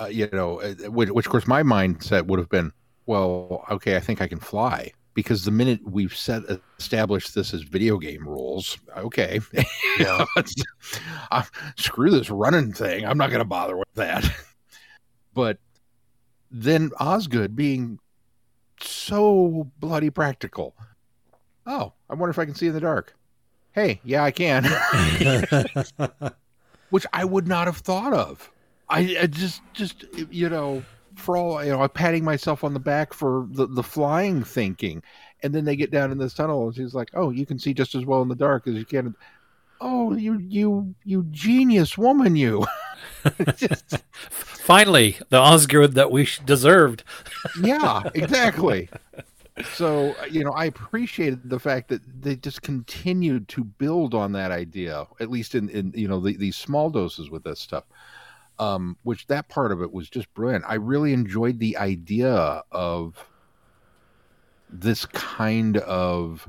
Uh, 0.00 0.06
you 0.06 0.28
know, 0.32 0.60
uh, 0.60 0.74
which, 0.90 1.10
which, 1.10 1.26
of 1.26 1.32
course, 1.32 1.48
my 1.48 1.64
mindset 1.64 2.26
would 2.28 2.38
have 2.38 2.48
been, 2.48 2.72
well, 3.06 3.66
okay, 3.68 3.96
I 3.96 4.00
think 4.00 4.22
I 4.22 4.28
can 4.28 4.38
fly. 4.38 4.92
Because 5.18 5.44
the 5.44 5.50
minute 5.50 5.80
we've 5.82 6.16
set 6.16 6.44
established 6.78 7.34
this 7.34 7.52
as 7.52 7.62
video 7.62 7.98
game 7.98 8.22
rules, 8.22 8.78
okay, 8.96 9.40
yeah, 9.98 10.24
uh, 11.32 11.42
screw 11.76 12.08
this 12.12 12.30
running 12.30 12.72
thing. 12.72 13.04
I'm 13.04 13.18
not 13.18 13.30
going 13.30 13.40
to 13.40 13.44
bother 13.44 13.76
with 13.76 13.92
that. 13.94 14.24
but 15.34 15.58
then 16.52 16.92
Osgood 17.00 17.56
being 17.56 17.98
so 18.80 19.68
bloody 19.80 20.08
practical. 20.08 20.76
Oh, 21.66 21.94
I 22.08 22.14
wonder 22.14 22.30
if 22.30 22.38
I 22.38 22.44
can 22.44 22.54
see 22.54 22.68
in 22.68 22.72
the 22.74 22.78
dark. 22.78 23.16
Hey, 23.72 24.00
yeah, 24.04 24.22
I 24.22 24.30
can. 24.30 24.66
Which 26.90 27.06
I 27.12 27.24
would 27.24 27.48
not 27.48 27.66
have 27.66 27.78
thought 27.78 28.12
of. 28.12 28.52
I, 28.88 29.16
I, 29.22 29.26
just, 29.26 29.62
just 29.72 30.04
you 30.30 30.48
know, 30.48 30.84
for 31.18 31.36
all 31.36 31.64
you 31.64 31.70
know, 31.70 31.82
I'm 31.82 31.88
patting 31.90 32.24
myself 32.24 32.64
on 32.64 32.74
the 32.74 32.80
back 32.80 33.12
for 33.12 33.46
the 33.50 33.66
the 33.66 33.82
flying 33.82 34.42
thinking, 34.44 35.02
and 35.42 35.54
then 35.54 35.64
they 35.64 35.76
get 35.76 35.90
down 35.90 36.12
in 36.12 36.18
this 36.18 36.34
tunnel, 36.34 36.66
and 36.66 36.74
she's 36.74 36.94
like, 36.94 37.10
"Oh, 37.14 37.30
you 37.30 37.46
can 37.46 37.58
see 37.58 37.74
just 37.74 37.94
as 37.94 38.04
well 38.04 38.22
in 38.22 38.28
the 38.28 38.34
dark 38.34 38.66
as 38.66 38.74
you 38.74 38.84
can." 38.84 39.14
Oh, 39.80 40.14
you, 40.14 40.38
you, 40.38 40.94
you 41.04 41.24
genius 41.30 41.96
woman, 41.96 42.36
you. 42.36 42.66
just... 43.56 43.98
Finally, 44.30 45.18
the 45.28 45.38
Osgood 45.38 45.94
that 45.94 46.10
we 46.10 46.28
deserved. 46.44 47.04
yeah, 47.62 48.02
exactly. 48.14 48.88
So, 49.74 50.14
you 50.30 50.44
know, 50.44 50.52
I 50.52 50.66
appreciated 50.66 51.48
the 51.48 51.58
fact 51.58 51.88
that 51.88 52.02
they 52.20 52.36
just 52.36 52.62
continued 52.62 53.48
to 53.48 53.64
build 53.64 54.14
on 54.14 54.32
that 54.32 54.50
idea, 54.50 55.06
at 55.20 55.30
least 55.30 55.54
in, 55.54 55.68
in 55.70 55.92
you 55.94 56.06
know, 56.06 56.20
the, 56.20 56.36
these 56.36 56.56
small 56.56 56.90
doses 56.90 57.30
with 57.30 57.44
this 57.44 57.60
stuff. 57.60 57.84
Um, 58.60 58.96
which 59.04 59.26
that 59.28 59.48
part 59.48 59.70
of 59.70 59.82
it 59.82 59.92
was 59.92 60.10
just 60.10 60.32
brilliant. 60.34 60.64
I 60.66 60.74
really 60.74 61.12
enjoyed 61.12 61.60
the 61.60 61.76
idea 61.76 62.62
of 62.72 63.24
this 64.68 65.06
kind 65.06 65.76
of 65.78 66.48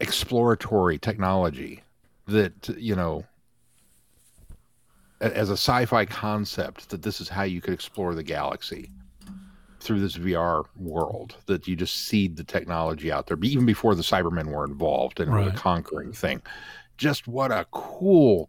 exploratory 0.00 0.98
technology 0.98 1.82
that 2.26 2.68
you 2.76 2.96
know 2.96 3.24
as 5.20 5.50
a 5.50 5.54
sci-fi 5.54 6.06
concept 6.06 6.88
that 6.88 7.02
this 7.02 7.20
is 7.20 7.28
how 7.28 7.42
you 7.42 7.60
could 7.60 7.74
explore 7.74 8.14
the 8.14 8.22
galaxy 8.22 8.90
through 9.80 10.00
this 10.00 10.16
VR 10.16 10.64
world 10.76 11.36
that 11.46 11.66
you 11.66 11.76
just 11.76 12.06
seed 12.06 12.36
the 12.36 12.44
technology 12.44 13.10
out 13.10 13.26
there 13.26 13.38
even 13.42 13.66
before 13.66 13.94
the 13.94 14.02
Cybermen 14.02 14.46
were 14.46 14.64
involved 14.64 15.20
in 15.20 15.30
right. 15.30 15.44
the 15.44 15.58
conquering 15.58 16.12
thing. 16.12 16.42
Just 16.96 17.26
what 17.26 17.50
a 17.50 17.66
cool 17.70 18.48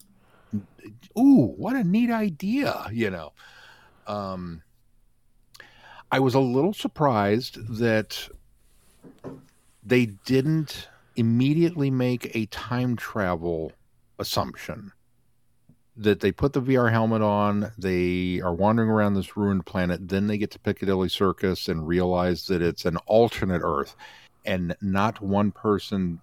ooh, 1.18 1.54
what 1.58 1.76
a 1.76 1.84
neat 1.84 2.10
idea, 2.12 2.88
you 2.92 3.10
know. 3.10 3.34
Um 4.08 4.62
I 6.12 6.20
was 6.20 6.34
a 6.34 6.40
little 6.40 6.74
surprised 6.74 7.78
that 7.78 8.30
they 9.84 10.08
didn't 10.26 10.90
immediately 11.16 11.90
make 11.90 12.36
a 12.36 12.46
time 12.48 12.96
travel 12.96 13.72
assumption 14.20 14.92
that 15.98 16.20
they 16.20 16.32
put 16.32 16.54
the 16.54 16.62
VR 16.62 16.92
helmet 16.92 17.22
on, 17.22 17.72
they 17.78 18.40
are 18.42 18.54
wandering 18.54 18.90
around 18.90 19.14
this 19.14 19.36
ruined 19.36 19.66
planet, 19.66 20.08
then 20.08 20.28
they 20.28 20.38
get 20.38 20.52
to 20.52 20.60
Piccadilly 20.60 21.10
Circus 21.10 21.68
and 21.68 21.88
realize 21.88 22.48
that 22.48 22.62
it's 22.62 22.86
an 22.86 22.98
alternate 23.06 23.62
Earth, 23.64 23.96
and 24.46 24.76
not 24.82 25.22
one 25.22 25.52
person 25.52 26.20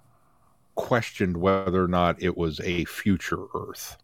questioned 0.75 1.37
whether 1.37 1.85
or 1.85 1.89
not 1.89 2.21
it 2.23 2.37
was 2.37 2.61
a 2.61 2.85
future 2.87 3.45
Earth. 3.55 3.97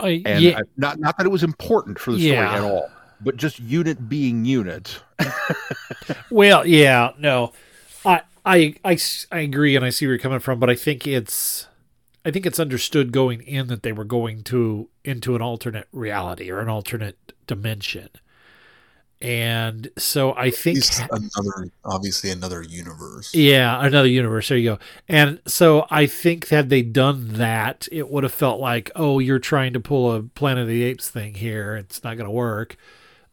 Uh, 0.00 0.06
and 0.24 0.42
yeah. 0.42 0.58
I, 0.58 0.62
not 0.76 0.98
not 1.00 1.16
that 1.18 1.26
it 1.26 1.30
was 1.30 1.42
important 1.42 1.98
for 1.98 2.12
the 2.12 2.18
story 2.18 2.32
Yeah. 2.32 2.54
at 2.54 2.62
all, 2.62 2.90
but 3.20 3.36
just 3.36 3.58
unit 3.58 4.08
being 4.08 4.44
unit. 4.44 5.00
well, 6.30 6.66
yeah, 6.66 7.12
no, 7.18 7.52
I, 8.04 8.22
I 8.44 8.74
I 8.84 8.98
I 9.32 9.38
agree, 9.40 9.74
and 9.76 9.84
I 9.84 9.90
see 9.90 10.06
where 10.06 10.14
you're 10.14 10.20
coming 10.22 10.38
from, 10.38 10.58
but 10.60 10.70
I 10.70 10.74
think 10.74 11.06
it's, 11.06 11.66
I 12.24 12.30
think 12.30 12.46
it's 12.46 12.60
understood 12.60 13.10
going 13.12 13.42
in 13.42 13.66
that 13.68 13.82
they 13.82 13.92
were 13.92 14.04
going 14.04 14.42
to 14.44 14.88
into 15.04 15.34
an 15.34 15.42
alternate 15.42 15.88
reality 15.92 16.50
or 16.50 16.60
an 16.60 16.68
alternate 16.68 17.32
dimension. 17.46 18.08
And 19.20 19.90
so 19.98 20.32
I 20.34 20.50
think 20.50 20.76
He's 20.76 21.00
another, 21.10 21.70
obviously 21.84 22.30
another 22.30 22.62
universe. 22.62 23.34
Yeah, 23.34 23.84
another 23.84 24.08
universe. 24.08 24.48
There 24.48 24.58
you 24.58 24.70
go. 24.70 24.78
And 25.08 25.40
so 25.44 25.86
I 25.90 26.06
think 26.06 26.48
had 26.48 26.68
they 26.68 26.82
done 26.82 27.34
that, 27.34 27.88
it 27.90 28.08
would 28.10 28.22
have 28.22 28.32
felt 28.32 28.60
like, 28.60 28.92
oh, 28.94 29.18
you're 29.18 29.40
trying 29.40 29.72
to 29.72 29.80
pull 29.80 30.14
a 30.14 30.22
Planet 30.22 30.62
of 30.62 30.68
the 30.68 30.84
Apes 30.84 31.10
thing 31.10 31.34
here. 31.34 31.74
It's 31.74 32.04
not 32.04 32.16
going 32.16 32.26
to 32.28 32.30
work. 32.30 32.76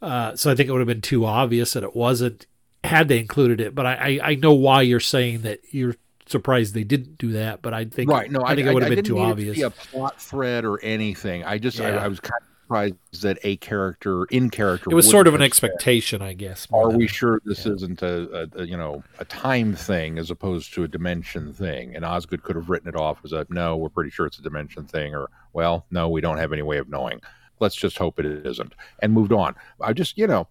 Uh, 0.01 0.35
so 0.35 0.51
I 0.51 0.55
think 0.55 0.69
it 0.69 0.71
would 0.71 0.81
have 0.81 0.87
been 0.87 1.01
too 1.01 1.25
obvious 1.25 1.73
that 1.73 1.83
it 1.83 1.95
wasn't 1.95 2.47
had 2.83 3.07
they 3.07 3.19
included 3.19 3.61
it. 3.61 3.75
But 3.75 3.85
I, 3.85 3.93
I, 3.93 4.29
I 4.31 4.35
know 4.35 4.53
why 4.53 4.81
you're 4.81 4.99
saying 4.99 5.41
that 5.41 5.59
you're 5.69 5.95
surprised 6.25 6.73
they 6.73 6.83
didn't 6.83 7.19
do 7.19 7.33
that. 7.33 7.61
But 7.61 7.75
I 7.75 7.85
think 7.85 8.09
right. 8.09 8.31
No, 8.31 8.41
I, 8.43 8.55
think 8.55 8.67
it 8.67 8.73
would 8.73 8.81
have 8.81 8.89
been 8.89 9.03
too 9.03 9.15
need 9.15 9.21
it 9.21 9.25
to 9.25 9.31
obvious. 9.31 9.55
be 9.57 9.61
a 9.61 9.69
plot 9.69 10.19
thread 10.19 10.65
or 10.65 10.79
anything. 10.81 11.43
I 11.43 11.59
just 11.59 11.79
I, 11.79 11.89
Yeah. 11.89 12.03
I 12.03 12.07
was 12.07 12.19
kind 12.19 12.41
of 12.41 12.47
surprised 12.65 13.21
that 13.21 13.37
a 13.43 13.57
character 13.57 14.25
in 14.25 14.49
character. 14.49 14.89
it 14.89 14.95
was 14.95 15.09
sort 15.09 15.27
of 15.27 15.35
an 15.35 15.41
expectation, 15.41 16.21
I 16.21 16.33
guess. 16.33 16.67
Are 16.73 16.89
we 16.89 17.07
sure 17.07 17.39
this 17.45 17.65
isn't 17.65 18.01
a, 18.01 18.47
a, 18.57 18.61
a 18.61 18.65
you 18.65 18.75
know 18.75 19.03
a 19.19 19.25
time 19.25 19.75
thing 19.75 20.17
as 20.17 20.31
opposed 20.31 20.73
to 20.73 20.83
a 20.83 20.87
dimension 20.87 21.53
thing? 21.53 21.95
And 21.95 22.03
Osgood 22.03 22.43
could 22.43 22.55
have 22.55 22.69
written 22.69 22.89
it 22.89 22.95
off 22.95 23.19
as 23.23 23.33
a 23.33 23.45
no, 23.49 23.77
we're 23.77 23.89
pretty 23.89 24.09
sure 24.09 24.25
it's 24.25 24.39
a 24.39 24.41
dimension 24.41 24.85
thing, 24.85 25.13
or 25.13 25.29
well, 25.53 25.85
no, 25.91 26.09
we 26.09 26.21
don't 26.21 26.37
have 26.37 26.53
any 26.53 26.63
way 26.63 26.77
of 26.77 26.89
knowing. 26.89 27.21
Let's 27.59 27.75
just 27.75 27.97
hope 27.97 28.19
it 28.19 28.25
isn't, 28.25 28.73
and 29.01 29.13
moved 29.13 29.31
on. 29.31 29.55
I 29.79 29.93
just 29.93 30.17
you 30.17 30.27
know, 30.27 30.47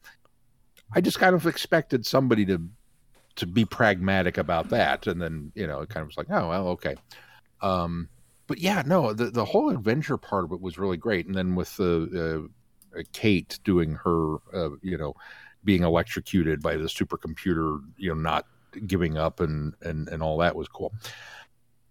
I 0.94 1.00
just 1.00 1.18
kind 1.18 1.34
of 1.34 1.46
expected 1.46 2.06
somebody 2.06 2.46
to 2.46 2.62
to 3.36 3.46
be 3.46 3.64
pragmatic 3.64 4.38
about 4.38 4.68
that, 4.68 5.08
and 5.08 5.20
then 5.20 5.50
you 5.56 5.66
know, 5.66 5.80
it 5.80 5.88
kind 5.88 6.02
of 6.02 6.08
was 6.08 6.16
like, 6.16 6.30
oh 6.30 6.48
well, 6.48 6.68
okay. 6.68 6.94
Um, 7.60 8.08
but 8.46 8.58
yeah, 8.58 8.82
no, 8.84 9.12
the 9.12 9.30
the 9.30 9.44
whole 9.44 9.70
adventure 9.70 10.16
part 10.16 10.44
of 10.44 10.52
it 10.52 10.60
was 10.60 10.78
really 10.78 10.96
great, 10.96 11.26
and 11.26 11.34
then 11.34 11.54
with 11.54 11.76
the 11.76 12.48
uh, 12.94 12.98
uh, 12.98 13.02
Kate 13.12 13.58
doing 13.64 13.94
her, 13.94 14.36
uh, 14.52 14.70
you 14.82 14.98
know, 14.98 15.14
being 15.64 15.82
electrocuted 15.82 16.62
by 16.62 16.76
the 16.76 16.84
supercomputer, 16.84 17.80
you 17.96 18.10
know, 18.10 18.20
not 18.20 18.46
giving 18.86 19.16
up 19.16 19.40
and 19.40 19.74
and 19.82 20.08
and 20.08 20.22
all 20.22 20.38
that 20.38 20.56
was 20.56 20.68
cool. 20.68 20.92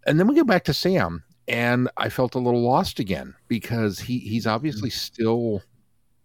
And 0.06 0.20
then 0.20 0.28
we 0.28 0.36
get 0.36 0.48
back 0.48 0.66
to 0.66 0.74
Sam, 0.74 1.24
and 1.48 1.90
I 1.98 2.10
felt 2.10 2.36
a 2.36 2.40
little 2.40 2.62
lost 2.62 3.00
again 3.00 3.34
because 3.48 4.00
he 4.00 4.20
he's 4.20 4.46
obviously 4.46 4.90
still 4.90 5.62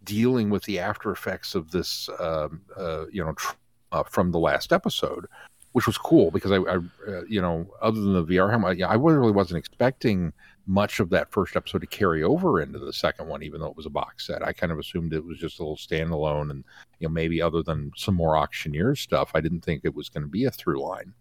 dealing 0.03 0.49
with 0.49 0.63
the 0.63 0.79
after 0.79 1.11
effects 1.11 1.55
of 1.55 1.71
this, 1.71 2.09
um, 2.19 2.61
uh, 2.77 3.05
you 3.11 3.23
know, 3.23 3.33
tr- 3.33 3.55
uh, 3.91 4.03
from 4.03 4.31
the 4.31 4.39
last 4.39 4.71
episode, 4.71 5.25
which 5.73 5.85
was 5.85 5.97
cool 5.97 6.31
because 6.31 6.51
I, 6.51 6.57
I 6.57 6.75
uh, 7.07 7.23
you 7.27 7.41
know, 7.41 7.67
other 7.81 7.99
than 7.99 8.13
the 8.13 8.25
VR 8.25 8.49
helmet, 8.49 8.81
I 8.81 8.95
really 8.95 9.31
wasn't 9.31 9.59
expecting 9.59 10.33
much 10.65 10.99
of 10.99 11.09
that 11.09 11.31
first 11.31 11.55
episode 11.55 11.81
to 11.81 11.87
carry 11.87 12.23
over 12.23 12.61
into 12.61 12.79
the 12.79 12.93
second 12.93 13.27
one, 13.27 13.43
even 13.43 13.59
though 13.59 13.67
it 13.67 13.75
was 13.75 13.85
a 13.85 13.91
box 13.91 14.27
set. 14.27 14.45
I 14.45 14.53
kind 14.53 14.71
of 14.71 14.79
assumed 14.79 15.13
it 15.13 15.25
was 15.25 15.37
just 15.37 15.59
a 15.59 15.63
little 15.63 15.77
standalone, 15.77 16.51
and 16.51 16.63
you 16.99 17.07
know, 17.07 17.13
maybe 17.13 17.41
other 17.41 17.63
than 17.63 17.91
some 17.95 18.15
more 18.15 18.37
auctioneer 18.37 18.95
stuff, 18.95 19.31
I 19.33 19.41
didn't 19.41 19.61
think 19.61 19.81
it 19.83 19.95
was 19.95 20.09
going 20.09 20.23
to 20.23 20.29
be 20.29 20.45
a 20.45 20.51
through 20.51 20.81
line. 20.81 21.13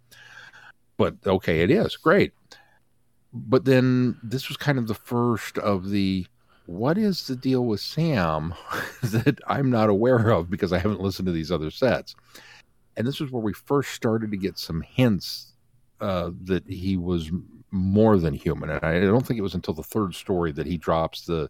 But 0.97 1.17
okay, 1.27 1.61
it 1.61 1.71
is 1.71 1.97
great. 1.97 2.33
But 3.33 3.65
then 3.65 4.19
this 4.23 4.49
was 4.49 4.57
kind 4.57 4.79
of 4.79 4.87
the 4.87 4.95
first 4.95 5.59
of 5.59 5.91
the 5.91 6.27
what 6.67 6.99
is 6.99 7.27
the 7.27 7.37
deal 7.37 7.65
with 7.65 7.81
Sam 7.81 8.55
that 9.03 9.39
I'm 9.47 9.71
not 9.71 9.89
aware 9.89 10.29
of 10.31 10.51
because 10.51 10.73
I 10.73 10.79
haven't 10.79 11.01
listened 11.01 11.27
to 11.27 11.33
these 11.33 11.51
other 11.51 11.71
sets. 11.71 12.15
And 12.99 13.07
this 13.07 13.21
was 13.21 13.31
where 13.31 13.43
we 13.43 13.53
first 13.53 13.93
started 13.93 14.33
to 14.33 14.37
get 14.37 14.59
some 14.59 14.83
hints 14.83 15.53
uh, 16.01 16.33
that 16.45 16.67
he 16.67 16.97
was 16.97 17.31
more 17.71 18.19
than 18.19 18.35
human. 18.35 18.71
And 18.71 18.85
I 18.85 19.01
don't 19.01 19.25
think 19.25 19.39
it 19.39 19.43
was 19.43 19.55
until 19.55 19.73
the 19.73 19.85
third 19.85 20.15
story 20.15 20.53
that 20.53 20.67
he 20.67 20.77
drops 20.77 21.25
the 21.25 21.49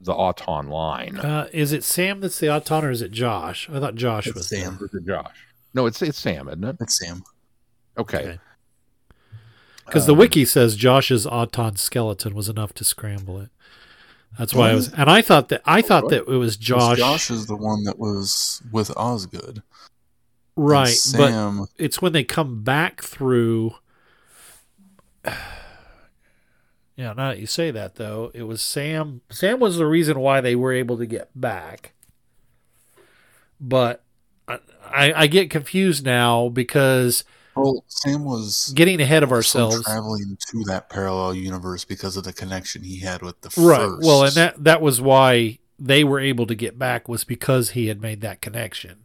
the 0.00 0.12
Auton 0.12 0.68
line. 0.68 1.18
Uh, 1.18 1.48
is 1.52 1.72
it 1.72 1.82
Sam 1.82 2.20
that's 2.20 2.38
the 2.38 2.54
Auton 2.54 2.84
or 2.84 2.90
is 2.90 3.02
it 3.02 3.10
Josh? 3.10 3.68
I 3.72 3.80
thought 3.80 3.96
Josh 3.96 4.28
It's 4.28 4.36
was 4.36 4.48
Sam. 4.48 4.78
Or 4.80 5.00
Josh. 5.00 5.46
No, 5.74 5.86
it's 5.86 6.00
it's 6.02 6.18
Sam, 6.18 6.48
isn't 6.48 6.62
it? 6.62 6.76
It's 6.80 6.98
Sam. 6.98 7.24
Okay. 7.96 8.38
Because 9.86 10.06
the 10.06 10.14
wiki 10.14 10.44
says 10.44 10.76
Josh's 10.76 11.26
Auton 11.26 11.76
skeleton 11.76 12.34
was 12.34 12.48
enough 12.50 12.74
to 12.74 12.84
scramble 12.84 13.40
it. 13.40 13.48
That's 14.38 14.54
why 14.54 14.70
I 14.70 14.74
was, 14.74 14.92
and 14.92 15.08
I 15.08 15.22
thought 15.22 15.48
that 15.48 15.62
I 15.64 15.80
thought 15.80 16.10
that 16.10 16.28
it 16.28 16.36
was 16.36 16.58
Josh, 16.58 16.98
Josh 16.98 17.30
is 17.30 17.46
the 17.46 17.56
one 17.56 17.84
that 17.84 17.98
was 17.98 18.62
with 18.70 18.90
Osgood. 18.96 19.62
Right? 20.58 20.88
Sam- 20.88 21.58
But 21.60 21.68
it's 21.78 22.02
when 22.02 22.12
they 22.12 22.24
come 22.24 22.62
back 22.62 23.02
through. 23.02 23.74
Yeah, 26.96 27.12
now 27.12 27.28
that 27.28 27.38
you 27.38 27.46
say 27.46 27.70
that 27.70 27.94
though, 27.94 28.32
it 28.34 28.42
was 28.42 28.60
Sam. 28.60 29.20
Sam 29.30 29.60
was 29.60 29.76
the 29.76 29.86
reason 29.86 30.18
why 30.18 30.40
they 30.40 30.56
were 30.56 30.72
able 30.72 30.98
to 30.98 31.06
get 31.06 31.30
back. 31.32 31.92
But 33.60 34.02
I, 34.48 34.58
I, 34.84 35.12
I 35.14 35.26
get 35.28 35.48
confused 35.48 36.04
now 36.04 36.48
because 36.48 37.22
Well, 37.54 37.84
Sam 37.86 38.24
was 38.24 38.72
getting 38.74 39.00
ahead 39.00 39.22
of 39.22 39.30
ourselves. 39.30 39.84
traveling 39.84 40.36
to 40.50 40.64
that 40.66 40.90
parallel 40.90 41.34
universe 41.34 41.84
because 41.84 42.16
of 42.16 42.24
the 42.24 42.32
connection 42.32 42.82
he 42.82 42.98
had 42.98 43.22
with 43.22 43.40
the 43.42 43.50
Right. 43.62 43.78
first. 43.78 44.04
Well, 44.04 44.24
and 44.24 44.32
that 44.34 44.64
that 44.64 44.82
was 44.82 45.00
why 45.00 45.60
they 45.78 46.02
were 46.02 46.18
able 46.18 46.46
to 46.46 46.56
get 46.56 46.80
back 46.80 47.08
was 47.08 47.22
because 47.22 47.70
he 47.70 47.86
had 47.86 48.00
made 48.02 48.22
that 48.22 48.40
connection. 48.40 49.04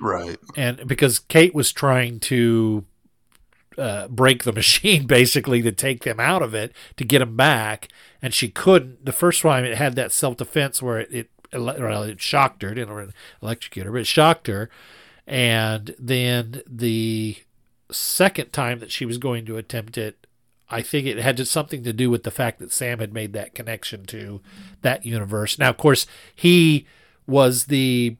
Right. 0.00 0.38
And 0.56 0.86
because 0.86 1.18
Kate 1.18 1.54
was 1.54 1.72
trying 1.72 2.20
to 2.20 2.84
uh, 3.78 4.08
break 4.08 4.44
the 4.44 4.52
machine 4.62 5.06
basically 5.06 5.62
to 5.62 5.72
take 5.72 6.04
them 6.04 6.20
out 6.20 6.42
of 6.42 6.54
it 6.54 6.72
to 6.96 7.04
get 7.04 7.20
them 7.20 7.36
back, 7.36 7.88
and 8.20 8.34
she 8.34 8.48
couldn't. 8.48 9.04
The 9.04 9.12
first 9.12 9.42
time 9.42 9.64
it 9.64 9.76
had 9.76 9.96
that 9.96 10.12
self 10.12 10.36
defense 10.36 10.82
where 10.82 11.00
it 11.00 11.10
it, 11.10 11.30
well, 11.52 12.02
it 12.02 12.20
shocked 12.20 12.62
her, 12.62 12.74
didn't 12.74 13.14
electrocute 13.42 13.86
her, 13.86 13.92
but 13.92 14.00
it 14.02 14.06
shocked 14.06 14.46
her. 14.46 14.70
And 15.26 15.94
then 15.98 16.62
the 16.66 17.36
second 17.90 18.52
time 18.52 18.78
that 18.80 18.90
she 18.90 19.04
was 19.04 19.18
going 19.18 19.44
to 19.46 19.56
attempt 19.56 19.98
it, 19.98 20.26
I 20.70 20.80
think 20.80 21.06
it 21.06 21.18
had 21.18 21.46
something 21.46 21.84
to 21.84 21.92
do 21.92 22.10
with 22.10 22.22
the 22.22 22.30
fact 22.30 22.58
that 22.58 22.72
Sam 22.72 22.98
had 22.98 23.12
made 23.12 23.34
that 23.34 23.54
connection 23.54 24.06
to 24.06 24.40
that 24.80 25.04
universe. 25.04 25.58
Now, 25.58 25.68
of 25.70 25.76
course, 25.76 26.06
he 26.34 26.86
was 27.26 27.66
the 27.66 28.16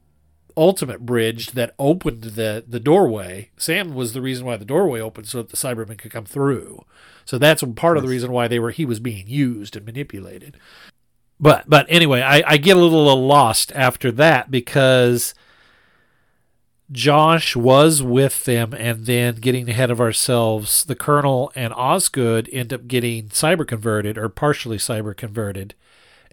ultimate 0.57 1.07
bridge 1.07 1.53
that 1.53 1.75
opened 1.79 2.23
the 2.23 2.65
the 2.67 2.81
doorway. 2.81 3.51
Sam 3.57 3.95
was 3.95 4.13
the 4.13 4.21
reason 4.21 4.45
why 4.47 4.57
the 4.57 4.65
doorway 4.65 5.01
opened 5.01 5.29
so 5.29 5.39
that 5.39 5.51
the 5.51 5.57
Cybermen 5.57 5.99
could 5.99 6.13
come 6.13 6.25
through. 6.25 6.85
So 7.25 7.39
that's 7.39 7.63
part 7.77 7.97
of 7.97 8.03
the 8.03 8.09
reason 8.09 8.33
why 8.33 8.49
they 8.49 8.59
were 8.59 8.71
he 8.71 8.85
was 8.85 9.01
being 9.01 9.27
used 9.29 9.77
and 9.77 9.87
manipulated. 9.87 10.57
But 11.39 11.69
but 11.69 11.87
anyway, 11.89 12.23
I, 12.23 12.43
I 12.47 12.57
get 12.57 12.77
a 12.77 12.81
little 12.81 13.27
lost 13.27 13.73
after 13.75 14.13
that 14.13 14.51
because 14.51 15.35
Josh 16.93 17.57
was 17.57 18.03
with 18.03 18.45
them 18.45 18.75
and 18.75 19.07
then 19.07 19.37
getting 19.37 19.69
ahead 19.69 19.91
of 19.91 20.01
ourselves, 20.01 20.85
the 20.85 20.95
Colonel 20.95 21.51
and 21.55 21.73
Osgood 21.73 22.51
end 22.53 22.73
up 22.73 22.87
getting 22.87 23.29
cyber 23.29 23.67
converted 23.67 24.19
or 24.19 24.29
partially 24.29 24.77
cyber 24.77 25.17
converted. 25.17 25.75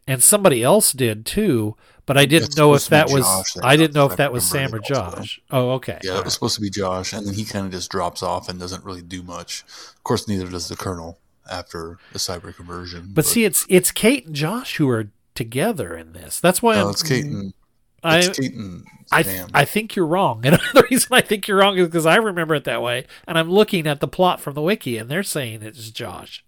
And 0.05 0.22
somebody 0.22 0.61
else 0.61 0.91
did 0.91 1.26
too, 1.26 1.78
but 2.10 2.18
I 2.18 2.26
didn't 2.26 2.57
know 2.57 2.74
if 2.74 2.82
supposed 2.82 3.07
to 3.10 3.16
be 3.16 3.22
that 3.22 3.28
was 3.30 3.53
that 3.53 3.64
I 3.66 3.76
didn't 3.76 3.93
know 3.93 4.07
if 4.07 4.18
that 4.18 4.34
was 4.34 4.43
Sam 4.49 4.74
or 4.74 4.80
also. 4.80 4.93
Josh. 4.95 5.39
Oh, 5.51 5.70
okay. 5.74 5.99
Yeah, 6.03 6.18
it 6.18 6.26
was 6.26 6.34
supposed 6.34 6.55
to 6.55 6.62
be 6.62 6.72
Josh, 6.72 7.14
and 7.14 7.28
then 7.28 7.36
he 7.36 7.45
kind 7.45 7.68
of 7.68 7.72
just 7.72 7.91
drops 7.91 8.24
off 8.24 8.49
and 8.49 8.60
doesn't 8.60 8.84
really 8.84 9.03
do 9.03 9.22
much. 9.22 9.64
Of 9.95 10.03
course, 10.03 10.28
neither 10.28 10.47
does 10.47 10.70
the 10.70 10.76
Colonel 10.76 11.20
after 11.51 11.99
the 12.12 12.18
cyber 12.18 12.51
conversion. 12.55 13.12
But 13.14 13.26
see, 13.26 13.45
it's 13.45 13.64
it's 13.70 13.91
Kate 13.91 14.26
and 14.26 14.34
Josh 14.36 14.78
who 14.78 14.89
are 14.89 15.12
together 15.36 15.95
in 15.95 16.14
this. 16.14 16.39
That's 16.39 16.64
why 16.64 16.78
No, 16.78 16.86
I'm, 16.86 16.89
it's 16.89 17.03
Kate 17.03 17.26
and- 17.26 17.53
I, 18.01 18.18
it's 18.20 18.39
Kate 18.39 18.55
and 18.55 18.86
I, 19.12 19.22
Sam. 19.22 19.49
I 19.53 19.66
think 19.66 19.95
you're 19.95 20.07
wrong. 20.07 20.41
And 20.45 20.55
the 20.74 20.88
reason 20.89 21.10
I 21.12 21.22
think 21.22 21.47
you're 21.47 21.57
wrong 21.57 21.78
is 21.78 21.88
because 21.88 22.07
I 22.07 22.16
remember 22.16 22.55
it 22.55 22.64
that 22.64 22.82
way, 22.82 23.05
and 23.28 23.38
I'm 23.38 23.51
looking 23.51 23.86
at 23.86 23.99
the 23.99 24.07
plot 24.07 24.41
from 24.41 24.55
the 24.55 24.64
wiki, 24.64 24.97
and 24.97 25.12
they're 25.12 25.22
saying 25.22 25.62
it's 25.62 25.91
Josh. 25.91 26.43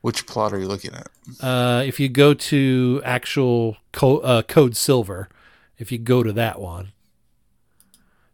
Which 0.00 0.26
plot 0.26 0.52
are 0.52 0.58
you 0.58 0.66
looking 0.66 0.92
at? 0.94 1.08
Uh, 1.40 1.82
if 1.84 2.00
you 2.00 2.08
go 2.08 2.34
to 2.34 3.00
actual 3.04 3.76
co- 3.92 4.18
uh, 4.18 4.42
Code 4.42 4.76
Silver, 4.76 5.28
if 5.78 5.90
you 5.92 5.98
go 5.98 6.22
to 6.22 6.32
that 6.32 6.60
one, 6.60 6.92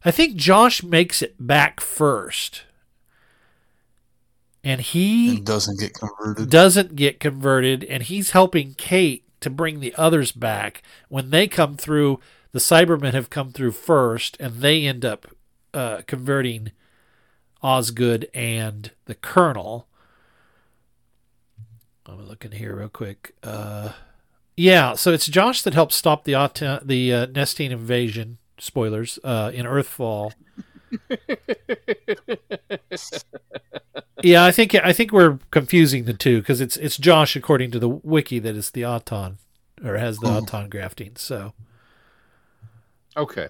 I 0.04 0.10
think 0.10 0.36
Josh 0.36 0.82
makes 0.82 1.22
it 1.22 1.34
back 1.44 1.80
first, 1.80 2.62
and 4.62 4.80
he 4.80 5.36
And 5.38 5.46
doesn't 5.46 5.78
get 5.80 5.94
converted. 5.94 6.50
doesn't 6.50 6.96
get 6.96 7.20
converted, 7.20 7.84
and 7.84 8.02
he's 8.02 8.30
helping 8.30 8.74
Kate 8.74 9.24
to 9.40 9.50
bring 9.50 9.80
the 9.80 9.94
others 9.96 10.32
back. 10.32 10.82
When 11.08 11.30
they 11.30 11.46
come 11.48 11.76
through, 11.76 12.20
the 12.52 12.58
Cybermen 12.58 13.12
have 13.12 13.30
come 13.30 13.52
through 13.52 13.72
first, 13.72 14.36
and 14.40 14.56
they 14.56 14.86
end 14.86 15.04
up 15.04 15.26
uh, 15.74 16.02
converting 16.06 16.72
Osgood 17.62 18.28
and 18.32 18.90
the 19.06 19.14
Colonel. 19.14 19.86
I'm 22.08 22.26
looking 22.26 22.52
here 22.52 22.76
real 22.76 22.88
quick. 22.88 23.34
Uh, 23.42 23.90
yeah, 24.56 24.94
so 24.94 25.12
it's 25.12 25.26
Josh 25.26 25.62
that 25.62 25.74
helps 25.74 25.96
stop 25.96 26.24
the 26.24 26.36
Auto- 26.36 26.80
the 26.84 27.12
uh, 27.12 27.26
Nestene 27.26 27.70
invasion. 27.70 28.38
Spoilers 28.58 29.18
uh, 29.22 29.50
in 29.52 29.66
Earthfall. 29.66 30.32
yeah, 34.22 34.44
I 34.44 34.52
think 34.52 34.74
I 34.74 34.92
think 34.92 35.12
we're 35.12 35.38
confusing 35.50 36.04
the 36.04 36.14
two 36.14 36.40
because 36.40 36.60
it's 36.60 36.76
it's 36.76 36.96
Josh 36.96 37.36
according 37.36 37.70
to 37.72 37.78
the 37.78 37.88
wiki 37.88 38.38
that 38.38 38.56
is 38.56 38.70
the 38.70 38.84
Auton 38.84 39.38
or 39.84 39.96
has 39.96 40.18
the 40.18 40.28
Hmm. 40.28 40.36
Auton 40.36 40.68
grafting. 40.70 41.12
So 41.16 41.52
Okay. 43.16 43.48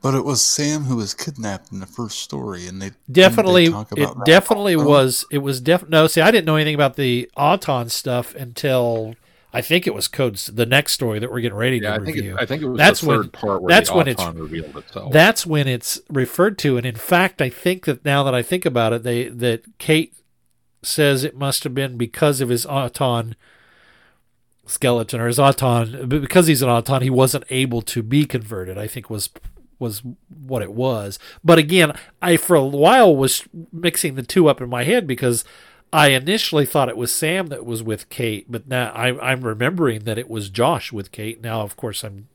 But 0.00 0.14
it 0.14 0.24
was 0.24 0.40
Sam 0.44 0.84
who 0.84 0.94
was 0.96 1.12
kidnapped 1.12 1.72
in 1.72 1.80
the 1.80 1.86
first 1.86 2.20
story, 2.20 2.66
and 2.68 2.80
they 2.80 2.92
definitely 3.10 3.66
they 3.66 3.72
talk 3.72 3.90
it 3.92 3.98
about 4.04 4.18
that 4.18 4.26
definitely 4.26 4.76
also? 4.76 4.88
was 4.88 5.24
it 5.32 5.38
was 5.38 5.60
def 5.60 5.88
no 5.88 6.06
see 6.06 6.20
i 6.20 6.30
didn't 6.30 6.46
know 6.46 6.54
anything 6.56 6.74
about 6.76 6.94
the 6.96 7.28
auton 7.36 7.88
stuff 7.88 8.32
until 8.36 9.14
i 9.52 9.60
think 9.60 9.88
it 9.88 9.94
was 9.94 10.06
codes 10.06 10.46
the 10.46 10.64
next 10.66 10.92
story 10.92 11.18
that 11.18 11.32
we're 11.32 11.40
getting 11.40 11.58
ready 11.58 11.78
Yeah, 11.78 11.96
to 11.96 12.02
I 12.02 12.04
think 12.04 12.16
review 12.16 12.36
it, 12.36 12.40
I 12.42 12.46
think 12.46 12.62
it 12.62 12.68
was 12.68 12.78
that's 12.78 13.00
the 13.00 13.06
when 13.08 13.22
third 13.24 13.32
part 13.32 13.60
where 13.62 13.68
that's 13.70 13.90
the 13.90 13.96
when 13.96 14.06
it's 14.08 14.24
revealed 14.24 14.76
itself. 14.76 15.12
that's 15.12 15.44
when 15.44 15.66
it's 15.66 16.00
referred 16.08 16.58
to 16.58 16.76
and 16.76 16.86
in 16.86 16.94
fact 16.94 17.42
i 17.42 17.50
think 17.50 17.86
that 17.86 18.04
now 18.04 18.22
that 18.22 18.34
i 18.36 18.42
think 18.42 18.64
about 18.64 18.92
it 18.92 19.02
they 19.02 19.28
that 19.28 19.64
kate 19.78 20.14
says 20.82 21.24
it 21.24 21.36
must 21.36 21.64
have 21.64 21.74
been 21.74 21.96
because 21.96 22.40
of 22.40 22.50
his 22.50 22.64
auton 22.66 23.34
skeleton 24.64 25.18
or 25.20 25.26
his 25.26 25.38
auton 25.40 26.08
but 26.08 26.20
because 26.20 26.46
he's 26.46 26.62
an 26.62 26.68
auton 26.68 27.02
he 27.02 27.10
wasn't 27.10 27.44
able 27.50 27.80
to 27.82 28.02
be 28.02 28.24
converted 28.26 28.76
i 28.78 28.86
think 28.86 29.08
was 29.10 29.28
was 29.78 30.02
what 30.28 30.62
it 30.62 30.72
was 30.72 31.18
but 31.44 31.58
again 31.58 31.92
i 32.20 32.36
for 32.36 32.56
a 32.56 32.64
while 32.64 33.14
was 33.14 33.44
mixing 33.72 34.14
the 34.14 34.22
two 34.22 34.48
up 34.48 34.60
in 34.60 34.68
my 34.68 34.84
head 34.84 35.06
because 35.06 35.44
i 35.92 36.08
initially 36.08 36.66
thought 36.66 36.88
it 36.88 36.96
was 36.96 37.12
sam 37.12 37.46
that 37.46 37.64
was 37.64 37.82
with 37.82 38.08
kate 38.08 38.50
but 38.50 38.66
now 38.68 38.90
I, 38.92 39.30
i'm 39.32 39.40
remembering 39.42 40.00
that 40.04 40.18
it 40.18 40.28
was 40.28 40.50
josh 40.50 40.92
with 40.92 41.12
kate 41.12 41.40
now 41.42 41.60
of 41.62 41.76
course 41.76 42.02
i'm 42.04 42.28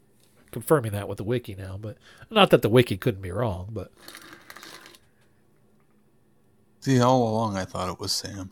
confirming 0.52 0.92
that 0.92 1.08
with 1.08 1.18
the 1.18 1.24
wiki 1.24 1.56
now 1.56 1.78
but 1.82 1.98
not 2.30 2.50
that 2.52 2.62
the 2.62 2.70
wiki 2.70 2.96
couldn't 2.98 3.22
be 3.22 3.32
wrong 3.32 3.70
but 3.72 3.92
See, 6.82 7.00
all 7.00 7.30
along 7.30 7.56
I 7.56 7.64
thought 7.64 7.90
it 7.90 8.00
was 8.00 8.12
Sam. 8.12 8.52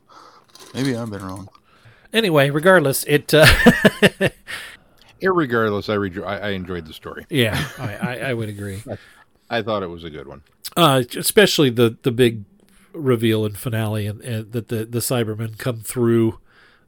Maybe 0.73 0.95
I've 0.95 1.09
been 1.09 1.21
wrong. 1.25 1.49
anyway 2.13 2.49
regardless 2.49 3.03
it 3.03 3.33
uh, 3.33 3.45
Irregardless, 5.21 5.89
I, 5.89 5.95
rejo- 5.97 6.25
I 6.25 6.37
I 6.37 6.49
enjoyed 6.51 6.85
the 6.87 6.93
story. 6.93 7.25
yeah 7.29 7.67
I, 7.77 7.95
I, 7.95 8.15
I 8.29 8.33
would 8.33 8.49
agree 8.49 8.81
I 9.49 9.61
thought 9.61 9.83
it 9.83 9.87
was 9.89 10.03
a 10.03 10.09
good 10.09 10.27
one. 10.27 10.41
uh, 10.77 11.03
especially 11.17 11.69
the 11.69 11.97
the 12.03 12.11
big 12.11 12.43
reveal 12.93 13.45
and 13.45 13.57
finale 13.57 14.05
and, 14.07 14.21
and 14.21 14.51
that 14.53 14.67
the 14.69 14.85
the 14.85 14.99
Cybermen 14.99 15.57
come 15.57 15.79
through. 15.81 16.39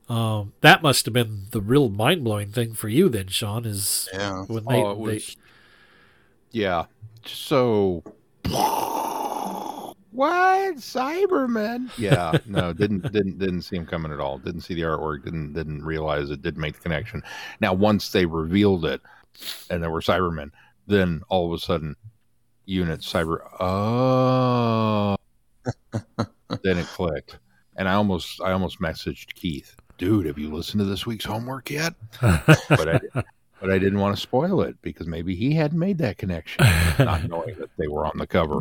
Um, 0.10 0.52
that 0.62 0.82
must 0.84 1.06
have 1.06 1.14
been 1.14 1.46
the 1.52 1.62
real 1.62 1.88
mind 1.90 2.24
blowing 2.26 2.52
thing 2.52 2.74
for 2.74 2.90
you 2.90 3.08
then, 3.08 3.28
Sean. 3.28 3.66
Is 3.66 4.10
Yeah. 4.14 4.44
when 4.48 4.66
they, 4.66 4.76
oh, 4.84 4.92
it 4.92 4.98
was. 4.98 5.38
yeah. 6.52 6.86
So. 7.26 8.04
What 10.14 10.76
Cybermen? 10.76 11.90
Yeah, 11.98 12.38
no, 12.46 12.72
didn't 12.72 13.12
didn't 13.12 13.40
didn't 13.40 13.64
see 13.64 13.78
him 13.78 13.86
coming 13.86 14.12
at 14.12 14.20
all. 14.20 14.38
Didn't 14.38 14.62
see 14.62 14.76
the 14.76 14.82
artwork. 14.82 15.26
Didn't 15.26 15.54
didn't 15.54 15.84
realize 15.84 16.30
it. 16.30 16.42
Didn't 16.42 16.62
make 16.62 16.76
the 16.76 16.82
connection. 16.82 17.24
Now, 17.60 17.74
once 17.74 18.12
they 18.12 18.26
revealed 18.26 18.86
it, 18.86 19.02
and 19.70 19.82
there 19.82 19.90
were 19.90 20.02
Cybermen, 20.02 20.52
then 20.88 21.22
all 21.30 21.48
of 21.48 21.54
a 21.54 21.60
sudden, 21.60 21.96
unit 22.66 23.00
cyber. 23.00 23.40
Oh, 23.60 25.16
then 26.64 26.78
it 26.78 26.86
clicked, 26.88 27.40
and 27.76 27.90
I 27.90 27.94
almost 27.94 28.40
I 28.42 28.52
almost 28.52 28.80
messaged 28.80 29.34
Keith, 29.34 29.76
dude, 29.98 30.28
have 30.28 30.38
you 30.38 30.54
listened 30.54 30.80
to 30.80 30.86
this 30.86 31.06
week's 31.08 31.26
homework 31.26 31.72
yet? 31.72 31.94
but 32.22 32.90
I 32.90 33.24
but 33.64 33.72
I 33.72 33.78
didn't 33.78 34.00
want 34.00 34.14
to 34.14 34.22
spoil 34.22 34.60
it 34.60 34.76
because 34.82 35.08
maybe 35.08 35.36
he 35.36 35.54
hadn't 35.54 35.80
made 35.80 35.98
that 36.00 36.18
connection, 36.18 36.66
not 37.00 37.24
knowing 37.30 37.56
that 37.60 37.70
they 37.78 37.88
were 37.88 38.06
on 38.06 38.18
the 38.18 38.28
cover. 38.28 38.60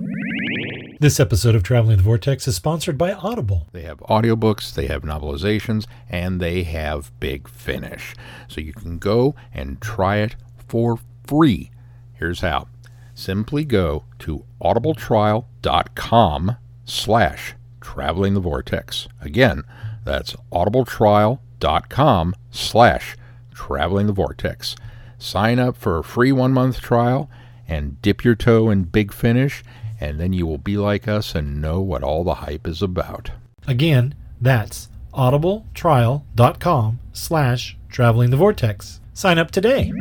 This 1.00 1.18
episode 1.18 1.57
of 1.57 1.64
Traveling 1.64 1.96
the 1.96 2.05
Vortex 2.05 2.46
is 2.46 2.55
sponsored 2.55 2.96
by 2.96 3.12
Audible. 3.12 3.66
They 3.72 3.82
have 3.82 3.98
audiobooks, 4.03 4.72
they 4.72 4.86
have 4.86 5.03
novelizations, 5.03 5.86
and 6.09 6.40
they 6.40 6.62
have 6.62 7.11
Big 7.18 7.48
Finish. 7.48 8.14
So 8.46 8.61
you 8.61 8.72
can 8.72 8.98
go 8.98 9.34
and 9.53 9.80
try 9.80 10.18
it 10.18 10.36
for 10.68 11.00
free. 11.26 11.72
Here's 12.12 12.42
how. 12.42 12.68
Simply 13.12 13.64
go 13.64 14.05
to 14.20 14.44
audibletrial.com 14.62 16.57
slash 16.84 17.55
traveling 17.80 18.34
the 18.34 18.40
vortex. 18.40 19.09
Again, 19.20 19.64
that's 20.05 20.36
audibletrial.com 20.53 22.36
slash 22.53 23.16
traveling 23.53 24.07
the 24.07 24.12
vortex. 24.12 24.76
Sign 25.22 25.60
up 25.60 25.76
for 25.76 25.98
a 25.98 26.04
free 26.04 26.32
one 26.32 26.52
month 26.52 26.80
trial 26.80 27.30
and 27.68 28.02
dip 28.02 28.24
your 28.24 28.34
toe 28.34 28.70
in 28.70 28.82
Big 28.82 29.12
Finish, 29.12 29.62
and 30.00 30.18
then 30.18 30.32
you 30.32 30.48
will 30.48 30.58
be 30.58 30.76
like 30.76 31.06
us 31.06 31.36
and 31.36 31.62
know 31.62 31.80
what 31.80 32.02
all 32.02 32.24
the 32.24 32.34
hype 32.34 32.66
is 32.66 32.82
about. 32.82 33.30
Again, 33.68 34.16
that's 34.40 34.88
audibletrial.com 35.14 36.98
slash 37.12 37.76
traveling 37.88 38.30
the 38.30 38.36
vortex. 38.36 39.00
Sign 39.14 39.38
up 39.38 39.52
today. 39.52 39.92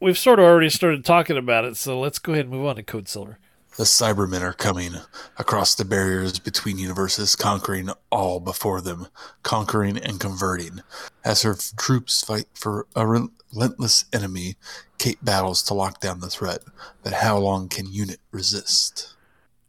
we've 0.00 0.16
sort 0.16 0.38
of 0.38 0.46
already 0.46 0.70
started 0.70 1.04
talking 1.04 1.36
about 1.36 1.66
it, 1.66 1.76
so 1.76 2.00
let's 2.00 2.18
go 2.18 2.32
ahead 2.32 2.46
and 2.46 2.54
move 2.54 2.64
on 2.64 2.76
to 2.76 2.82
Code 2.82 3.08
Silver. 3.08 3.38
The 3.76 3.84
Cybermen 3.84 4.40
are 4.40 4.54
coming 4.54 4.94
across 5.38 5.74
the 5.74 5.84
barriers 5.84 6.38
between 6.38 6.78
universes, 6.78 7.36
conquering 7.36 7.90
all 8.10 8.40
before 8.40 8.80
them, 8.80 9.08
conquering 9.42 9.98
and 9.98 10.18
converting. 10.18 10.80
As 11.22 11.42
her 11.42 11.54
troops 11.78 12.24
fight 12.24 12.46
for 12.54 12.86
a 12.96 13.06
relentless 13.06 14.06
enemy, 14.14 14.56
Kate 14.96 15.22
battles 15.22 15.62
to 15.64 15.74
lock 15.74 16.00
down 16.00 16.20
the 16.20 16.30
threat. 16.30 16.60
But 17.02 17.12
how 17.12 17.36
long 17.36 17.68
can 17.68 17.92
Unit 17.92 18.18
resist? 18.30 19.14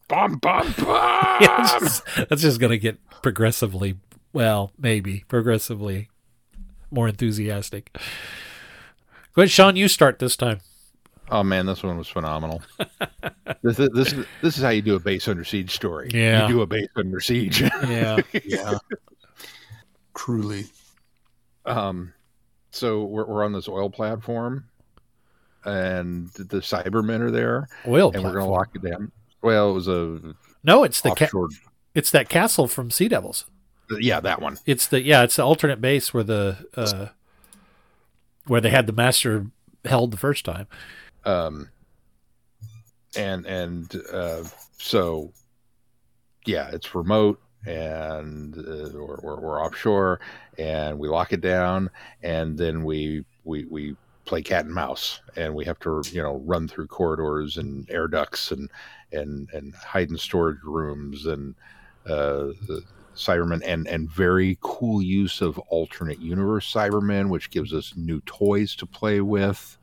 Bum, 0.08 0.38
bum, 0.38 0.74
bum! 0.78 1.38
Yeah, 1.42 1.58
that's 1.58 1.80
just, 1.80 2.30
that's 2.30 2.42
just 2.42 2.62
going 2.62 2.72
to 2.72 2.78
get 2.78 3.00
progressively, 3.22 3.98
well, 4.32 4.72
maybe 4.78 5.26
progressively 5.28 6.08
more 6.90 7.10
enthusiastic. 7.10 7.92
Go 9.34 9.42
ahead, 9.42 9.52
Sean. 9.52 9.76
You 9.76 9.90
start 9.90 10.20
this 10.20 10.38
time. 10.38 10.62
Oh 11.30 11.44
man, 11.44 11.66
this 11.66 11.84
one 11.84 11.98
was 11.98 12.08
phenomenal. 12.08 12.62
this, 13.62 13.80
is, 13.80 13.90
this 13.94 14.14
is 14.14 14.26
this 14.42 14.58
is 14.58 14.64
how 14.64 14.70
you 14.70 14.82
do 14.82 14.96
a 14.96 15.00
base 15.00 15.28
under 15.28 15.44
siege 15.44 15.72
story. 15.76 16.10
Yeah. 16.14 16.48
you 16.48 16.54
do 16.54 16.62
a 16.62 16.66
base 16.66 16.88
under 16.96 17.20
siege. 17.20 17.62
Yeah. 17.62 18.22
Yeah. 18.46 18.78
Truly. 20.16 20.66
Um, 21.66 22.14
so 22.72 23.04
we're 23.04 23.26
we're 23.26 23.44
on 23.44 23.52
this 23.54 23.68
oil 23.68 23.90
platform, 23.90 24.66
and 25.66 26.30
the 26.32 26.58
Cybermen 26.60 27.20
are 27.22 27.32
there. 27.32 27.68
Oil 27.88 28.12
and 28.14 28.24
we're 28.24 28.30
gonna 28.32 28.46
platform? 28.46 28.50
lock 28.52 28.70
it 28.76 28.82
down. 28.90 29.12
Well, 29.42 29.72
it 29.72 29.74
was 29.74 29.88
a 29.88 30.20
No, 30.64 30.84
it's 30.84 31.02
the 31.02 31.12
ca- 31.12 31.30
it's 31.94 32.12
that 32.12 32.30
castle 32.30 32.68
from 32.68 32.90
Sea 32.90 33.08
Devils. 33.10 33.46
yeah, 34.00 34.20
that 34.22 34.42
one. 34.42 34.58
It's 34.66 34.88
the 34.88 35.02
yeah, 35.02 35.24
it's 35.24 35.36
the 35.36 35.44
alternate 35.44 35.82
base 35.82 36.14
where 36.14 36.24
the 36.24 36.66
uh, 36.76 37.08
where 38.46 38.62
they 38.62 38.70
had 38.70 38.88
the 38.88 38.94
master 38.94 39.48
held 39.86 40.12
the 40.12 40.18
first 40.18 40.46
time. 40.46 40.68
Um 41.26 41.70
and 43.18 43.46
and 43.46 43.96
uh 44.12 44.44
so 44.78 45.32
yeah 46.46 46.70
it's 46.72 46.94
remote 46.96 47.40
and 47.66 48.58
uh, 48.58 48.90
we're, 48.94 49.20
we're, 49.22 49.40
we're 49.40 49.64
offshore 49.66 50.20
and 50.58 50.98
we 50.98 51.08
lock 51.08 51.34
it 51.34 51.42
down 51.42 51.90
and 52.24 52.58
then 52.58 52.84
we 52.84 53.26
we 53.44 53.66
we 53.66 53.96
play 54.26 54.42
cat 54.42 54.66
and 54.66 54.74
mouse 54.74 55.22
and 55.36 55.54
we 55.54 55.66
have 55.66 55.80
to 55.80 56.02
you 56.12 56.22
know 56.22 56.42
run 56.46 56.68
through 56.68 56.88
corridors 56.88 57.58
and 57.58 57.90
air 57.90 58.08
ducts 58.08 58.52
and 58.52 58.70
and 59.12 59.50
and 59.54 59.74
hide 59.76 60.10
in 60.10 60.18
storage 60.18 60.62
rooms 60.64 61.26
and 61.26 61.56
uh 62.08 62.48
Cybermen 63.18 63.62
and 63.66 63.88
and 63.88 64.10
very 64.10 64.58
cool 64.62 65.02
use 65.02 65.42
of 65.42 65.58
alternate 65.70 66.20
universe 66.20 66.72
Cybermen, 66.72 67.30
which 67.30 67.50
gives 67.50 67.74
us 67.74 67.94
new 67.98 68.22
toys 68.22 68.76
to 68.76 68.86
play 68.86 69.22
with 69.22 69.77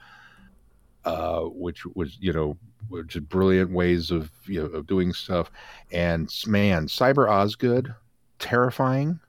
uh, 1.05 1.41
which 1.41 1.85
was 1.95 2.17
you 2.21 2.33
know 2.33 2.57
which 2.89 3.17
is 3.17 3.23
brilliant 3.23 3.71
ways 3.71 4.11
of 4.11 4.31
you 4.47 4.61
know 4.63 4.67
of 4.67 4.87
doing 4.87 5.13
stuff. 5.13 5.51
And 5.93 6.33
man, 6.47 6.87
Cyber 6.87 7.29
Osgood, 7.31 7.95
terrifying. 8.39 9.21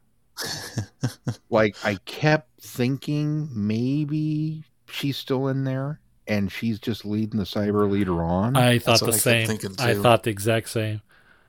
like 1.49 1.75
I 1.83 1.95
kept 2.05 2.49
thinking 2.61 3.49
maybe 3.53 4.63
she's 4.87 5.17
still 5.17 5.47
in 5.47 5.63
there 5.63 6.01
and 6.27 6.51
she's 6.51 6.79
just 6.79 7.05
leading 7.05 7.39
the 7.39 7.45
cyber 7.45 7.89
leader 7.89 8.21
on. 8.23 8.55
I 8.55 8.79
thought 8.79 8.99
the 8.99 9.13
same. 9.13 9.49
I 9.79 9.93
thought 9.93 10.23
the 10.23 10.31
exact 10.31 10.69
same. 10.69 11.01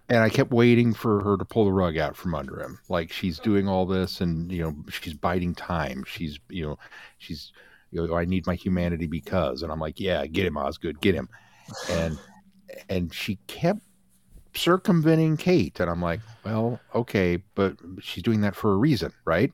and 0.09 0.19
I 0.19 0.29
kept 0.29 0.53
waiting 0.53 0.95
for 0.95 1.21
her 1.23 1.37
to 1.37 1.45
pull 1.45 1.65
the 1.65 1.73
rug 1.73 1.97
out 1.97 2.17
from 2.17 2.35
under 2.35 2.61
him. 2.61 2.79
Like 2.89 3.11
she's 3.11 3.39
doing 3.39 3.69
all 3.69 3.87
this, 3.87 4.21
and 4.21 4.51
you 4.53 4.63
know 4.63 4.77
she's 4.91 5.15
biding 5.15 5.55
time. 5.55 6.05
She's 6.07 6.39
you 6.49 6.65
know 6.67 6.79
she's 7.19 7.53
you 7.97 8.07
know 8.07 8.17
I 8.17 8.25
need 8.25 8.47
my 8.47 8.55
humanity 8.55 9.07
because, 9.07 9.63
and 9.63 9.73
I'm 9.73 9.81
like, 9.81 10.01
yeah, 10.01 10.27
get 10.27 10.47
him, 10.47 10.57
Osgood, 10.57 11.01
get 11.01 11.15
him, 11.15 11.29
and 11.91 12.19
and 12.89 13.13
she 13.13 13.37
kept 13.47 13.81
circumventing 14.55 15.37
Kate, 15.37 15.79
and 15.81 15.91
I'm 15.91 16.03
like, 16.03 16.21
well, 16.45 16.81
okay, 16.95 17.43
but 17.55 17.77
she's 18.01 18.23
doing 18.23 18.43
that 18.43 18.57
for 18.57 18.73
a 18.73 18.77
reason, 18.77 19.13
right? 19.25 19.53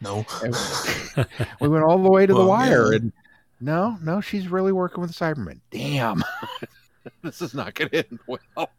No. 0.00 0.26
we 1.60 1.68
went 1.68 1.84
all 1.84 2.02
the 2.02 2.10
way 2.10 2.26
to 2.26 2.34
the 2.34 2.44
wire, 2.44 2.92
yeah. 2.92 2.98
and 2.98 3.12
no, 3.60 3.96
no, 4.02 4.20
she's 4.20 4.48
really 4.48 4.72
working 4.72 5.00
with 5.00 5.16
the 5.16 5.24
Cybermen. 5.24 5.60
Damn, 5.70 6.22
this 7.22 7.40
is 7.40 7.54
not 7.54 7.74
going 7.74 7.90
to 7.90 8.06
end 8.10 8.18
well. 8.26 8.70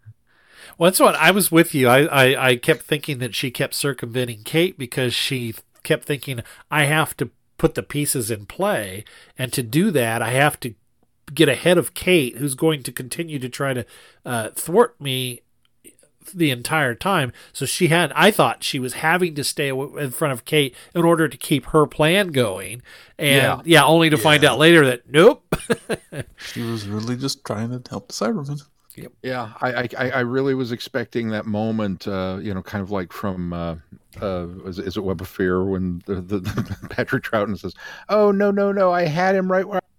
Well, 0.78 0.90
that's 0.90 1.00
what 1.00 1.16
I 1.16 1.32
was 1.32 1.52
with 1.52 1.74
you. 1.74 1.88
I, 1.88 2.04
I, 2.06 2.50
I 2.50 2.56
kept 2.58 2.84
thinking 2.84 3.20
that 3.20 3.34
she 3.34 3.50
kept 3.50 3.74
circumventing 3.74 4.44
Kate 4.44 4.78
because 4.78 5.14
she 5.14 5.56
kept 5.84 6.06
thinking, 6.06 6.42
I 6.70 6.84
have 6.84 7.16
to 7.18 7.30
put 7.58 7.76
the 7.76 7.84
pieces 7.84 8.32
in 8.32 8.46
play. 8.46 9.04
And 9.38 9.52
to 9.54 9.64
do 9.64 9.92
that, 9.92 10.22
I 10.22 10.32
have 10.32 10.60
to 10.62 10.74
get 11.34 11.50
ahead 11.50 11.78
of 11.78 11.94
Kate, 11.94 12.38
who's 12.38 12.56
going 12.56 12.84
to 12.84 12.92
continue 12.92 13.40
to 13.40 13.50
try 13.50 13.74
to 13.74 13.86
uh, 14.26 14.50
thwart 14.52 15.00
me 15.00 15.42
the 16.34 16.52
entire 16.52 16.96
time. 16.96 17.32
So 17.54 17.66
she 17.66 17.88
had, 17.88 18.12
I 18.16 18.32
thought 18.32 18.64
she 18.64 18.80
was 18.80 18.94
having 18.94 19.36
to 19.36 19.44
stay 19.44 19.70
in 19.70 20.12
front 20.12 20.34
of 20.34 20.46
Kate 20.46 20.76
in 20.94 21.04
order 21.04 21.28
to 21.28 21.38
keep 21.38 21.68
her 21.68 21.86
plan 21.86 22.30
going. 22.30 22.82
And 23.18 23.36
yeah, 23.36 23.62
yeah 23.66 23.86
only 23.86 24.10
to 24.10 24.18
yeah. 24.18 24.24
find 24.24 24.44
out 24.44 24.58
later 24.58 24.86
that 24.86 25.10
nope. 25.10 25.56
she 26.38 26.62
was 26.62 26.88
really 26.88 27.16
just 27.16 27.46
trying 27.46 27.70
to 27.70 27.90
help 27.90 28.08
the 28.08 28.14
Cybermen. 28.14 28.62
Yep. 28.98 29.12
Yeah, 29.24 29.52
I, 29.62 29.90
I 29.98 30.10
I 30.10 30.20
really 30.22 30.56
was 30.56 30.72
expecting 30.72 31.30
that 31.32 31.46
moment, 31.46 32.08
uh, 32.08 32.40
you 32.42 32.54
know, 32.54 32.62
kind 32.62 32.82
of 32.82 32.92
like 32.92 33.12
from 33.12 33.52
uh, 33.52 33.76
uh, 34.22 34.48
is, 34.66 34.80
is 34.80 34.96
it 34.96 35.04
Web 35.04 35.20
of 35.20 35.28
Fear 35.28 35.66
when 35.66 36.02
the, 36.06 36.16
the, 36.16 36.40
the 36.40 36.88
Patrick 36.90 37.24
Troughton 37.24 37.60
says, 37.60 37.74
"Oh 38.08 38.32
no 38.32 38.52
no 38.52 38.72
no, 38.72 38.94
I 38.94 39.04
had 39.06 39.36
him 39.36 39.52
right 39.52 39.68
where." 39.68 39.82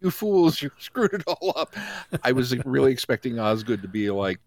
You 0.00 0.10
fools! 0.10 0.60
You 0.60 0.70
screwed 0.78 1.14
it 1.14 1.24
all 1.26 1.54
up. 1.56 1.74
I 2.22 2.32
was 2.32 2.54
really 2.66 2.92
expecting 2.92 3.38
Osgood 3.38 3.80
to 3.80 3.88
be 3.88 4.10
like, 4.10 4.38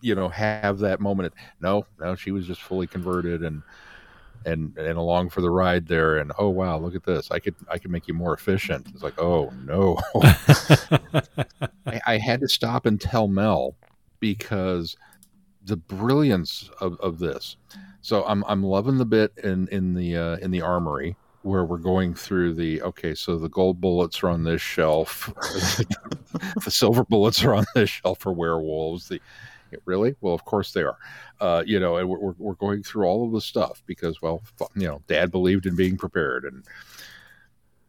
you 0.00 0.14
know 0.14 0.28
have 0.28 0.78
that 0.80 1.00
moment. 1.00 1.32
No, 1.60 1.86
no, 2.00 2.16
she 2.16 2.32
was 2.32 2.46
just 2.46 2.60
fully 2.60 2.86
converted 2.88 3.42
and 3.42 3.62
and 4.46 4.76
and 4.78 4.96
along 4.96 5.30
for 5.30 5.42
the 5.42 5.50
ride 5.50 5.86
there. 5.86 6.16
And 6.16 6.32
oh 6.38 6.48
wow, 6.48 6.78
look 6.78 6.94
at 6.94 7.04
this! 7.04 7.30
I 7.30 7.38
could 7.38 7.54
I 7.68 7.78
could 7.78 7.90
make 7.90 8.08
you 8.08 8.14
more 8.14 8.32
efficient. 8.32 8.86
It's 8.94 9.02
like 9.02 9.20
oh 9.20 9.52
no, 9.64 9.98
I, 11.86 12.00
I 12.06 12.18
had 12.18 12.40
to 12.40 12.48
stop 12.48 12.86
and 12.86 13.00
tell 13.00 13.28
Mel 13.28 13.76
because 14.20 14.96
the 15.64 15.76
brilliance 15.76 16.70
of, 16.80 16.98
of 17.00 17.18
this. 17.18 17.56
So 18.00 18.24
I'm 18.24 18.44
I'm 18.46 18.62
loving 18.62 18.98
the 18.98 19.04
bit 19.04 19.32
in 19.42 19.68
in 19.68 19.94
the 19.94 20.16
uh, 20.16 20.36
in 20.36 20.50
the 20.50 20.62
armory 20.62 21.16
where 21.42 21.64
we're 21.64 21.78
going 21.78 22.12
through 22.12 22.52
the 22.54 22.82
okay 22.82 23.14
so 23.14 23.38
the 23.38 23.48
gold 23.48 23.80
bullets 23.80 24.20
are 24.24 24.28
on 24.28 24.42
this 24.42 24.60
shelf 24.60 25.32
the 26.64 26.70
silver 26.70 27.04
bullets 27.04 27.44
are 27.44 27.54
on 27.54 27.64
this 27.76 27.88
shelf 27.88 28.18
for 28.18 28.32
werewolves 28.32 29.06
the 29.06 29.20
really? 29.84 30.14
Well, 30.20 30.34
of 30.34 30.44
course 30.44 30.72
they 30.72 30.82
are. 30.82 30.96
Uh, 31.40 31.62
you 31.66 31.78
know, 31.78 31.96
and 31.96 32.08
we're, 32.08 32.34
we're 32.38 32.54
going 32.54 32.82
through 32.82 33.06
all 33.06 33.26
of 33.26 33.32
the 33.32 33.40
stuff 33.40 33.82
because, 33.86 34.22
well, 34.22 34.42
you 34.74 34.86
know, 34.86 35.02
dad 35.06 35.30
believed 35.30 35.66
in 35.66 35.76
being 35.76 35.96
prepared. 35.96 36.44
And 36.44 36.64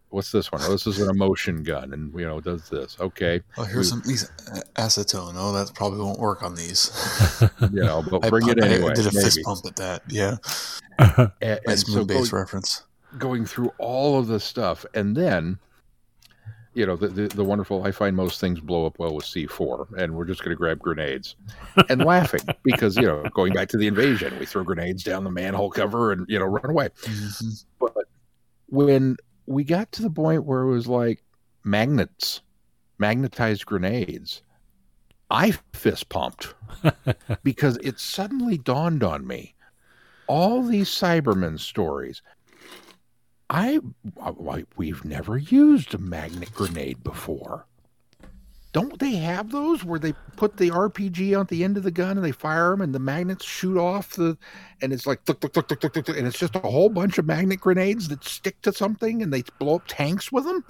what's 0.09 0.31
this 0.31 0.51
one? 0.51 0.61
Oh, 0.63 0.71
this 0.71 0.87
is 0.87 0.99
an 0.99 1.09
emotion 1.09 1.63
gun 1.63 1.93
and, 1.93 2.13
you 2.19 2.25
know, 2.25 2.41
does 2.41 2.69
this. 2.69 2.97
Okay. 2.99 3.41
Oh, 3.57 3.63
here's 3.63 3.89
some 3.89 4.01
these 4.05 4.29
acetone. 4.75 5.33
Oh, 5.35 5.53
that 5.53 5.73
probably 5.73 5.99
won't 5.99 6.19
work 6.19 6.43
on 6.43 6.55
these. 6.55 6.91
you 7.71 7.83
know, 7.83 8.03
but 8.09 8.27
bring 8.29 8.47
it 8.49 8.63
anyway. 8.63 8.91
I 8.91 8.93
did 8.93 9.07
a 9.07 9.13
maybe. 9.13 9.23
fist 9.23 9.39
pump 9.43 9.65
at 9.65 9.75
that. 9.77 10.03
Yeah. 10.09 10.37
and, 10.99 11.31
and 11.41 12.07
base 12.07 12.29
so 12.29 12.37
reference. 12.37 12.83
Going 13.17 13.45
through 13.45 13.71
all 13.77 14.19
of 14.19 14.27
the 14.27 14.39
stuff. 14.39 14.85
And 14.93 15.15
then 15.15 15.59
you 16.77 16.85
know 16.85 16.95
the, 16.95 17.07
the, 17.07 17.27
the 17.29 17.43
wonderful 17.43 17.83
i 17.83 17.91
find 17.91 18.15
most 18.15 18.39
things 18.39 18.59
blow 18.59 18.85
up 18.85 18.99
well 18.99 19.13
with 19.13 19.25
c4 19.25 19.97
and 19.97 20.13
we're 20.13 20.25
just 20.25 20.43
going 20.43 20.51
to 20.51 20.55
grab 20.55 20.77
grenades 20.77 21.35
and 21.89 22.05
laughing 22.05 22.41
because 22.63 22.95
you 22.95 23.01
know 23.01 23.23
going 23.33 23.51
back 23.51 23.67
to 23.67 23.77
the 23.77 23.87
invasion 23.87 24.37
we 24.39 24.45
throw 24.45 24.63
grenades 24.63 25.03
down 25.03 25.23
the 25.23 25.31
manhole 25.31 25.71
cover 25.71 26.11
and 26.11 26.25
you 26.29 26.37
know 26.37 26.45
run 26.45 26.69
away 26.69 26.89
mm-hmm. 27.01 27.49
but 27.79 28.05
when 28.67 29.17
we 29.47 29.63
got 29.63 29.91
to 29.91 30.03
the 30.03 30.09
point 30.09 30.45
where 30.45 30.61
it 30.61 30.69
was 30.69 30.87
like 30.87 31.23
magnets 31.63 32.41
magnetized 32.99 33.65
grenades 33.65 34.43
i 35.31 35.51
fist 35.73 36.09
pumped 36.09 36.53
because 37.43 37.77
it 37.77 37.99
suddenly 37.99 38.57
dawned 38.57 39.03
on 39.03 39.25
me 39.25 39.55
all 40.27 40.61
these 40.61 40.89
cybermen 40.89 41.59
stories 41.59 42.21
I, 43.49 43.79
I 44.21 44.65
we've 44.75 45.05
never 45.05 45.37
used 45.37 45.93
a 45.93 45.97
magnet 45.97 46.53
grenade 46.53 47.03
before. 47.03 47.65
Don't 48.73 48.99
they 48.99 49.15
have 49.15 49.51
those 49.51 49.83
where 49.83 49.99
they 49.99 50.13
put 50.35 50.57
the 50.57 50.69
RPG 50.69 51.39
on 51.39 51.47
the 51.47 51.63
end 51.63 51.77
of 51.77 51.83
the 51.83 51.91
gun 51.91 52.17
and 52.17 52.25
they 52.25 52.33
fire 52.33 52.71
them 52.71 52.81
and 52.81 52.93
the 52.93 52.99
magnets 52.99 53.45
shoot 53.45 53.77
off 53.77 54.11
the 54.11 54.37
and 54.81 54.93
it's 54.93 55.07
like 55.07 55.23
tuk, 55.25 55.39
tuk, 55.39 55.53
tuk, 55.53 55.67
tuk, 55.67 55.93
tuk, 55.93 56.09
and 56.09 56.27
it's 56.27 56.37
just 56.37 56.55
a 56.55 56.59
whole 56.59 56.89
bunch 56.89 57.17
of 57.17 57.25
magnet 57.25 57.61
grenades 57.61 58.09
that 58.09 58.23
stick 58.23 58.61
to 58.61 58.73
something 58.73 59.23
and 59.23 59.33
they 59.33 59.43
blow 59.57 59.75
up 59.75 59.83
tanks 59.87 60.31
with 60.31 60.43
them? 60.43 60.63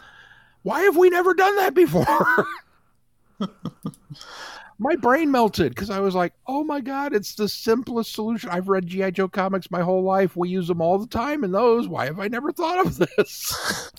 Why 0.61 0.84
have 0.84 0.95
we 0.95 1.09
never 1.09 1.34
done 1.34 1.55
that 1.57 1.73
before? 1.73 2.05
my 4.80 4.95
brain 4.95 5.32
melted 5.32 5.73
because 5.73 5.89
I 5.89 5.99
was 5.99 6.13
like, 6.13 6.34
oh 6.45 6.63
my 6.63 6.82
God, 6.82 7.13
it's 7.13 7.34
the 7.34 7.49
simplest 7.49 8.13
solution. 8.13 8.49
I've 8.49 8.67
read 8.67 8.86
G.I. 8.86 9.11
Joe 9.11 9.28
comics 9.28 9.71
my 9.71 9.82
whole 9.82 10.03
life. 10.03 10.36
We 10.36 10.49
use 10.49 10.67
them 10.67 10.82
all 10.82 10.99
the 10.99 11.07
time 11.07 11.43
in 11.43 11.51
those. 11.51 11.88
Why 11.88 12.05
have 12.05 12.19
I 12.19 12.28
never 12.28 12.51
thought 12.51 12.86
of 12.86 12.97
this? 12.97 13.91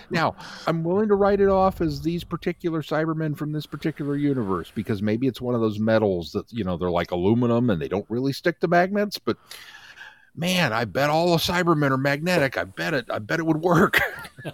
now, 0.10 0.36
I'm 0.66 0.84
willing 0.84 1.08
to 1.08 1.16
write 1.16 1.40
it 1.40 1.48
off 1.48 1.82
as 1.82 2.00
these 2.00 2.24
particular 2.24 2.80
Cybermen 2.80 3.36
from 3.36 3.52
this 3.52 3.66
particular 3.66 4.16
universe 4.16 4.72
because 4.74 5.02
maybe 5.02 5.26
it's 5.26 5.40
one 5.40 5.54
of 5.54 5.60
those 5.60 5.78
metals 5.78 6.32
that, 6.32 6.50
you 6.50 6.64
know, 6.64 6.78
they're 6.78 6.90
like 6.90 7.10
aluminum 7.10 7.68
and 7.68 7.80
they 7.80 7.88
don't 7.88 8.06
really 8.08 8.32
stick 8.32 8.58
to 8.60 8.68
magnets, 8.68 9.18
but 9.18 9.36
man, 10.34 10.72
I 10.72 10.86
bet 10.86 11.10
all 11.10 11.32
the 11.32 11.36
Cybermen 11.36 11.90
are 11.90 11.98
magnetic. 11.98 12.56
I 12.56 12.64
bet 12.64 12.94
it. 12.94 13.06
I 13.10 13.18
bet 13.18 13.40
it 13.40 13.46
would 13.46 13.60
work 13.60 14.00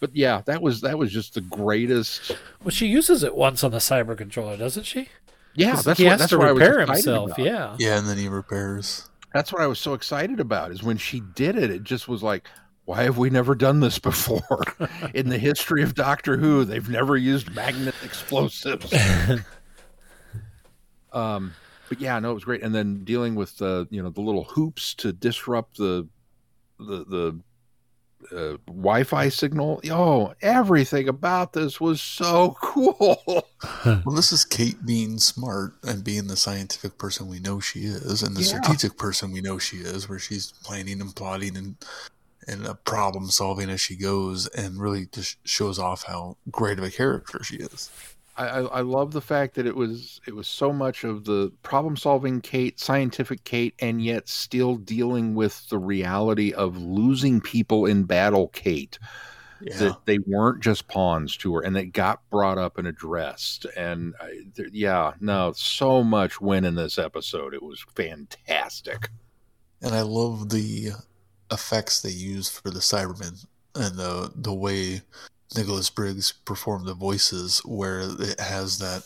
but 0.00 0.14
yeah, 0.14 0.42
that 0.46 0.62
was 0.62 0.80
that 0.82 0.98
was 0.98 1.12
just 1.12 1.34
the 1.34 1.40
greatest. 1.40 2.32
Well, 2.62 2.70
she 2.70 2.86
uses 2.86 3.22
it 3.22 3.34
once 3.34 3.64
on 3.64 3.70
the 3.70 3.78
cyber 3.78 4.16
controller, 4.16 4.56
doesn't 4.56 4.84
she? 4.84 5.08
Yeah, 5.54 5.76
that's 5.76 5.98
he 5.98 6.04
what, 6.04 6.12
has 6.12 6.20
that's 6.20 6.30
to 6.30 6.38
what 6.38 6.54
repair 6.54 6.80
I 6.80 6.84
was 6.84 7.04
himself. 7.04 7.32
About. 7.32 7.44
Yeah, 7.44 7.76
yeah, 7.78 7.98
and 7.98 8.08
then 8.08 8.16
he 8.16 8.28
repairs. 8.28 9.08
That's 9.34 9.52
what 9.52 9.60
I 9.60 9.66
was 9.66 9.78
so 9.78 9.94
excited 9.94 10.40
about. 10.40 10.70
Is 10.70 10.82
when 10.82 10.98
she 10.98 11.20
did 11.20 11.56
it, 11.56 11.70
it 11.70 11.82
just 11.82 12.08
was 12.08 12.22
like, 12.22 12.46
why 12.84 13.02
have 13.02 13.18
we 13.18 13.28
never 13.28 13.54
done 13.54 13.80
this 13.80 13.98
before 13.98 14.62
in 15.14 15.28
the 15.28 15.38
history 15.38 15.82
of 15.82 15.94
Doctor 15.94 16.36
Who? 16.36 16.64
They've 16.64 16.88
never 16.88 17.16
used 17.16 17.54
magnet 17.54 17.94
explosives. 18.02 18.92
um, 21.12 21.54
but 21.88 22.00
yeah, 22.00 22.18
no, 22.18 22.30
it 22.30 22.34
was 22.34 22.44
great. 22.44 22.62
And 22.62 22.74
then 22.74 23.04
dealing 23.04 23.34
with 23.34 23.56
the 23.58 23.86
you 23.90 24.02
know 24.02 24.10
the 24.10 24.20
little 24.20 24.44
hoops 24.44 24.94
to 24.94 25.12
disrupt 25.12 25.76
the 25.76 26.08
the 26.78 27.04
the 27.04 27.40
uh, 28.32 28.56
Wi-Fi 28.66 29.28
signal. 29.28 29.80
Oh, 29.90 30.34
everything 30.42 31.08
about 31.08 31.52
this 31.52 31.80
was 31.80 32.00
so 32.00 32.56
cool. 32.62 33.18
well, 33.84 34.14
this 34.14 34.32
is 34.32 34.44
Kate 34.44 34.84
being 34.84 35.18
smart 35.18 35.74
and 35.82 36.04
being 36.04 36.26
the 36.26 36.36
scientific 36.36 36.98
person 36.98 37.28
we 37.28 37.40
know 37.40 37.60
she 37.60 37.80
is, 37.80 38.22
and 38.22 38.36
the 38.36 38.42
yeah. 38.42 38.46
strategic 38.46 38.96
person 38.96 39.32
we 39.32 39.40
know 39.40 39.58
she 39.58 39.78
is, 39.78 40.08
where 40.08 40.18
she's 40.18 40.52
planning 40.64 41.00
and 41.00 41.14
plotting 41.14 41.56
and 41.56 41.76
and 42.46 42.66
problem 42.84 43.26
solving 43.28 43.68
as 43.68 43.80
she 43.80 43.94
goes, 43.94 44.46
and 44.48 44.80
really 44.80 45.06
just 45.06 45.36
shows 45.44 45.78
off 45.78 46.04
how 46.04 46.36
great 46.50 46.78
of 46.78 46.84
a 46.84 46.90
character 46.90 47.42
she 47.44 47.56
is. 47.56 47.90
I, 48.38 48.60
I 48.60 48.80
love 48.82 49.12
the 49.12 49.20
fact 49.20 49.54
that 49.56 49.66
it 49.66 49.74
was 49.74 50.20
it 50.26 50.34
was 50.34 50.46
so 50.46 50.72
much 50.72 51.04
of 51.04 51.24
the 51.24 51.52
problem 51.62 51.96
solving 51.96 52.40
Kate, 52.40 52.78
scientific 52.78 53.44
Kate, 53.44 53.74
and 53.80 54.02
yet 54.02 54.28
still 54.28 54.76
dealing 54.76 55.34
with 55.34 55.68
the 55.68 55.78
reality 55.78 56.52
of 56.52 56.76
losing 56.76 57.40
people 57.40 57.86
in 57.86 58.04
battle 58.04 58.48
Kate. 58.48 58.98
Yeah. 59.60 59.76
That 59.76 60.06
they 60.06 60.18
weren't 60.20 60.62
just 60.62 60.86
pawns 60.86 61.36
to 61.38 61.56
her, 61.56 61.62
and 61.62 61.76
it 61.76 61.86
got 61.86 62.20
brought 62.30 62.58
up 62.58 62.78
and 62.78 62.86
addressed. 62.86 63.66
And 63.76 64.14
I, 64.20 64.42
there, 64.54 64.68
yeah, 64.70 65.14
no, 65.20 65.52
so 65.56 66.04
much 66.04 66.40
win 66.40 66.64
in 66.64 66.76
this 66.76 66.96
episode. 66.96 67.54
It 67.54 67.62
was 67.62 67.84
fantastic. 67.96 69.10
And 69.82 69.96
I 69.96 70.02
love 70.02 70.50
the 70.50 70.90
effects 71.50 72.00
they 72.02 72.10
used 72.10 72.52
for 72.52 72.70
the 72.70 72.78
Cybermen 72.78 73.46
and 73.74 73.96
the 73.96 74.30
the 74.36 74.54
way 74.54 75.02
Nicholas 75.56 75.90
Briggs 75.90 76.32
performed 76.32 76.86
the 76.86 76.94
voices 76.94 77.60
where 77.64 78.00
it 78.00 78.38
has 78.40 78.78
that 78.78 79.02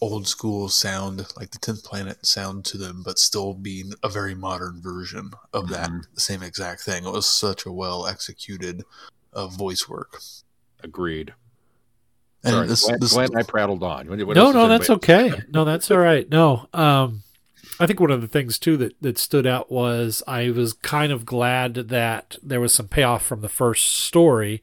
old 0.00 0.26
school 0.26 0.68
sound, 0.68 1.26
like 1.36 1.50
the 1.50 1.58
10th 1.58 1.84
planet 1.84 2.24
sound 2.24 2.64
to 2.66 2.78
them, 2.78 3.02
but 3.04 3.18
still 3.18 3.54
being 3.54 3.92
a 4.02 4.08
very 4.08 4.34
modern 4.34 4.80
version 4.80 5.32
of 5.52 5.64
mm-hmm. 5.64 5.72
that 5.72 5.90
same 6.20 6.42
exact 6.42 6.82
thing. 6.82 7.04
It 7.04 7.12
was 7.12 7.26
such 7.26 7.66
a 7.66 7.72
well 7.72 8.06
executed 8.06 8.84
uh, 9.32 9.48
voice 9.48 9.88
work. 9.88 10.20
Agreed. 10.82 11.34
And 12.44 12.52
Sorry, 12.52 12.66
this, 12.68 12.84
glad, 12.84 13.00
this, 13.00 13.12
glad 13.12 13.36
I 13.36 13.42
prattled 13.42 13.82
on. 13.82 14.08
What 14.08 14.36
no, 14.36 14.52
no, 14.52 14.68
that's 14.68 14.90
okay. 14.90 15.32
No, 15.48 15.64
that's 15.64 15.90
all 15.90 15.98
right. 15.98 16.28
No, 16.30 16.68
um, 16.72 17.22
I 17.80 17.86
think 17.86 17.98
one 17.98 18.12
of 18.12 18.20
the 18.20 18.28
things 18.28 18.58
too 18.58 18.76
that, 18.76 18.94
that 19.02 19.18
stood 19.18 19.46
out 19.46 19.72
was 19.72 20.22
I 20.26 20.50
was 20.50 20.72
kind 20.72 21.10
of 21.10 21.26
glad 21.26 21.74
that 21.74 22.36
there 22.42 22.60
was 22.60 22.72
some 22.72 22.86
payoff 22.86 23.24
from 23.24 23.40
the 23.40 23.48
first 23.48 23.86
story 23.86 24.62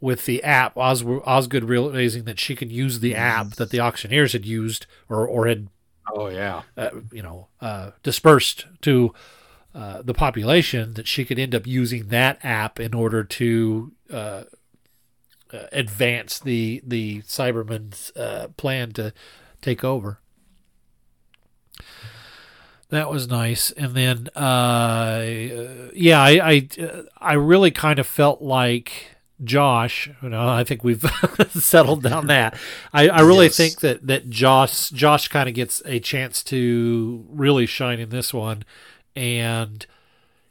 with 0.00 0.24
the 0.24 0.42
app, 0.42 0.76
Os- 0.76 1.04
Osgood 1.04 1.64
realizing 1.64 2.24
that 2.24 2.40
she 2.40 2.56
could 2.56 2.72
use 2.72 3.00
the 3.00 3.14
app 3.14 3.50
that 3.56 3.70
the 3.70 3.80
auctioneers 3.80 4.32
had 4.32 4.46
used 4.46 4.86
or, 5.08 5.26
or 5.26 5.46
had, 5.46 5.68
oh 6.14 6.28
yeah, 6.28 6.62
uh, 6.76 6.90
you 7.12 7.22
know, 7.22 7.48
uh, 7.60 7.90
dispersed 8.02 8.66
to 8.80 9.12
uh, 9.74 10.02
the 10.02 10.14
population, 10.14 10.94
that 10.94 11.06
she 11.06 11.24
could 11.24 11.38
end 11.38 11.54
up 11.54 11.66
using 11.66 12.08
that 12.08 12.38
app 12.42 12.80
in 12.80 12.94
order 12.94 13.22
to 13.22 13.92
uh, 14.12 14.44
uh, 15.52 15.66
advance 15.70 16.38
the 16.38 16.82
the 16.84 17.20
Cybermen's 17.22 18.10
uh, 18.16 18.48
plan 18.56 18.92
to 18.92 19.12
take 19.60 19.84
over. 19.84 20.18
That 22.88 23.08
was 23.08 23.28
nice, 23.28 23.70
and 23.72 23.94
then 23.94 24.28
yeah, 24.34 26.20
I 26.20 26.40
I, 26.42 26.68
I 27.18 27.32
really 27.34 27.70
kind 27.70 28.00
of 28.00 28.06
felt 28.06 28.42
like 28.42 29.16
Josh, 29.42 30.10
you 30.22 30.28
know, 30.28 30.48
I 30.48 30.64
think 30.64 30.84
we've 30.84 31.04
settled 31.50 32.02
down 32.02 32.26
that. 32.26 32.58
I, 32.92 33.08
I 33.08 33.20
really 33.20 33.46
Yes. 33.46 33.56
think 33.56 33.80
that 33.80 34.06
that 34.06 34.30
Josh 34.30 34.90
Josh 34.90 35.28
kind 35.28 35.48
of 35.48 35.54
gets 35.54 35.82
a 35.86 35.98
chance 36.00 36.42
to 36.44 37.24
really 37.30 37.66
shine 37.66 37.98
in 38.00 38.10
this 38.10 38.34
one, 38.34 38.64
and 39.16 39.86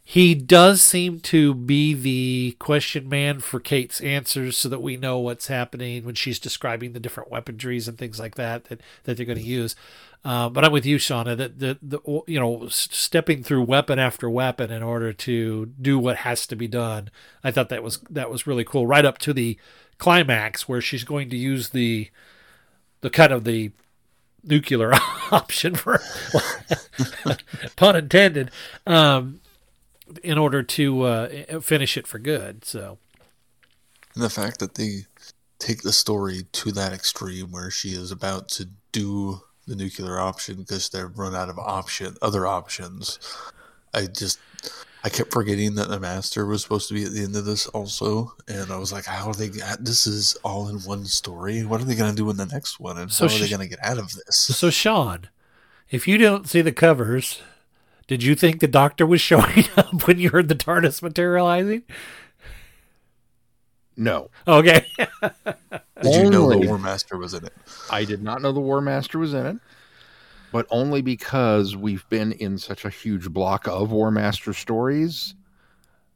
he 0.04 0.34
does 0.34 0.82
seem 0.82 1.20
to 1.20 1.54
be 1.54 1.94
the 1.94 2.56
question 2.58 3.08
man 3.08 3.42
for 3.42 3.60
Kate's 3.60 4.02
answers, 4.02 4.58
so 4.58 4.68
that 4.70 4.82
we 4.82 4.98
know 4.98 5.20
what's 5.20 5.48
happening 5.48 6.04
when 6.04 6.16
she's 6.16 6.40
describing 6.40 6.94
the 6.94 7.00
different 7.00 7.30
weaponries 7.30 7.88
and 7.88 7.98
things 7.98 8.20
like 8.20 8.34
that 8.36 8.66
that, 8.66 8.82
that 9.04 9.18
they're 9.18 9.26
going 9.26 9.38
to 9.38 9.44
mm-hmm. 9.44 9.52
use. 9.52 9.76
Uh, 10.26 10.50
but 10.50 10.66
I'm 10.66 10.72
with 10.72 10.86
you, 10.86 10.98
Shauna. 10.98 11.38
That 11.38 11.60
the, 11.60 11.78
the 11.82 12.00
you 12.28 12.40
know 12.40 12.68
stepping 12.68 13.42
through 13.42 13.64
weapon 13.64 14.00
after 14.00 14.30
weapon 14.30 14.70
in 14.70 14.84
order 14.84 15.14
to 15.14 15.68
do 15.82 15.98
what 15.98 16.18
has 16.18 16.46
to 16.48 16.56
be 16.56 16.68
done. 16.68 17.10
I 17.44 17.52
thought 17.52 17.70
that 17.70 17.84
was 17.84 18.00
that 18.10 18.30
was 18.30 18.46
really 18.46 18.66
cool. 18.66 18.86
Right 18.86 19.06
up 19.06 19.18
to 19.20 19.34
the 19.34 19.58
climax 19.98 20.68
where 20.68 20.82
she's 20.82 21.04
going 21.04 21.30
to 21.30 21.38
use 21.38 21.70
the 21.70 22.10
the 23.02 23.10
kind 23.10 23.32
of 23.32 23.46
the 23.46 23.72
nuclear 24.44 24.94
option 25.32 25.76
for 25.76 26.02
pun 27.76 27.96
intended 27.96 28.52
um, 28.86 29.42
in 30.24 30.38
order 30.38 30.64
to 30.64 31.04
uh, 31.04 31.60
finish 31.62 31.98
it 31.98 32.08
for 32.08 32.20
good. 32.20 32.66
So 32.66 32.98
And 34.16 34.24
the 34.24 34.30
fact 34.30 34.60
that 34.60 34.76
they 34.76 35.06
take 35.60 35.82
the 35.82 35.94
story 35.94 36.44
to 36.52 36.72
that 36.72 36.94
extreme 36.94 37.52
where 37.52 37.72
she 37.72 37.90
is 37.90 38.12
about 38.12 38.50
to 38.50 38.70
do 38.92 39.42
the 39.70 39.76
nuclear 39.76 40.20
option 40.20 40.58
because 40.58 40.90
they've 40.90 41.18
run 41.18 41.36
out 41.36 41.50
of 41.50 41.58
option 41.60 42.18
other 42.22 42.46
options. 42.46 43.20
I 43.94 44.08
just 44.08 44.40
I 45.04 45.10
kept 45.10 45.32
forgetting 45.32 45.76
that 45.76 45.88
the 45.88 46.00
master 46.00 46.46
was 46.46 46.62
supposed 46.62 46.90
to 46.90 46.94
be 46.94 47.06
at 47.06 47.12
the 47.14 47.24
end 47.24 47.36
of 47.36 47.46
this 47.46 47.68
also, 47.68 48.36
and 48.48 48.72
I 48.72 48.78
was 48.78 48.92
like, 48.92 49.06
"How 49.06 49.30
are 49.30 49.34
they? 49.34 49.50
This 49.80 50.06
is 50.06 50.36
all 50.44 50.68
in 50.68 50.80
one 50.80 51.06
story. 51.06 51.64
What 51.64 51.80
are 51.80 51.86
they 51.86 51.96
going 51.96 52.12
to 52.12 52.18
do 52.18 52.30
in 52.30 52.38
the 52.38 52.46
next 52.46 52.80
one? 52.80 52.98
And 52.98 53.12
So 53.12 53.28
how 53.28 53.36
are 53.36 53.40
they 53.40 53.50
going 53.50 53.62
to 53.62 53.68
get 53.68 53.84
out 53.84 53.98
of 53.98 54.12
this?" 54.14 54.36
So, 54.36 54.70
Sean, 54.70 55.30
if 55.90 56.08
you 56.08 56.18
don't 56.18 56.50
see 56.50 56.62
the 56.62 56.74
covers, 56.74 57.42
did 58.08 58.24
you 58.24 58.36
think 58.36 58.60
the 58.60 58.68
doctor 58.68 59.06
was 59.06 59.22
showing 59.32 59.66
up 59.78 60.06
when 60.06 60.20
you 60.20 60.30
heard 60.32 60.50
the 60.50 60.56
TARDIS 60.56 61.02
materializing? 61.02 61.84
No. 64.00 64.30
Okay. 64.48 64.86
Did 66.02 66.16
you 66.16 66.30
know 66.32 66.50
the 66.50 66.58
War 66.68 66.78
Master 66.80 67.18
was 67.18 67.34
in 67.34 67.44
it? 67.46 67.54
I 67.92 68.06
did 68.06 68.24
not 68.24 68.42
know 68.42 68.52
the 68.54 68.60
War 68.62 68.80
Master 68.80 69.20
was 69.20 69.34
in 69.34 69.46
it, 69.46 69.58
but 70.54 70.66
only 70.72 71.02
because 71.02 71.76
we've 71.76 72.08
been 72.10 72.32
in 72.32 72.58
such 72.58 72.86
a 72.86 72.90
huge 72.90 73.30
block 73.30 73.68
of 73.68 73.92
War 73.92 74.10
Master 74.10 74.54
stories 74.54 75.36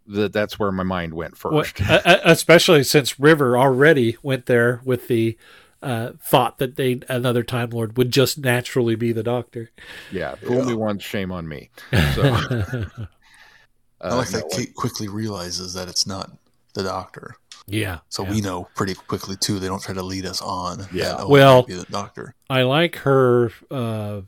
that 0.07 0.31
that's 0.33 0.57
where 0.57 0.71
my 0.71 0.83
mind 0.83 1.13
went 1.13 1.41
Well, 1.43 1.63
first. 1.63 1.81
e- 1.81 1.85
especially 2.23 2.83
since 2.83 3.19
River 3.19 3.57
already 3.57 4.17
went 4.23 4.45
there 4.45 4.81
with 4.85 5.07
the 5.09 5.37
uh, 5.81 6.11
thought 6.21 6.59
that 6.59 6.77
they 6.77 7.01
another 7.09 7.43
Time 7.43 7.71
Lord 7.71 7.97
would 7.97 8.11
just 8.11 8.37
naturally 8.37 8.95
be 8.95 9.11
the 9.11 9.23
Doctor. 9.23 9.69
yeah, 10.13 10.35
fool 10.35 10.63
me 10.63 10.73
once, 10.73 11.03
shame 11.03 11.29
on 11.33 11.45
me. 11.47 11.69
So, 11.91 12.23
I 12.23 12.35
like 14.15 14.27
uh, 14.27 14.31
that 14.31 14.45
no, 14.49 14.57
Kate 14.57 14.73
quickly 14.73 15.09
realizes 15.09 15.73
that 15.73 15.89
it's 15.89 16.07
not 16.07 16.31
the 16.73 16.83
Doctor. 16.83 17.35
Yeah. 17.67 17.99
So 18.09 18.23
yeah. 18.23 18.31
we 18.31 18.41
know 18.41 18.67
pretty 18.75 18.93
quickly 18.93 19.35
too. 19.35 19.59
They 19.59 19.67
don't 19.67 19.81
try 19.81 19.93
to 19.93 20.03
lead 20.03 20.25
us 20.25 20.41
on. 20.41 20.87
Yeah. 20.91 21.09
that, 21.09 21.19
oh, 21.21 21.29
Well- 21.29 21.63
be 21.63 21.75
the 21.75 21.85
Doctor. 21.85 22.35
I 22.49 22.63
like 22.63 22.97
her 22.97 23.51
uh, 23.71 24.21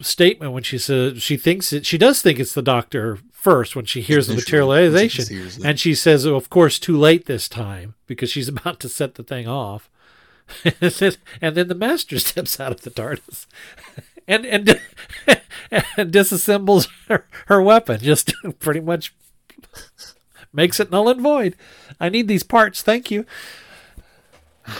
statement 0.00 0.52
when 0.52 0.62
she 0.62 0.78
says 0.78 1.22
she 1.22 1.36
thinks 1.36 1.72
it. 1.72 1.86
She 1.86 1.98
does 1.98 2.22
think 2.22 2.38
it's 2.38 2.54
the 2.54 2.62
Doctor 2.62 3.18
first 3.32 3.74
when 3.74 3.84
she 3.84 4.02
hears 4.02 4.26
the 4.26 4.34
when 4.34 4.40
she 4.40 4.44
materialization, 4.44 5.26
hears 5.26 5.58
and 5.58 5.78
she 5.80 5.94
says, 5.94 6.26
oh, 6.26 6.36
"Of 6.36 6.50
course, 6.50 6.78
too 6.78 6.96
late 6.96 7.26
this 7.26 7.48
time 7.48 7.94
because 8.06 8.30
she's 8.30 8.48
about 8.54 8.78
to 8.80 8.88
set 8.88 9.14
the 9.14 9.22
thing 9.22 9.48
off." 9.48 9.88
and 10.64 11.56
then 11.56 11.68
the 11.68 11.74
Master 11.74 12.18
steps 12.20 12.60
out 12.60 12.72
of 12.72 12.82
the 12.82 12.90
TARDIS 12.90 13.46
and 14.28 14.44
and, 14.44 14.80
and 15.26 16.12
disassembles 16.12 16.88
her, 17.08 17.26
her 17.46 17.62
weapon. 17.62 18.00
Just 18.00 18.32
pretty 18.58 18.80
much 18.80 19.14
makes 20.52 20.78
it 20.80 20.90
null 20.90 21.08
and 21.08 21.20
void. 21.20 21.56
I 22.00 22.08
need 22.08 22.28
these 22.28 22.42
parts. 22.42 22.82
Thank 22.82 23.10
you. 23.10 23.24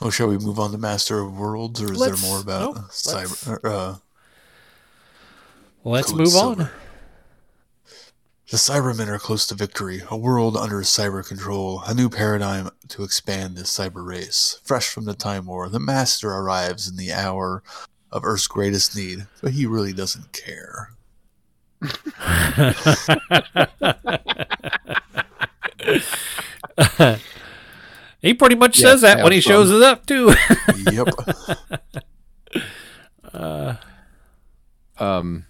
Oh, 0.00 0.10
shall 0.10 0.28
we 0.28 0.38
move 0.38 0.60
on 0.60 0.70
to 0.70 0.78
Master 0.78 1.18
of 1.18 1.36
Worlds, 1.36 1.82
or 1.82 1.92
is 1.92 1.98
Let's- 1.98 2.20
there 2.20 2.30
more 2.30 2.40
about 2.40 2.74
nope, 2.76 2.84
cyber? 2.90 3.58
Uh, 3.64 3.96
Let's 5.84 6.12
move 6.12 6.28
Silver. 6.28 6.62
on. 6.62 6.70
The 8.50 8.56
Cybermen 8.56 9.08
are 9.08 9.18
close 9.18 9.46
to 9.48 9.54
victory, 9.54 10.02
a 10.10 10.16
world 10.16 10.56
under 10.56 10.76
cyber 10.82 11.26
control, 11.26 11.82
a 11.86 11.92
new 11.92 12.08
paradigm 12.08 12.70
to 12.88 13.02
expand 13.02 13.56
the 13.56 13.62
cyber 13.64 14.06
race. 14.06 14.58
Fresh 14.64 14.88
from 14.88 15.04
the 15.04 15.14
Time 15.14 15.46
War, 15.46 15.68
the 15.68 15.80
Master 15.80 16.30
arrives 16.30 16.88
in 16.88 16.96
the 16.96 17.12
hour 17.12 17.62
of 18.10 18.24
Earth's 18.24 18.46
greatest 18.46 18.96
need, 18.96 19.26
but 19.42 19.52
he 19.52 19.66
really 19.66 19.92
doesn't 19.92 20.32
care. 20.32 20.90
He 28.20 28.34
pretty 28.34 28.56
much 28.56 28.78
Yeah, 28.78 28.88
says 28.90 29.00
that 29.02 29.22
when 29.22 29.32
he 29.32 29.40
fun. 29.40 29.52
shows 29.52 29.70
it 29.70 29.82
up 29.82 30.06
too. 30.06 30.34
Yep. 30.92 31.08
uh, 33.32 33.74
um, 34.98 35.46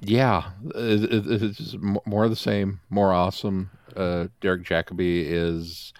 yeah, 0.00 0.50
it, 0.74 1.04
it, 1.04 1.42
it's 1.42 1.76
more 2.04 2.24
of 2.24 2.30
the 2.30 2.36
same, 2.36 2.80
more 2.90 3.12
awesome. 3.12 3.70
Uh, 3.94 4.26
Derek 4.40 4.64
Jacobi 4.64 5.22
is 5.24 5.92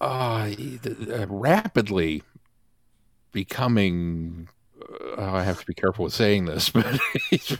uh, 0.00 0.50
uh, 0.86 1.26
rapidly 1.28 2.22
becoming. 3.36 4.48
Uh, 5.18 5.30
I 5.30 5.42
have 5.42 5.60
to 5.60 5.66
be 5.66 5.74
careful 5.74 6.04
with 6.04 6.14
saying 6.14 6.46
this, 6.46 6.70
but 6.76 6.98
he's 7.28 7.58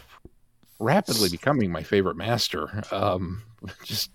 rapidly 0.78 1.28
becoming 1.28 1.70
my 1.70 1.82
favorite 1.82 2.16
master. 2.16 2.82
Um, 2.90 3.42
just 3.84 4.10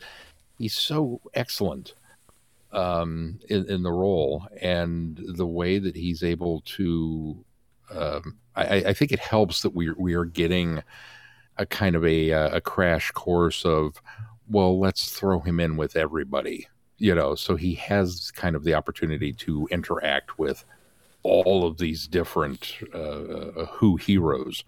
he's 0.57 0.73
so 0.73 1.21
excellent 1.35 1.93
um, 2.71 3.39
in, 3.47 3.69
in 3.69 3.83
the 3.83 3.91
role, 3.91 4.47
and 4.59 5.21
the 5.35 5.45
way 5.45 5.77
that 5.77 5.95
he's 5.95 6.23
able 6.23 6.61
to. 6.77 7.45
Um, 7.93 8.39
I, 8.55 8.77
I 8.87 8.93
think 8.93 9.11
it 9.11 9.19
helps 9.19 9.61
that 9.61 9.75
we 9.75 9.91
we 9.91 10.15
are 10.15 10.25
getting 10.25 10.81
a 11.57 11.65
kind 11.67 11.95
of 11.95 12.03
a 12.03 12.31
uh, 12.31 12.55
a 12.55 12.61
crash 12.61 13.11
course 13.11 13.65
of, 13.65 14.01
well, 14.49 14.79
let's 14.79 15.11
throw 15.11 15.41
him 15.41 15.59
in 15.59 15.77
with 15.77 15.95
everybody, 15.95 16.67
you 16.97 17.13
know. 17.13 17.35
So 17.35 17.55
he 17.55 17.75
has 17.75 18.31
kind 18.31 18.55
of 18.55 18.63
the 18.63 18.73
opportunity 18.73 19.31
to 19.33 19.67
interact 19.69 20.39
with 20.39 20.65
all 21.23 21.65
of 21.65 21.77
these 21.77 22.07
different 22.07 22.77
uh, 22.93 22.97
uh, 22.99 23.65
Who 23.77 23.97
heroes, 23.97 24.63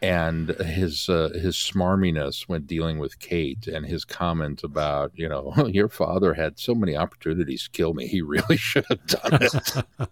and 0.00 0.50
his 0.50 1.08
uh, 1.08 1.30
his 1.34 1.56
smarminess 1.56 2.42
when 2.48 2.62
dealing 2.66 2.98
with 2.98 3.18
Kate, 3.18 3.66
and 3.66 3.84
his 3.84 4.04
comment 4.04 4.62
about 4.62 5.10
you 5.14 5.28
know 5.28 5.52
your 5.68 5.88
father 5.88 6.34
had 6.34 6.58
so 6.58 6.74
many 6.74 6.96
opportunities 6.96 7.64
to 7.64 7.70
kill 7.70 7.94
me, 7.94 8.06
he 8.06 8.22
really 8.22 8.56
should 8.56 8.84
have 8.90 9.04
done 9.06 9.38
it. 9.42 9.84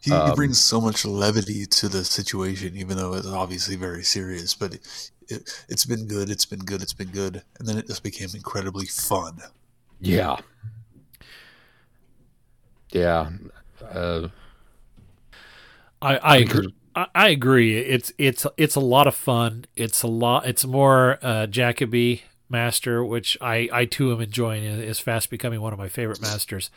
He, 0.00 0.20
he 0.20 0.30
Um, 0.30 0.32
brings 0.32 0.58
so 0.60 0.80
much 0.80 1.04
levity 1.04 1.66
to 1.66 1.88
the 1.88 2.04
situation, 2.04 2.76
even 2.76 2.96
though 2.96 3.14
it's 3.14 3.26
obviously 3.26 3.76
very 3.76 4.04
serious. 4.04 4.54
But 4.54 4.74
it, 4.74 5.10
it, 5.28 5.64
it's 5.68 5.84
been 5.84 6.06
good, 6.06 6.30
it's 6.30 6.46
been 6.46 6.60
good, 6.64 6.80
it's 6.82 6.92
been 6.94 7.10
good, 7.10 7.42
and 7.58 7.66
then 7.68 7.76
it 7.78 7.86
just 7.86 8.02
became 8.02 8.28
incredibly 8.34 8.86
fun. 8.86 9.38
yeah, 10.00 10.36
yeah. 12.90 13.30
Uh, 13.82 14.28
I 16.00 16.16
I 16.16 16.36
agree. 16.38 16.74
I, 17.14 17.28
agree. 17.28 17.76
It's 17.76 18.12
it's 18.16 18.46
it's 18.56 18.74
a 18.74 18.80
lot 18.80 19.06
of 19.06 19.14
fun. 19.14 19.66
It's 19.76 20.02
a 20.02 20.06
lot. 20.06 20.46
It's 20.46 20.64
more 20.64 21.18
uh, 21.20 21.46
Jacobi 21.46 22.22
master, 22.48 23.04
which 23.04 23.36
I 23.40 23.68
I 23.72 23.84
too 23.84 24.12
am 24.12 24.20
enjoying. 24.20 24.64
Is 24.64 24.98
fast 24.98 25.28
becoming 25.28 25.60
one 25.60 25.72
of 25.74 25.78
my 25.78 25.88
favorite 25.88 26.22
masters. 26.22 26.70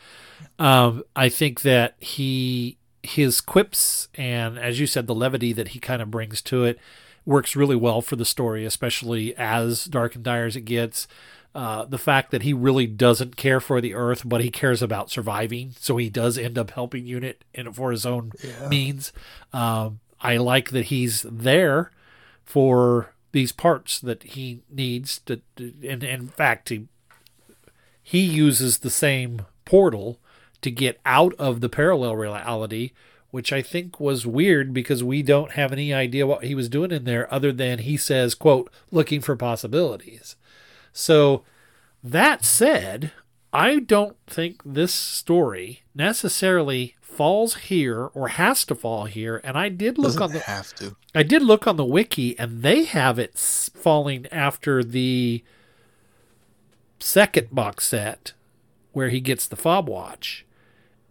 Um, 0.58 1.04
I 1.16 1.30
think 1.30 1.62
that 1.62 1.94
he 1.98 2.76
his 3.02 3.40
quips 3.40 4.08
and 4.14 4.58
as 4.58 4.78
you 4.78 4.86
said, 4.86 5.06
the 5.06 5.14
levity 5.14 5.54
that 5.54 5.68
he 5.68 5.78
kind 5.78 6.02
of 6.02 6.10
brings 6.10 6.42
to 6.42 6.64
it 6.64 6.78
works 7.24 7.56
really 7.56 7.76
well 7.76 8.02
for 8.02 8.16
the 8.16 8.24
story, 8.24 8.64
especially 8.64 9.34
as 9.36 9.84
dark 9.86 10.14
and 10.14 10.24
dire 10.24 10.46
as 10.46 10.56
it 10.56 10.62
gets. 10.62 11.06
Uh, 11.52 11.84
the 11.84 11.98
fact 11.98 12.30
that 12.30 12.42
he 12.42 12.52
really 12.52 12.86
doesn't 12.86 13.36
care 13.36 13.58
for 13.60 13.80
the 13.80 13.92
Earth, 13.92 14.22
but 14.24 14.40
he 14.40 14.50
cares 14.50 14.82
about 14.82 15.10
surviving, 15.10 15.74
so 15.78 15.96
he 15.96 16.08
does 16.08 16.38
end 16.38 16.56
up 16.56 16.70
helping 16.70 17.06
Unit 17.06 17.44
in 17.52 17.72
for 17.72 17.90
his 17.90 18.06
own 18.06 18.32
means. 18.68 19.12
Um, 19.52 19.98
I 20.20 20.36
like 20.36 20.70
that 20.70 20.86
he's 20.86 21.22
there 21.22 21.90
for 22.44 23.14
these 23.32 23.50
parts 23.50 23.98
that 23.98 24.22
he 24.22 24.62
needs 24.70 25.18
to, 25.26 25.40
and 25.58 26.04
in 26.04 26.28
fact, 26.28 26.68
he 26.68 26.86
he 28.00 28.20
uses 28.20 28.78
the 28.78 28.90
same 28.90 29.44
portal 29.64 30.18
to 30.62 30.70
get 30.70 31.00
out 31.04 31.34
of 31.34 31.60
the 31.60 31.68
parallel 31.68 32.14
reality 32.16 32.92
which 33.30 33.52
I 33.52 33.62
think 33.62 34.00
was 34.00 34.26
weird 34.26 34.72
because 34.74 35.04
we 35.04 35.22
don't 35.22 35.52
have 35.52 35.72
any 35.72 35.94
idea 35.94 36.26
what 36.26 36.44
he 36.44 36.54
was 36.54 36.68
doing 36.68 36.90
in 36.90 37.04
there 37.04 37.32
other 37.32 37.52
than 37.52 37.80
he 37.80 37.96
says, 37.96 38.34
quote, 38.34 38.70
looking 38.90 39.20
for 39.20 39.36
possibilities. 39.36 40.36
So 40.92 41.44
that 42.02 42.44
said, 42.44 43.12
I 43.52 43.80
don't 43.80 44.16
think 44.26 44.62
this 44.64 44.94
story 44.94 45.82
necessarily 45.94 46.96
falls 47.00 47.54
here 47.56 48.06
or 48.14 48.28
has 48.28 48.64
to 48.66 48.74
fall 48.74 49.04
here. 49.04 49.40
And 49.44 49.58
I 49.58 49.68
did 49.68 49.98
look 49.98 50.14
Doesn't 50.14 50.22
on 50.22 50.32
the 50.32 50.40
have 50.40 50.74
to. 50.76 50.96
I 51.14 51.22
did 51.22 51.42
look 51.42 51.66
on 51.66 51.76
the 51.76 51.84
wiki, 51.84 52.38
and 52.38 52.62
they 52.62 52.84
have 52.84 53.18
it 53.18 53.36
falling 53.36 54.26
after 54.30 54.84
the 54.84 55.42
second 57.00 57.48
box 57.50 57.86
set 57.86 58.32
where 58.92 59.08
he 59.08 59.20
gets 59.20 59.46
the 59.46 59.56
fob 59.56 59.88
watch. 59.88 60.46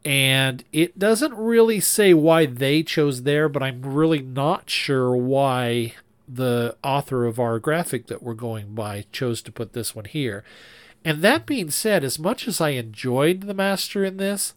And 0.05 0.63
it 0.71 0.97
doesn't 0.97 1.33
really 1.33 1.79
say 1.81 2.13
why 2.13 2.45
they 2.45 2.83
chose 2.83 3.23
there, 3.23 3.49
but 3.49 3.61
I'm 3.61 3.81
really 3.81 4.21
not 4.21 4.69
sure 4.69 5.15
why 5.15 5.93
the 6.31 6.75
author 6.83 7.25
of 7.25 7.39
our 7.39 7.59
graphic 7.59 8.07
that 8.07 8.21
we're 8.21 8.33
going 8.33 8.75
by 8.75 9.05
chose 9.11 9.41
to 9.41 9.51
put 9.51 9.73
this 9.73 9.95
one 9.95 10.05
here. 10.05 10.43
And 11.03 11.21
that 11.21 11.45
being 11.45 11.69
said, 11.71 12.03
as 12.03 12.19
much 12.19 12.47
as 12.47 12.59
I 12.59 12.69
enjoyed 12.69 13.41
the 13.41 13.53
master 13.53 14.03
in 14.03 14.17
this, 14.17 14.53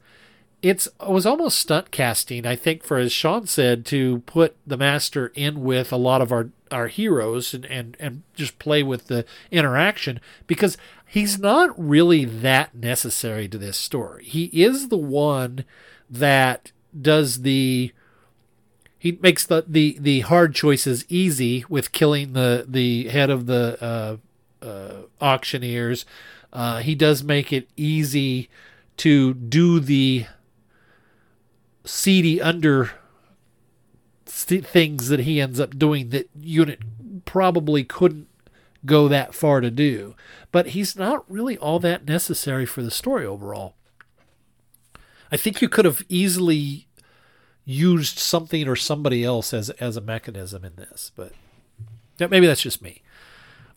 it's 0.60 0.86
it 1.00 1.08
was 1.08 1.26
almost 1.26 1.58
stunt 1.58 1.90
casting, 1.90 2.46
I 2.46 2.56
think, 2.56 2.84
for 2.84 2.98
as 2.98 3.12
Sean 3.12 3.46
said, 3.46 3.84
to 3.86 4.20
put 4.20 4.56
the 4.66 4.76
master 4.76 5.32
in 5.34 5.62
with 5.62 5.92
a 5.92 5.96
lot 5.96 6.22
of 6.22 6.30
our 6.30 6.50
our 6.70 6.86
heroes 6.86 7.52
and 7.52 7.64
and 7.66 7.96
and 7.98 8.22
just 8.34 8.58
play 8.58 8.82
with 8.82 9.08
the 9.08 9.24
interaction 9.50 10.20
because 10.46 10.76
he's 11.06 11.38
not 11.38 11.70
really 11.76 12.24
that 12.24 12.74
necessary 12.74 13.48
to 13.48 13.58
this 13.58 13.76
story. 13.76 14.24
He 14.24 14.44
is 14.46 14.88
the 14.88 14.96
one 14.96 15.64
that 16.08 16.70
does 17.00 17.42
the 17.42 17.92
he 19.02 19.18
makes 19.20 19.44
the 19.44 19.64
the 19.66 19.96
the 19.98 20.20
hard 20.20 20.54
choices 20.54 21.04
easy 21.08 21.64
with 21.68 21.90
killing 21.90 22.34
the 22.34 22.64
the 22.68 23.08
head 23.08 23.30
of 23.30 23.46
the 23.46 23.76
uh, 23.82 24.64
uh, 24.64 24.92
auctioneers. 25.20 26.06
Uh, 26.52 26.78
he 26.78 26.94
does 26.94 27.24
make 27.24 27.52
it 27.52 27.68
easy 27.76 28.48
to 28.98 29.34
do 29.34 29.80
the 29.80 30.26
seedy 31.84 32.40
under 32.40 32.92
things 34.24 35.08
that 35.08 35.20
he 35.20 35.40
ends 35.40 35.58
up 35.58 35.76
doing 35.76 36.10
that 36.10 36.30
unit 36.38 36.78
probably 37.24 37.82
couldn't 37.82 38.28
go 38.86 39.08
that 39.08 39.34
far 39.34 39.60
to 39.60 39.70
do 39.70 40.14
but 40.52 40.68
he's 40.68 40.94
not 40.94 41.28
really 41.28 41.58
all 41.58 41.80
that 41.80 42.04
necessary 42.04 42.64
for 42.64 42.82
the 42.82 42.90
story 42.90 43.26
overall 43.26 43.74
i 45.30 45.36
think 45.36 45.60
you 45.60 45.68
could 45.68 45.84
have 45.84 46.02
easily 46.08 46.86
used 47.64 48.18
something 48.18 48.66
or 48.66 48.76
somebody 48.76 49.24
else 49.24 49.54
as 49.54 49.70
as 49.70 49.96
a 49.96 50.00
mechanism 50.00 50.64
in 50.64 50.74
this 50.76 51.12
but 51.14 51.32
yeah, 52.18 52.26
maybe 52.26 52.46
that's 52.46 52.62
just 52.62 52.82
me 52.82 53.02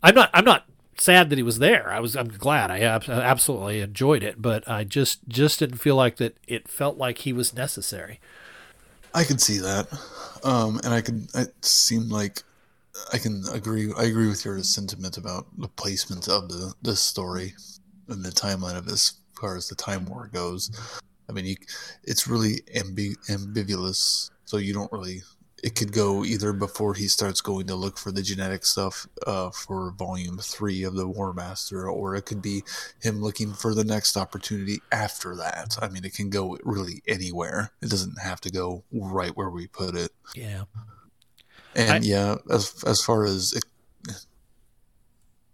i'm 0.02 0.14
not 0.14 0.30
i'm 0.34 0.44
not 0.44 0.66
sad 0.98 1.28
that 1.30 1.36
he 1.36 1.42
was 1.42 1.58
there 1.58 1.92
i 1.92 2.00
was 2.00 2.16
i'm 2.16 2.28
glad 2.28 2.70
i 2.70 2.80
ab- 2.80 3.08
absolutely 3.08 3.80
enjoyed 3.80 4.22
it 4.22 4.40
but 4.40 4.66
i 4.68 4.82
just 4.82 5.28
just 5.28 5.58
didn't 5.58 5.78
feel 5.78 5.94
like 5.96 6.16
that 6.16 6.36
it 6.48 6.68
felt 6.68 6.96
like 6.96 7.18
he 7.18 7.32
was 7.32 7.54
necessary 7.54 8.18
I 9.16 9.24
can 9.24 9.38
see 9.38 9.58
that, 9.60 9.88
um, 10.44 10.78
and 10.84 10.92
I 10.92 11.00
can. 11.00 11.26
It 11.34 11.64
seemed 11.64 12.10
like 12.10 12.42
I 13.14 13.16
can 13.18 13.44
agree. 13.50 13.90
I 13.96 14.04
agree 14.04 14.28
with 14.28 14.44
your 14.44 14.62
sentiment 14.62 15.16
about 15.16 15.46
the 15.56 15.68
placement 15.68 16.28
of 16.28 16.50
the 16.50 16.74
this 16.82 17.00
story 17.00 17.54
and 18.08 18.22
the 18.22 18.28
timeline 18.28 18.76
of 18.76 18.84
this, 18.84 19.14
as 19.32 19.40
far 19.40 19.56
as 19.56 19.68
the 19.68 19.74
time 19.74 20.04
war 20.04 20.28
goes. 20.30 20.70
I 21.28 21.32
mean, 21.32 21.46
you, 21.46 21.56
it's 22.04 22.26
really 22.28 22.60
ambi- 22.74 23.16
ambiguous, 23.30 24.30
so 24.44 24.56
you 24.56 24.72
don't 24.72 24.92
really. 24.92 25.22
It 25.64 25.74
could 25.74 25.90
go 25.90 26.22
either 26.22 26.52
before 26.52 26.94
he 26.94 27.08
starts 27.08 27.40
going 27.40 27.66
to 27.68 27.74
look 27.74 27.98
for 27.98 28.12
the 28.12 28.22
genetic 28.22 28.64
stuff 28.64 29.06
uh, 29.26 29.50
for 29.50 29.90
Volume 29.92 30.38
Three 30.38 30.82
of 30.84 30.94
the 30.94 31.08
War 31.08 31.32
Master, 31.32 31.88
or 31.90 32.14
it 32.14 32.26
could 32.26 32.42
be 32.42 32.62
him 33.00 33.20
looking 33.22 33.52
for 33.54 33.74
the 33.74 33.82
next 33.82 34.16
opportunity 34.16 34.80
after 34.92 35.34
that. 35.36 35.76
I 35.80 35.88
mean, 35.88 36.04
it 36.04 36.12
can 36.14 36.28
go 36.30 36.58
really 36.62 37.02
anywhere. 37.08 37.72
It 37.82 37.88
doesn't 37.90 38.20
have 38.20 38.40
to 38.42 38.50
go 38.50 38.84
right 38.92 39.34
where 39.36 39.50
we 39.50 39.66
put 39.66 39.96
it. 39.96 40.10
yeah 40.36 40.64
And 41.74 42.04
I- 42.04 42.06
yeah, 42.06 42.36
as 42.50 42.84
as 42.86 43.02
far 43.02 43.24
as 43.24 43.54
it, 43.54 43.64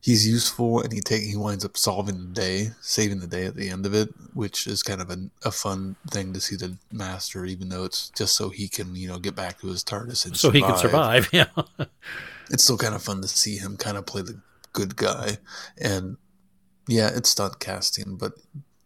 he's 0.02 0.28
useful, 0.28 0.82
and 0.82 0.92
he 0.92 1.00
take 1.00 1.22
he 1.22 1.36
winds 1.36 1.64
up 1.64 1.76
solving 1.76 2.18
the 2.18 2.34
day, 2.34 2.70
saving 2.82 3.20
the 3.20 3.26
day 3.26 3.46
at 3.46 3.56
the 3.56 3.70
end 3.70 3.86
of 3.86 3.94
it, 3.94 4.10
which 4.34 4.66
is 4.66 4.82
kind 4.82 5.00
of 5.00 5.10
a, 5.10 5.18
a 5.44 5.50
fun 5.50 5.96
thing 6.10 6.34
to 6.34 6.40
see 6.40 6.56
the 6.56 6.76
master, 6.92 7.46
even 7.46 7.70
though 7.70 7.84
it's 7.84 8.10
just 8.10 8.36
so 8.36 8.50
he 8.50 8.68
can 8.68 8.94
you 8.94 9.08
know 9.08 9.18
get 9.18 9.34
back 9.34 9.60
to 9.60 9.68
his 9.68 9.82
TARDIS 9.82 10.26
and 10.26 10.36
so 10.36 10.50
he 10.50 10.60
can 10.60 10.76
survive 10.76 11.28
yeah. 11.32 11.46
It's 12.50 12.64
still 12.64 12.76
kind 12.76 12.94
of 12.94 13.02
fun 13.02 13.22
to 13.22 13.28
see 13.28 13.56
him 13.56 13.78
kind 13.78 13.96
of 13.96 14.04
play 14.04 14.22
the 14.22 14.38
good 14.72 14.96
guy, 14.96 15.38
and 15.80 16.18
yeah, 16.88 17.10
it's 17.14 17.30
stunt 17.30 17.60
casting, 17.60 18.16
but 18.16 18.32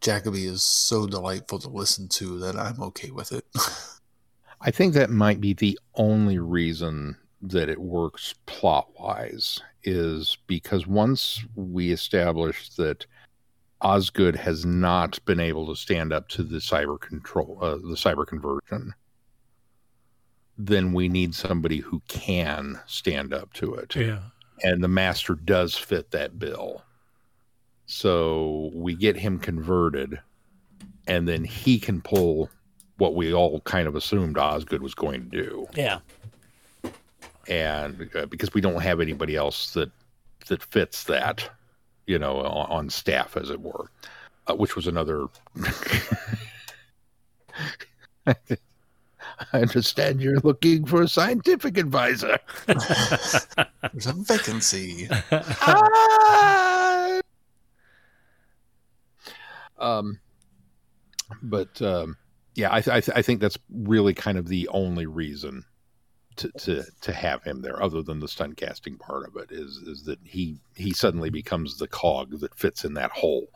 Jacobi 0.01 0.45
is 0.45 0.61
so 0.61 1.07
delightful 1.07 1.59
to 1.59 1.69
listen 1.69 2.07
to 2.09 2.37
that 2.39 2.55
I'm 2.55 2.81
okay 2.81 3.11
with 3.11 3.31
it. 3.31 3.45
I 4.61 4.71
think 4.71 4.93
that 4.93 5.09
might 5.09 5.41
be 5.41 5.53
the 5.53 5.77
only 5.95 6.39
reason 6.39 7.17
that 7.41 7.69
it 7.69 7.79
works 7.79 8.33
plot 8.45 8.87
wise 8.99 9.59
is 9.83 10.37
because 10.47 10.87
once 10.87 11.43
we 11.55 11.91
establish 11.91 12.69
that 12.75 13.05
Osgood 13.81 14.35
has 14.35 14.65
not 14.65 15.23
been 15.25 15.39
able 15.39 15.67
to 15.67 15.75
stand 15.75 16.11
up 16.11 16.27
to 16.29 16.43
the 16.43 16.57
cyber 16.57 16.99
control, 16.99 17.59
uh, 17.61 17.75
the 17.75 17.95
cyber 17.95 18.25
conversion, 18.25 18.93
then 20.57 20.93
we 20.93 21.07
need 21.07 21.35
somebody 21.35 21.77
who 21.77 22.01
can 22.07 22.79
stand 22.87 23.33
up 23.33 23.53
to 23.53 23.75
it. 23.75 23.95
yeah 23.95 24.19
And 24.63 24.83
the 24.83 24.87
master 24.87 25.35
does 25.35 25.75
fit 25.75 26.09
that 26.11 26.39
bill. 26.39 26.81
So 27.85 28.71
we 28.73 28.95
get 28.95 29.15
him 29.15 29.39
converted, 29.39 30.19
and 31.07 31.27
then 31.27 31.43
he 31.43 31.79
can 31.79 32.01
pull 32.01 32.49
what 32.97 33.15
we 33.15 33.33
all 33.33 33.61
kind 33.61 33.87
of 33.87 33.95
assumed 33.95 34.37
Osgood 34.37 34.81
was 34.81 34.95
going 34.95 35.29
to 35.29 35.43
do 35.43 35.67
yeah 35.75 35.99
and 37.47 38.09
uh, 38.15 38.25
because 38.25 38.53
we 38.53 38.61
don't 38.61 38.81
have 38.81 38.99
anybody 38.99 39.35
else 39.35 39.71
that 39.73 39.91
that 40.47 40.63
fits 40.63 41.03
that 41.05 41.49
you 42.05 42.17
know 42.19 42.37
on, 42.39 42.69
on 42.71 42.89
staff 42.89 43.35
as 43.37 43.49
it 43.49 43.59
were 43.61 43.89
uh, 44.49 44.55
which 44.55 44.75
was 44.75 44.87
another 44.87 45.27
i 48.27 48.35
understand 49.53 50.21
you're 50.21 50.39
looking 50.39 50.85
for 50.85 51.01
a 51.01 51.07
scientific 51.07 51.77
advisor 51.77 52.37
There's 52.65 54.07
a 54.07 54.13
vacancy. 54.13 55.07
um 59.77 60.19
but 61.43 61.81
um 61.81 62.17
yeah 62.55 62.73
i 62.73 62.81
th- 62.81 62.95
I, 62.95 62.99
th- 63.01 63.17
I 63.17 63.21
think 63.21 63.39
that's 63.41 63.57
really 63.71 64.13
kind 64.13 64.37
of 64.37 64.47
the 64.47 64.67
only 64.69 65.05
reason 65.05 65.63
to, 66.37 66.51
to 66.51 66.83
to 67.01 67.11
have 67.11 67.43
him 67.43 67.61
there 67.61 67.81
other 67.81 68.01
than 68.01 68.19
the 68.19 68.27
stunt 68.27 68.57
casting 68.57 68.97
part 68.97 69.27
of 69.27 69.35
it 69.35 69.51
is 69.51 69.77
is 69.77 70.03
that 70.03 70.19
he 70.23 70.59
he 70.75 70.93
suddenly 70.93 71.29
becomes 71.29 71.77
the 71.77 71.87
cog 71.87 72.39
that 72.39 72.55
fits 72.55 72.85
in 72.85 72.93
that 72.93 73.11
hole 73.11 73.47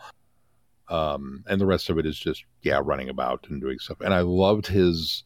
um 0.89 1.43
and 1.47 1.61
the 1.61 1.65
rest 1.65 1.89
of 1.89 1.97
it 1.97 2.05
is 2.05 2.19
just 2.19 2.45
yeah 2.61 2.82
running 2.84 3.09
about 3.09 3.45
and 3.49 3.61
doing 3.61 3.79
stuff 3.79 4.01
and 4.01 4.13
i 4.13 4.19
loved 4.19 4.67
his 4.67 5.23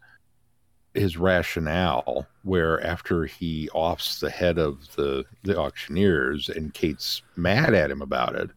his 0.94 1.18
rationale 1.18 2.26
where 2.44 2.82
after 2.86 3.26
he 3.26 3.70
offs 3.70 4.20
the 4.20 4.30
head 4.30 4.58
of 4.58 4.94
the 4.96 5.24
the 5.44 5.58
auctioneers 5.58 6.50
and 6.50 6.74
kate's 6.74 7.22
mad 7.36 7.74
at 7.74 7.92
him 7.92 8.02
about 8.02 8.36
it 8.36 8.50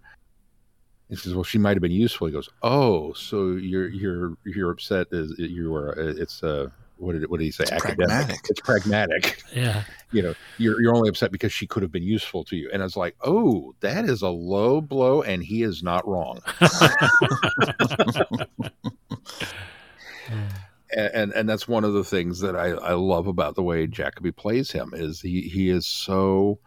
he 1.09 1.16
says, 1.16 1.34
"Well, 1.34 1.44
she 1.44 1.59
might 1.59 1.74
have 1.74 1.82
been 1.82 1.90
useful." 1.90 2.26
He 2.26 2.32
goes, 2.32 2.51
"Oh, 2.62 3.12
so 3.14 3.53
you're 3.53 3.88
you're 3.88 4.36
you're 4.44 4.70
upset? 4.70 5.07
Is 5.11 5.34
you 5.38 5.74
are? 5.74 5.92
It's 5.92 6.42
uh, 6.42 6.68
what 6.99 7.12
did 7.12 7.28
what 7.30 7.38
did 7.38 7.44
he 7.44 7.51
say? 7.51 7.64
Academic. 7.70 8.09
pragmatic. 8.09 8.40
It's 8.49 8.61
pragmatic. 8.61 9.42
yeah 9.55 9.84
You 10.11 10.22
know, 10.22 10.34
you're 10.57 10.80
you're 10.80 10.94
only 10.94 11.11
upset 11.11 11.30
because 11.32 11.53
she 11.53 11.66
could 11.66 11.82
have 11.82 11.92
been 11.92 12.03
useful 12.03 12.42
to 12.44 12.57
you." 12.57 12.70
And 12.72 12.80
I 12.82 12.84
was 12.86 12.96
like, 12.96 13.14
"Oh, 13.20 13.74
that 13.80 14.07
is 14.07 14.22
a 14.22 14.30
low 14.30 14.80
blow, 14.80 15.20
and 15.20 15.42
he 15.42 15.62
is 15.62 15.82
not 15.82 16.09
wrong." 16.09 16.40
and, 20.30 21.11
and 21.12 21.32
and 21.32 21.46
that's 21.46 21.68
one 21.68 21.84
of 21.84 21.92
the 21.92 22.05
things 22.05 22.40
that 22.40 22.57
I, 22.57 22.68
I 22.68 22.94
love 22.94 23.26
about 23.26 23.55
the 23.55 23.62
way 23.62 23.86
Jacobi 23.86 24.34
plays 24.34 24.70
him 24.70 24.92
is 24.94 25.20
he 25.20 25.42
he 25.42 25.68
is 25.68 25.86
so 25.86 26.59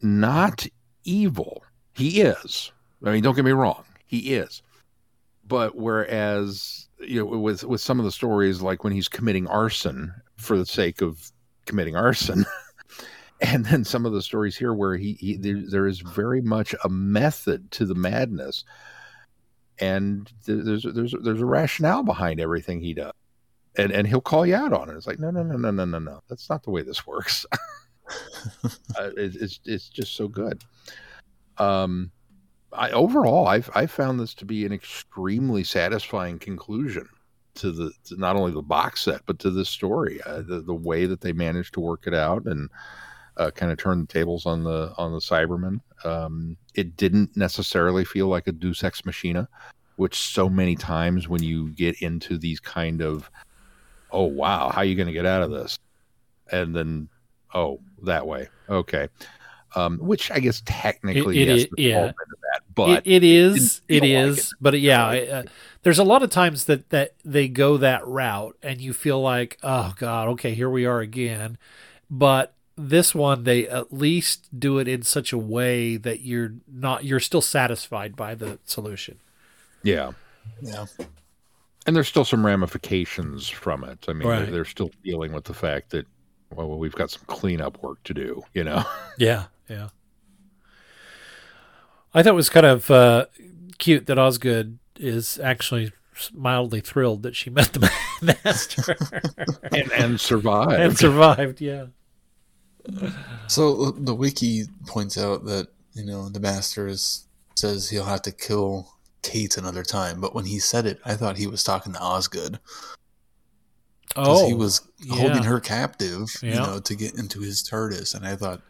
not 0.00 0.64
evil. 1.02 1.64
He 1.92 2.20
is. 2.20 2.70
I 3.04 3.10
mean, 3.10 3.22
don't 3.24 3.34
get 3.34 3.44
me 3.44 3.50
wrong, 3.50 3.84
he 4.06 4.34
is. 4.34 4.62
But 5.44 5.74
whereas 5.74 6.87
you 7.00 7.20
know, 7.20 7.38
with 7.38 7.64
with 7.64 7.80
some 7.80 7.98
of 7.98 8.04
the 8.04 8.12
stories, 8.12 8.60
like 8.62 8.84
when 8.84 8.92
he's 8.92 9.08
committing 9.08 9.46
arson 9.46 10.12
for 10.36 10.56
the 10.56 10.66
sake 10.66 11.00
of 11.00 11.30
committing 11.66 11.96
arson, 11.96 12.44
and 13.40 13.66
then 13.66 13.84
some 13.84 14.06
of 14.06 14.12
the 14.12 14.22
stories 14.22 14.56
here 14.56 14.74
where 14.74 14.96
he, 14.96 15.14
he 15.14 15.36
there, 15.36 15.62
there 15.68 15.86
is 15.86 16.00
very 16.00 16.40
much 16.40 16.74
a 16.84 16.88
method 16.88 17.70
to 17.72 17.84
the 17.84 17.94
madness, 17.94 18.64
and 19.78 20.32
there's 20.46 20.84
there's 20.94 21.14
there's 21.22 21.40
a 21.40 21.46
rationale 21.46 22.02
behind 22.02 22.40
everything 22.40 22.80
he 22.80 22.94
does. 22.94 23.12
and 23.76 23.92
and 23.92 24.06
he'll 24.06 24.20
call 24.20 24.46
you 24.46 24.54
out 24.54 24.72
on 24.72 24.90
it. 24.90 24.96
It's 24.96 25.06
like, 25.06 25.20
no, 25.20 25.30
no, 25.30 25.42
no, 25.42 25.56
no, 25.56 25.70
no, 25.70 25.84
no, 25.84 25.98
no. 25.98 26.22
That's 26.28 26.50
not 26.50 26.62
the 26.62 26.70
way 26.70 26.82
this 26.82 27.06
works. 27.06 27.46
uh, 28.64 29.10
it, 29.16 29.36
it's 29.36 29.60
it's 29.64 29.88
just 29.88 30.14
so 30.14 30.28
good. 30.28 30.64
Um, 31.58 32.10
I 32.72 32.90
overall, 32.90 33.46
I've 33.46 33.70
I 33.74 33.86
found 33.86 34.20
this 34.20 34.34
to 34.34 34.44
be 34.44 34.66
an 34.66 34.72
extremely 34.72 35.64
satisfying 35.64 36.38
conclusion 36.38 37.08
to 37.54 37.72
the 37.72 37.90
to 38.04 38.16
not 38.16 38.36
only 38.36 38.52
the 38.52 38.62
box 38.62 39.02
set 39.02 39.22
but 39.26 39.38
to 39.40 39.50
this 39.50 39.68
story. 39.68 40.20
Uh, 40.26 40.42
the 40.42 40.60
the 40.60 40.74
way 40.74 41.06
that 41.06 41.20
they 41.20 41.32
managed 41.32 41.74
to 41.74 41.80
work 41.80 42.06
it 42.06 42.14
out 42.14 42.44
and 42.44 42.68
uh, 43.36 43.50
kind 43.50 43.72
of 43.72 43.78
turn 43.78 44.00
the 44.00 44.06
tables 44.06 44.46
on 44.46 44.64
the 44.64 44.92
on 44.98 45.12
the 45.12 45.18
Cybermen. 45.18 45.80
Um, 46.04 46.56
it 46.74 46.96
didn't 46.96 47.36
necessarily 47.36 48.04
feel 48.04 48.28
like 48.28 48.46
a 48.46 48.52
Deus 48.52 48.84
Ex 48.84 49.04
Machina, 49.04 49.48
which 49.96 50.16
so 50.18 50.48
many 50.48 50.76
times 50.76 51.28
when 51.28 51.42
you 51.42 51.70
get 51.70 52.00
into 52.02 52.36
these 52.38 52.60
kind 52.60 53.00
of, 53.00 53.30
oh 54.12 54.24
wow, 54.24 54.68
how 54.70 54.82
are 54.82 54.84
you 54.84 54.94
going 54.94 55.06
to 55.08 55.12
get 55.12 55.26
out 55.26 55.42
of 55.42 55.50
this? 55.50 55.78
And 56.52 56.74
then, 56.74 57.08
oh, 57.54 57.80
that 58.04 58.26
way, 58.26 58.48
okay. 58.68 59.08
Um, 59.76 59.98
which 59.98 60.30
I 60.30 60.38
guess 60.38 60.62
technically, 60.64 61.40
It- 61.40 61.48
it 61.48 61.56
yes, 61.58 61.66
there's 61.76 61.86
yeah. 61.88 62.12
Element 62.78 62.98
of 62.98 63.04
that, 63.04 63.04
but 63.04 63.06
it, 63.06 63.22
it 63.22 63.24
is 63.26 63.82
it 63.88 64.00
feel 64.02 64.20
like 64.30 64.38
is 64.38 64.54
but 64.60 64.80
yeah 64.80 65.06
I- 65.06 65.26
uh, 65.26 65.42
there's 65.82 65.98
a 65.98 66.04
lot 66.04 66.22
of 66.22 66.30
times 66.30 66.64
that 66.66 66.90
that 66.90 67.14
they 67.24 67.48
go 67.48 67.76
that 67.78 68.06
route 68.06 68.56
and 68.62 68.80
you 68.80 68.92
feel 68.92 69.20
like 69.20 69.58
oh 69.62 69.94
god 69.98 70.28
okay 70.28 70.54
here 70.54 70.70
we 70.70 70.84
are 70.86 71.00
again 71.00 71.56
but 72.10 72.54
this 72.76 73.14
one 73.14 73.44
they 73.44 73.68
at 73.68 73.92
least 73.92 74.48
do 74.58 74.78
it 74.78 74.86
in 74.88 75.02
such 75.02 75.32
a 75.32 75.38
way 75.38 75.96
that 75.96 76.20
you're 76.20 76.54
not 76.72 77.04
you're 77.04 77.20
still 77.20 77.40
satisfied 77.42 78.14
by 78.16 78.34
the 78.34 78.58
solution 78.64 79.18
Yeah. 79.82 80.12
Yeah. 80.62 80.86
And 81.86 81.96
there's 81.96 82.08
still 82.08 82.24
some 82.24 82.44
ramifications 82.44 83.48
from 83.48 83.82
it. 83.84 84.04
I 84.08 84.12
mean, 84.12 84.28
Right. 84.28 84.42
they're, 84.42 84.50
they're 84.50 84.64
still 84.66 84.90
dealing 85.04 85.32
with 85.32 85.44
the 85.44 85.54
fact 85.54 85.90
that, 85.90 86.06
well, 86.54 86.78
we've 86.78 86.94
got 86.94 87.10
some 87.10 87.22
cleanup 87.28 87.82
work 87.82 88.02
to 88.04 88.12
do, 88.14 88.42
you 88.54 88.62
know? 88.64 88.84
yeah 89.18 89.44
yeah 89.68 89.88
i 92.14 92.22
thought 92.22 92.30
it 92.30 92.34
was 92.34 92.50
kind 92.50 92.66
of 92.66 92.90
uh, 92.90 93.26
cute 93.78 94.06
that 94.06 94.18
osgood 94.18 94.78
is 94.98 95.38
actually 95.42 95.92
mildly 96.32 96.80
thrilled 96.80 97.22
that 97.22 97.36
she 97.36 97.48
met 97.50 97.72
the 97.72 97.90
master 98.44 98.96
and, 99.72 99.92
and 99.92 100.20
survived. 100.20 100.72
and 100.80 100.98
survived 100.98 101.60
yeah 101.60 101.86
So 103.48 103.90
the 103.92 104.14
wiki 104.14 104.64
points 104.86 105.18
out 105.18 105.44
that 105.44 105.68
you 105.94 106.04
know 106.04 106.28
the 106.28 106.40
master 106.40 106.86
is, 106.88 107.26
says 107.54 107.90
he'll 107.90 108.04
have 108.04 108.22
to 108.22 108.32
kill 108.32 108.94
Kate 109.22 109.56
another 109.58 109.82
time, 109.82 110.20
but 110.20 110.34
when 110.34 110.44
he 110.46 110.58
said 110.58 110.86
it, 110.86 110.98
I 111.04 111.14
thought 111.14 111.36
he 111.36 111.46
was 111.46 111.62
talking 111.64 111.92
to 111.92 112.00
Osgood. 112.00 112.58
'Cause 114.14 114.46
he 114.46 114.54
Oh, 114.54 114.56
was 114.56 114.80
yeah. 114.98 115.16
holding 115.16 115.42
her 115.44 115.60
captive, 115.60 116.30
you 116.42 116.54
know, 116.54 116.80
to 116.80 116.94
get 116.94 117.14
into 117.14 117.40
his 117.40 117.62
TARDIS, 117.62 118.14
and 118.14 118.26
I 118.26 118.36
thought, 118.36 118.62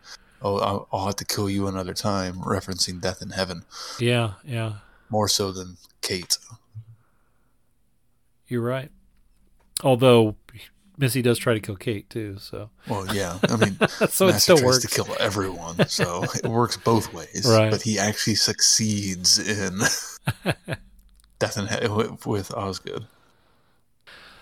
oh, 0.43 0.59
I'll, 0.59 0.89
I'll 0.93 1.07
have 1.07 1.17
to 1.17 1.25
kill 1.25 1.49
you 1.51 1.67
another 1.67 1.95
time, 1.95 2.37
referencing 2.37 3.01
Death 3.01 3.23
in 3.23 3.31
Heaven, 3.31 3.65
yeah 3.99 4.35
yeah 4.45 4.75
more 5.11 5.29
so 5.29 5.53
than 5.53 5.77
Kate. 6.03 6.37
You're 8.47 8.63
right. 8.63 8.91
Although 9.83 10.37
Missy 10.97 11.23
does 11.23 11.39
try 11.39 11.55
to 11.55 11.61
kill 11.61 11.77
Kate 11.77 12.09
too, 12.11 12.39
so 12.39 12.71
Well, 12.89 13.15
yeah, 13.15 13.39
I 13.49 13.57
mean, 13.57 13.79
so 14.09 14.27
it 14.29 14.33
Master 14.33 14.39
still 14.41 14.57
tries 14.57 14.65
works. 14.67 14.81
to 14.81 14.89
kill 14.89 15.17
everyone, 15.21 15.87
so 15.89 16.25
it 16.25 16.47
works 16.47 16.77
both 16.77 17.13
ways. 17.13 17.47
Right. 17.49 17.71
But 17.71 17.83
he 17.83 17.99
actually 17.99 18.35
succeeds 18.35 19.39
in 19.39 19.79
Death 21.39 21.57
in 21.57 21.67
Heaven 21.67 21.95
with, 21.95 22.27
with 22.27 22.53
Osgood. 22.55 23.07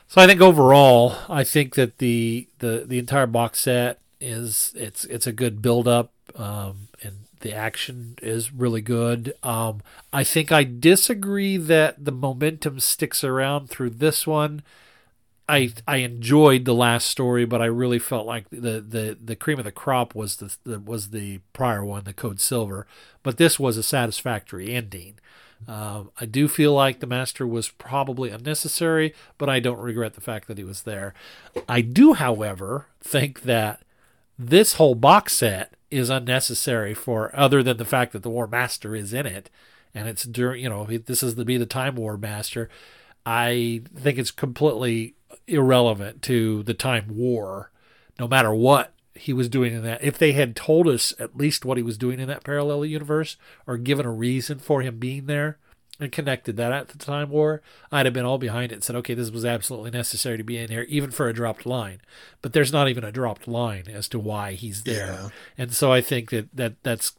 So 0.08 0.20
I 0.20 0.26
think 0.26 0.40
overall, 0.40 1.16
I 1.28 1.44
think 1.44 1.74
that 1.74 1.98
the 1.98 2.48
the 2.60 2.84
the 2.86 2.98
entire 2.98 3.26
box 3.26 3.60
set 3.60 3.98
is 4.20 4.72
it's 4.76 5.04
it's 5.04 5.26
a 5.26 5.32
good 5.32 5.62
build 5.62 5.86
up, 5.86 6.12
um, 6.34 6.88
and 7.02 7.26
the 7.40 7.52
action 7.52 8.16
is 8.22 8.52
really 8.52 8.80
good. 8.80 9.34
Um, 9.42 9.82
I 10.12 10.24
think 10.24 10.50
I 10.50 10.64
disagree 10.64 11.56
that 11.56 12.04
the 12.04 12.12
momentum 12.12 12.80
sticks 12.80 13.22
around 13.22 13.68
through 13.68 13.90
this 13.90 14.26
one. 14.26 14.62
I 15.48 15.72
I 15.86 15.98
enjoyed 15.98 16.64
the 16.64 16.74
last 16.74 17.06
story, 17.08 17.44
but 17.44 17.62
I 17.62 17.66
really 17.66 17.98
felt 17.98 18.26
like 18.26 18.48
the 18.50 18.80
the, 18.80 19.16
the 19.22 19.36
cream 19.36 19.58
of 19.58 19.64
the 19.64 19.72
crop 19.72 20.14
was 20.14 20.36
the, 20.36 20.56
the 20.64 20.80
was 20.80 21.10
the 21.10 21.40
prior 21.52 21.84
one, 21.84 22.04
the 22.04 22.12
Code 22.12 22.40
Silver. 22.40 22.86
But 23.22 23.36
this 23.36 23.58
was 23.60 23.76
a 23.76 23.82
satisfactory 23.82 24.72
ending. 24.72 25.18
Um, 25.68 26.10
I 26.20 26.26
do 26.26 26.48
feel 26.48 26.74
like 26.74 27.00
the 27.00 27.06
master 27.06 27.46
was 27.46 27.68
probably 27.68 28.30
unnecessary, 28.30 29.14
but 29.38 29.48
I 29.48 29.58
don't 29.58 29.80
regret 29.80 30.14
the 30.14 30.20
fact 30.20 30.48
that 30.48 30.58
he 30.58 30.64
was 30.64 30.82
there. 30.82 31.14
I 31.68 31.80
do, 31.80 32.12
however, 32.12 32.86
think 33.00 33.42
that 33.42 33.80
this 34.38 34.74
whole 34.74 34.94
box 34.94 35.34
set 35.34 35.74
is 35.90 36.10
unnecessary 36.10 36.94
for 36.94 37.34
other 37.34 37.62
than 37.62 37.76
the 37.76 37.84
fact 37.84 38.12
that 38.12 38.22
the 38.22 38.30
War 38.30 38.46
Master 38.46 38.94
is 38.94 39.12
in 39.12 39.26
it, 39.26 39.50
and 39.94 40.08
it's 40.08 40.24
during 40.24 40.62
you 40.62 40.68
know 40.68 40.84
this 40.84 41.22
is 41.22 41.34
to 41.34 41.44
be 41.44 41.56
the 41.56 41.66
Time 41.66 41.96
War 41.96 42.16
Master. 42.16 42.68
I 43.24 43.82
think 43.94 44.18
it's 44.18 44.30
completely 44.30 45.14
irrelevant 45.46 46.22
to 46.22 46.62
the 46.64 46.74
Time 46.74 47.06
War, 47.08 47.70
no 48.18 48.28
matter 48.28 48.54
what 48.54 48.92
he 49.14 49.32
was 49.32 49.48
doing 49.48 49.72
in 49.74 49.82
that. 49.82 50.02
If 50.04 50.18
they 50.18 50.32
had 50.32 50.54
told 50.54 50.86
us 50.86 51.14
at 51.18 51.36
least 51.36 51.64
what 51.64 51.76
he 51.76 51.82
was 51.82 51.98
doing 51.98 52.20
in 52.20 52.28
that 52.28 52.44
parallel 52.44 52.84
universe, 52.84 53.36
or 53.66 53.76
given 53.78 54.06
a 54.06 54.12
reason 54.12 54.58
for 54.58 54.82
him 54.82 54.98
being 54.98 55.26
there, 55.26 55.58
and 55.98 56.12
connected 56.12 56.56
that 56.56 56.72
at 56.72 56.88
the 56.88 56.98
Time 56.98 57.30
War, 57.30 57.62
I'd 57.90 58.06
have 58.06 58.12
been 58.12 58.24
all 58.26 58.38
behind 58.38 58.70
it 58.72 58.76
and 58.76 58.84
said, 58.84 58.96
okay, 58.96 59.14
this 59.14 59.30
was 59.30 59.44
absolutely 59.44 59.90
necessary 59.90 60.36
to 60.36 60.44
be 60.44 60.58
in 60.58 60.68
here, 60.70 60.84
even 60.88 61.10
for 61.10 61.28
a 61.28 61.32
dropped 61.32 61.64
line. 61.66 62.00
But 62.42 62.52
there's 62.52 62.72
not 62.72 62.88
even 62.88 63.04
a 63.04 63.12
dropped 63.12 63.48
line 63.48 63.84
as 63.88 64.08
to 64.08 64.18
why 64.18 64.52
he's 64.52 64.82
there, 64.82 65.06
Yeah. 65.06 65.28
and 65.56 65.72
so 65.72 65.92
I 65.92 66.00
think 66.00 66.30
that 66.30 66.54
that 66.54 66.82
that's. 66.82 67.12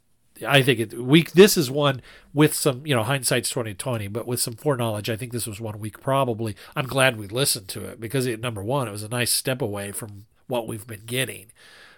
I 0.47 0.61
think 0.61 0.80
it 0.80 0.93
we 0.93 1.23
this 1.23 1.57
is 1.57 1.71
one 1.71 1.99
with 2.32 2.53
some 2.53 2.86
you 2.86 2.93
know 2.95 3.01
hindsight's 3.01 3.49
twenty 3.49 3.73
twenty, 3.73 4.07
but 4.07 4.28
with 4.28 4.39
some 4.39 4.53
foreknowledge, 4.53 5.09
I 5.09 5.15
think 5.15 5.32
this 5.32 5.47
was 5.47 5.59
one 5.59 5.80
week 5.80 5.99
probably. 5.99 6.55
I'm 6.75 6.86
glad 6.86 7.17
we 7.17 7.28
listened 7.28 7.67
to 7.69 7.84
it 7.86 7.99
because 7.99 8.28
it, 8.28 8.39
number 8.39 8.63
one, 8.63 8.88
it 8.88 8.91
was 8.91 9.01
a 9.01 9.09
nice 9.09 9.32
step 9.34 9.63
away 9.63 9.91
from 9.91 10.28
what 10.45 10.67
we've 10.67 10.86
been 10.86 11.05
getting. 11.07 11.47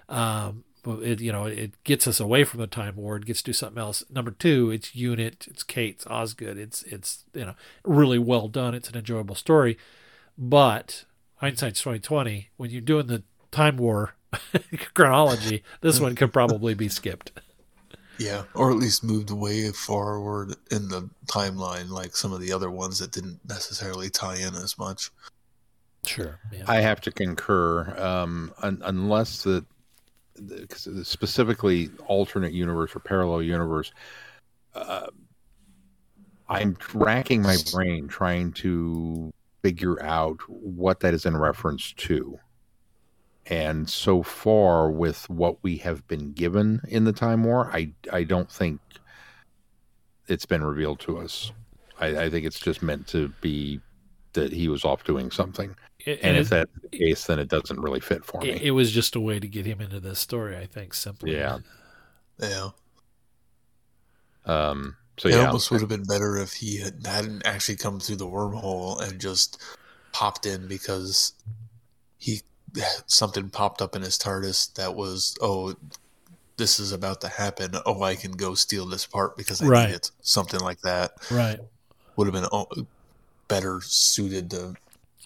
Um, 0.07 0.63
it 0.89 1.19
you 1.21 1.31
know 1.31 1.45
it 1.45 1.81
gets 1.83 2.07
us 2.07 2.19
away 2.19 2.43
from 2.43 2.59
the 2.59 2.67
time 2.67 2.95
war. 2.95 3.15
It 3.17 3.25
gets 3.25 3.41
to 3.41 3.45
do 3.51 3.53
something 3.53 3.79
else. 3.81 4.03
Number 4.09 4.31
two, 4.31 4.71
it's 4.71 4.95
unit, 4.95 5.45
it's 5.49 5.63
Kate, 5.63 5.95
it's 5.95 6.07
Osgood. 6.07 6.57
It's 6.57 6.83
it's 6.83 7.25
you 7.33 7.45
know 7.45 7.55
really 7.83 8.19
well 8.19 8.47
done. 8.47 8.73
It's 8.73 8.89
an 8.89 8.97
enjoyable 8.97 9.35
story, 9.35 9.77
but 10.37 11.05
hindsight's 11.35 11.81
twenty 11.81 11.99
twenty. 11.99 12.49
When 12.57 12.69
you're 12.69 12.81
doing 12.81 13.07
the 13.07 13.23
time 13.51 13.77
war 13.77 14.15
chronology, 14.93 15.63
this 15.81 15.99
one 15.99 16.15
could 16.15 16.33
probably 16.33 16.73
be 16.73 16.89
skipped. 16.89 17.31
Yeah, 18.17 18.43
or 18.53 18.69
at 18.69 18.75
least 18.77 19.01
moved 19.03 19.31
way 19.31 19.71
forward 19.71 20.55
in 20.71 20.89
the 20.89 21.09
timeline, 21.27 21.89
like 21.89 22.17
some 22.17 22.33
of 22.33 22.41
the 22.41 22.51
other 22.51 22.69
ones 22.69 22.99
that 22.99 23.11
didn't 23.13 23.39
necessarily 23.47 24.09
tie 24.09 24.35
in 24.35 24.55
as 24.55 24.77
much. 24.77 25.09
Sure. 26.05 26.37
Yeah. 26.51 26.63
I 26.67 26.77
have 26.77 26.99
to 27.01 27.11
concur, 27.11 27.97
um, 27.97 28.53
un- 28.61 28.81
unless 28.83 29.43
the, 29.43 29.51
the 29.51 29.61
'cause 29.61 29.65
specifically 31.03 31.89
alternate 32.07 32.53
universe 32.53 32.95
or 32.95 32.99
parallel 32.99 33.43
universe. 33.43 33.91
Uh, 34.73 35.07
I'm 36.47 36.77
racking 36.93 37.41
my 37.41 37.57
brain 37.71 38.07
trying 38.07 38.53
to 38.53 39.31
figure 39.61 40.01
out 40.01 40.39
what 40.47 41.01
that 41.01 41.13
is 41.13 41.25
in 41.25 41.37
reference 41.37 41.93
to. 41.93 42.39
And 43.45 43.89
so 43.89 44.23
far, 44.23 44.91
with 44.91 45.29
what 45.29 45.57
we 45.63 45.77
have 45.77 46.07
been 46.07 46.33
given 46.33 46.81
in 46.87 47.03
the 47.03 47.13
Time 47.13 47.43
War, 47.43 47.69
I 47.73 47.91
I 48.11 48.23
don't 48.23 48.51
think 48.51 48.79
it's 50.27 50.45
been 50.45 50.63
revealed 50.63 50.99
to 51.01 51.17
us. 51.17 51.51
I, 51.99 52.25
I 52.25 52.29
think 52.29 52.45
it's 52.45 52.59
just 52.59 52.83
meant 52.83 53.07
to 53.07 53.33
be 53.41 53.81
that 54.33 54.51
he 54.53 54.67
was 54.67 54.85
off 54.85 55.03
doing 55.03 55.31
something. 55.31 55.75
It- 56.05 56.19
and 56.23 56.37
it- 56.37 56.41
if 56.41 56.49
that's 56.49 56.71
the 56.81 56.97
case, 56.97 57.25
then 57.25 57.39
it 57.39 57.47
doesn't 57.49 57.79
really 57.79 57.99
fit 57.99 58.23
for 58.25 58.41
me. 58.41 58.49
It, 58.49 58.61
it 58.63 58.71
was 58.71 58.91
just 58.91 59.15
a 59.15 59.19
way 59.19 59.39
to 59.39 59.47
get 59.47 59.65
him 59.65 59.81
into 59.81 59.99
this 59.99 60.19
story, 60.19 60.55
I 60.57 60.65
think, 60.65 60.93
simply. 60.93 61.35
Yeah. 61.35 61.59
Yeah. 62.39 62.69
Um, 64.45 64.95
so 65.17 65.27
yeah 65.29 65.35
it 65.35 65.37
yeah, 65.39 65.45
almost 65.47 65.69
would 65.71 65.81
have 65.81 65.89
been 65.89 66.05
better 66.05 66.37
if 66.37 66.53
he 66.53 66.77
had, 66.79 67.05
hadn't 67.05 67.45
actually 67.45 67.75
come 67.75 67.99
through 67.99 68.15
the 68.15 68.25
wormhole 68.27 69.01
and 69.01 69.19
just 69.19 69.61
popped 70.13 70.45
in 70.45 70.67
because 70.67 71.33
he 72.17 72.41
something 73.05 73.49
popped 73.49 73.81
up 73.81 73.95
in 73.95 74.01
his 74.01 74.17
TARDIS 74.17 74.73
that 74.75 74.95
was 74.95 75.35
oh 75.41 75.75
this 76.57 76.79
is 76.79 76.91
about 76.91 77.19
to 77.21 77.27
happen 77.27 77.71
oh 77.85 78.01
I 78.03 78.15
can 78.15 78.31
go 78.31 78.53
steal 78.55 78.85
this 78.85 79.05
part 79.05 79.35
because 79.37 79.61
I 79.61 79.65
Right. 79.65 79.89
need 79.89 79.95
it 79.95 80.11
something 80.21 80.59
like 80.61 80.81
that 80.81 81.11
Right. 81.29 81.59
would 82.15 82.25
have 82.27 82.33
been 82.33 82.47
oh, 82.51 82.67
better 83.49 83.81
suited 83.81 84.49
to 84.51 84.75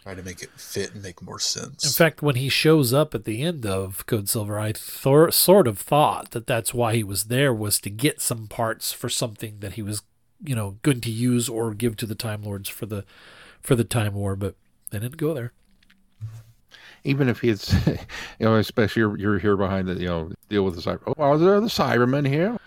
try 0.02 0.16
to 0.16 0.24
make 0.24 0.42
it 0.42 0.50
fit 0.58 0.94
and 0.94 1.04
make 1.04 1.22
more 1.22 1.40
sense. 1.40 1.86
In 1.86 1.92
fact, 1.92 2.22
when 2.22 2.36
he 2.36 2.50
shows 2.50 2.92
up 2.92 3.14
at 3.14 3.24
the 3.24 3.42
end 3.44 3.66
of 3.66 4.06
Code 4.06 4.28
Silver, 4.28 4.60
I 4.60 4.74
thor- 4.74 5.32
sort 5.32 5.68
of 5.68 5.78
thought 5.78 6.32
that 6.32 6.48
that's 6.48 6.74
why 6.74 6.96
he 6.96 7.04
was 7.04 7.26
there 7.26 7.54
was 7.54 7.80
to 7.82 7.90
get 7.90 8.20
some 8.22 8.48
parts 8.48 8.92
for 8.92 9.08
something 9.08 9.60
that 9.60 9.74
he 9.74 9.82
was, 9.82 10.02
you 10.44 10.56
know, 10.56 10.78
going 10.82 11.00
to 11.02 11.12
use 11.12 11.48
or 11.48 11.74
give 11.74 11.96
to 11.98 12.06
the 12.06 12.16
Time 12.16 12.44
Lords 12.44 12.68
for 12.68 12.86
the 12.86 13.06
for 13.62 13.76
the 13.76 13.86
Time 13.86 14.14
War, 14.16 14.36
but 14.36 14.56
they 14.90 15.00
didn't 15.00 15.16
go 15.18 15.34
there. 15.34 15.54
even 17.06 17.30
if 17.30 17.42
it's, 17.44 17.74
you 17.88 17.96
know, 18.42 18.56
especially 18.58 19.00
you're, 19.02 19.18
you're 19.18 19.40
here 19.40 19.56
behind 19.56 19.88
the, 19.88 19.94
you 19.94 20.08
know, 20.08 20.32
deal 20.50 20.64
with 20.66 20.76
the 20.76 20.82
cyber. 20.82 21.02
Oh, 21.08 21.14
are 21.18 21.38
there 21.38 21.62
the 21.62 21.68
Cybermen 21.68 22.28
here? 22.28 22.58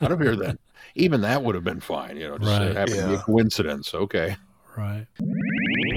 Out 0.00 0.12
of 0.12 0.20
here 0.20 0.34
then. 0.36 0.58
Even 0.96 1.22
that 1.22 1.42
would 1.42 1.56
have 1.56 1.64
been 1.64 1.80
fine, 1.80 2.16
you 2.16 2.28
know, 2.28 2.38
just 2.38 2.48
Right. 2.50 2.66
right. 2.68 2.76
happened 2.76 2.96
to 2.98 3.08
be 3.08 3.14
a 3.14 3.18
coincidence. 3.18 3.92
Okay. 3.94 4.36
Right. 4.76 5.06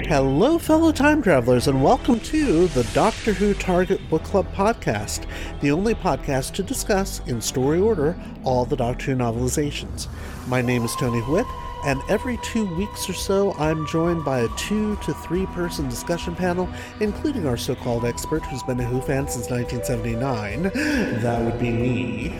Hello, 0.07 0.57
fellow 0.57 0.91
time 0.91 1.21
travelers, 1.21 1.67
and 1.67 1.83
welcome 1.83 2.19
to 2.21 2.67
the 2.69 2.83
Doctor 2.95 3.33
Who 3.33 3.53
Target 3.53 3.99
Book 4.09 4.23
Club 4.23 4.47
podcast, 4.55 5.25
the 5.61 5.71
only 5.71 5.93
podcast 5.93 6.53
to 6.53 6.63
discuss, 6.63 7.21
in 7.27 7.41
story 7.41 7.79
order, 7.79 8.15
all 8.43 8.65
the 8.65 8.75
Doctor 8.75 9.11
Who 9.11 9.17
novelizations. 9.17 10.07
My 10.47 10.61
name 10.63 10.83
is 10.83 10.95
Tony 10.95 11.21
Witt, 11.27 11.45
and 11.85 12.01
every 12.09 12.37
two 12.43 12.65
weeks 12.75 13.07
or 13.09 13.13
so, 13.13 13.53
I'm 13.59 13.85
joined 13.87 14.25
by 14.25 14.39
a 14.39 14.49
two 14.57 14.95
to 14.97 15.13
three 15.13 15.45
person 15.47 15.87
discussion 15.89 16.35
panel, 16.35 16.67
including 16.99 17.47
our 17.47 17.57
so 17.57 17.75
called 17.75 18.03
expert 18.05 18.43
who's 18.45 18.63
been 18.63 18.79
a 18.79 18.83
Who 18.83 19.01
fan 19.01 19.27
since 19.27 19.49
1979. 19.51 20.63
That 21.21 21.41
would 21.43 21.59
be 21.59 21.71
me. 21.71 22.39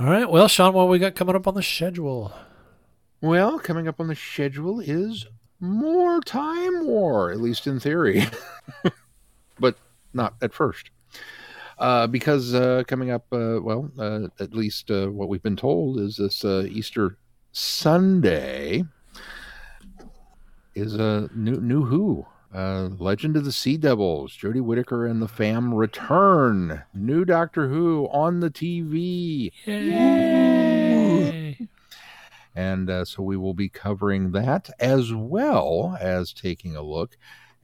All 0.00 0.06
right. 0.06 0.30
Well, 0.30 0.48
Sean, 0.48 0.72
what 0.72 0.88
we 0.88 0.98
got 0.98 1.14
coming 1.14 1.36
up 1.36 1.46
on 1.46 1.52
the 1.52 1.62
schedule? 1.62 2.32
Well, 3.20 3.58
coming 3.58 3.86
up 3.86 4.00
on 4.00 4.06
the 4.06 4.14
schedule 4.14 4.80
is 4.80 5.26
more 5.60 6.22
Time 6.22 6.86
War, 6.86 7.30
at 7.30 7.38
least 7.38 7.66
in 7.66 7.78
theory, 7.78 8.24
but 9.60 9.76
not 10.14 10.36
at 10.40 10.54
first. 10.54 10.88
Uh, 11.78 12.06
because 12.06 12.54
uh, 12.54 12.82
coming 12.86 13.10
up, 13.10 13.26
uh, 13.30 13.60
well, 13.60 13.90
uh, 13.98 14.28
at 14.42 14.54
least 14.54 14.90
uh, 14.90 15.08
what 15.08 15.28
we've 15.28 15.42
been 15.42 15.54
told 15.54 16.00
is 16.00 16.16
this 16.16 16.46
uh, 16.46 16.64
Easter 16.70 17.18
Sunday 17.52 18.84
is 20.74 20.94
a 20.94 21.28
new 21.34 21.60
new 21.60 21.84
Who. 21.84 22.24
Uh, 22.52 22.88
Legend 22.98 23.36
of 23.36 23.44
the 23.44 23.52
Sea 23.52 23.76
Devils, 23.76 24.36
Jodie 24.36 24.60
Whittaker 24.60 25.06
and 25.06 25.22
the 25.22 25.28
fam 25.28 25.72
return. 25.72 26.82
New 26.92 27.24
Doctor 27.24 27.68
Who 27.68 28.08
on 28.10 28.40
the 28.40 28.50
TV. 28.50 29.52
Yay! 29.64 31.68
And 32.56 32.90
uh, 32.90 33.04
so 33.04 33.22
we 33.22 33.36
will 33.36 33.54
be 33.54 33.68
covering 33.68 34.32
that 34.32 34.68
as 34.80 35.14
well 35.14 35.96
as 36.00 36.32
taking 36.32 36.74
a 36.74 36.82
look 36.82 37.16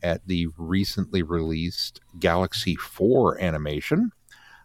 at 0.03 0.27
the 0.27 0.47
recently 0.57 1.25
released 1.25 2.01
Galaxy 2.21 2.77
4 2.77 3.41
animation. 3.41 4.13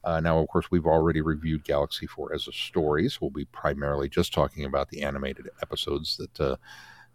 Uh, 0.03 0.19
now, 0.19 0.39
of 0.39 0.47
course, 0.47 0.69
we've 0.69 0.85
already 0.85 1.21
reviewed 1.21 1.63
Galaxy 1.63 2.05
4 2.05 2.33
as 2.33 2.47
a 2.47 2.51
story, 2.51 3.09
so 3.09 3.19
we'll 3.21 3.31
be 3.31 3.45
primarily 3.45 4.09
just 4.09 4.33
talking 4.33 4.65
about 4.65 4.89
the 4.89 5.01
animated 5.01 5.49
episodes 5.61 6.17
that 6.17 6.39
uh, 6.39 6.55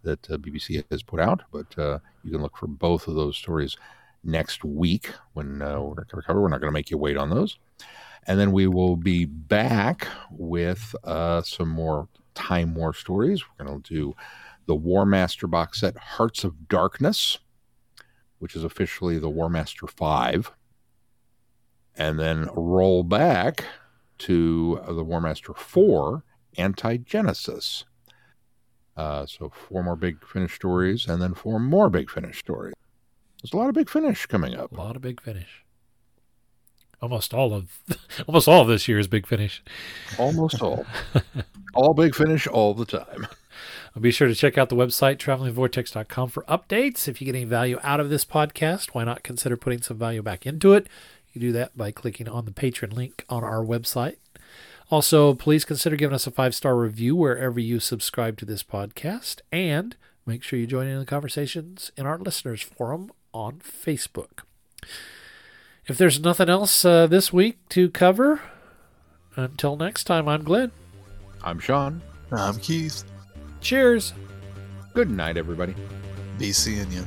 that 0.07 0.31
uh, 0.31 0.39
BBC 0.39 0.83
has 0.91 1.03
put 1.03 1.21
out. 1.21 1.43
But 1.53 1.79
uh, 1.79 1.99
you 2.25 2.33
can 2.33 2.43
look 2.43 2.57
for 2.57 2.67
both 2.67 3.07
of 3.07 3.15
those 3.15 3.37
stories 3.37 3.77
next 4.25 4.65
week 4.65 5.11
when 5.35 5.61
uh, 5.61 5.81
we're 5.81 5.95
going 5.95 6.07
to 6.07 6.23
cover. 6.23 6.41
We're 6.41 6.49
not 6.49 6.61
going 6.61 6.71
to 6.71 6.75
make 6.75 6.91
you 6.91 6.99
wait 6.99 7.17
on 7.17 7.31
those. 7.31 7.59
And 8.27 8.41
then 8.41 8.51
we 8.51 8.67
will 8.67 8.97
be 8.97 9.25
back 9.25 10.09
with 10.33 10.97
some 11.45 11.69
more 11.69 12.09
Time 12.35 12.75
War 12.75 12.93
stories. 12.93 13.43
We're 13.59 13.67
going 13.67 13.83
to 13.83 13.95
do 13.95 14.17
the 14.67 14.75
War 14.75 15.07
Master 15.07 15.47
box 15.47 15.81
set, 15.81 15.97
Hearts 15.97 16.45
of 16.45 16.69
Darkness, 16.69 17.39
which 18.39 18.55
is 18.55 18.65
officially 18.65 19.19
the 19.19 19.31
War 19.31 19.49
Master 19.49 19.87
5. 19.87 20.53
And 21.97 22.19
then 22.19 22.49
roll 22.55 23.03
back 23.03 23.65
to 24.19 24.81
the 24.87 25.05
War 25.05 25.21
Master 25.21 25.55
4, 25.55 26.23
Anti 26.59 26.99
Genesis. 26.99 27.85
Uh, 28.97 29.27
so 29.27 29.51
four 29.51 29.83
more 29.83 29.97
big 29.97 30.27
finish 30.27 30.55
stories, 30.55 31.07
and 31.07 31.21
then 31.21 31.35
four 31.35 31.59
more 31.59 31.91
big 31.91 32.11
finish 32.11 32.39
stories. 32.39 32.75
There's 33.43 33.53
a 33.53 33.57
lot 33.57 33.69
of 33.69 33.75
big 33.75 33.91
finish 33.91 34.27
coming 34.27 34.57
up. 34.57 34.73
A 34.73 34.75
lot 34.77 34.97
of 34.97 35.03
big 35.03 35.21
finish. 35.21 35.65
Almost 37.03 37.35
all 37.35 37.53
of, 37.53 37.79
almost 38.27 38.49
all 38.49 38.63
of 38.63 38.69
this 38.69 38.89
year 38.89 38.99
is 38.99 39.07
big 39.07 39.27
finish. 39.27 39.63
Almost 40.19 40.63
all. 40.63 40.87
all 41.75 41.93
big 41.93 42.15
finish 42.15 42.47
all 42.47 42.73
the 42.73 42.87
time. 42.87 43.27
Be 44.01 44.11
sure 44.11 44.29
to 44.29 44.35
check 44.35 44.59
out 44.59 44.69
the 44.69 44.77
website, 44.77 45.17
travelingvortex.com, 45.17 46.29
for 46.29 46.43
updates. 46.45 47.09
If 47.09 47.21
you 47.21 47.27
get 47.27 47.35
any 47.35 47.45
value 47.45 47.79
out 47.83 48.01
of 48.01 48.11
this 48.11 48.25
podcast, 48.27 48.89
why 48.89 49.05
not 49.05 49.23
consider 49.23 49.57
putting 49.57 49.81
some 49.81 49.97
value 49.97 50.23
back 50.23 50.47
into 50.47 50.75
it? 50.75 50.87
You 51.33 51.41
do 51.41 51.53
that 51.53 51.77
by 51.77 51.93
clicking 51.93 52.29
on 52.29 52.45
the 52.45 52.51
Patreon 52.51 52.93
link 52.93 53.25
on 53.29 53.43
our 53.43 53.65
website. 53.65 54.17
Also, 54.91 55.35
please 55.35 55.65
consider 55.65 55.97
giving 55.97 56.15
us 56.15 56.27
a 56.27 56.31
five 56.31 56.55
star 56.55 56.77
review 56.77 57.17
wherever 57.17 57.59
you 57.59 57.81
subscribe 57.81 58.37
to 58.39 58.45
this 58.45 58.63
podcast. 58.63 59.41
And 59.51 59.97
make 60.25 60.43
sure 60.43 60.59
you 60.59 60.67
join 60.67 60.87
in 60.87 60.99
the 60.99 61.07
conversations 61.07 61.91
in 61.97 62.07
our 62.07 62.19
listeners' 62.19 62.63
forum 62.63 63.11
on 63.33 63.59
Facebook. 63.59 64.41
If 65.87 65.99
there's 65.99 66.21
nothing 66.21 66.49
else 66.49 66.85
uh, 66.85 67.07
this 67.07 67.33
week 67.33 67.59
to 67.71 67.91
cover, 67.91 68.41
until 69.37 69.77
next 69.77 70.05
time, 70.05 70.29
I'm 70.29 70.43
Glenn. 70.43 70.73
I'm 71.43 71.59
Sean. 71.59 72.03
I'm 72.33 72.59
Keith. 72.59 73.05
Cheers. 73.61 74.13
Good 74.95 75.11
night, 75.11 75.37
everybody. 75.37 75.75
Be 76.39 76.53
seeing 76.53 76.91
you. 76.91 77.07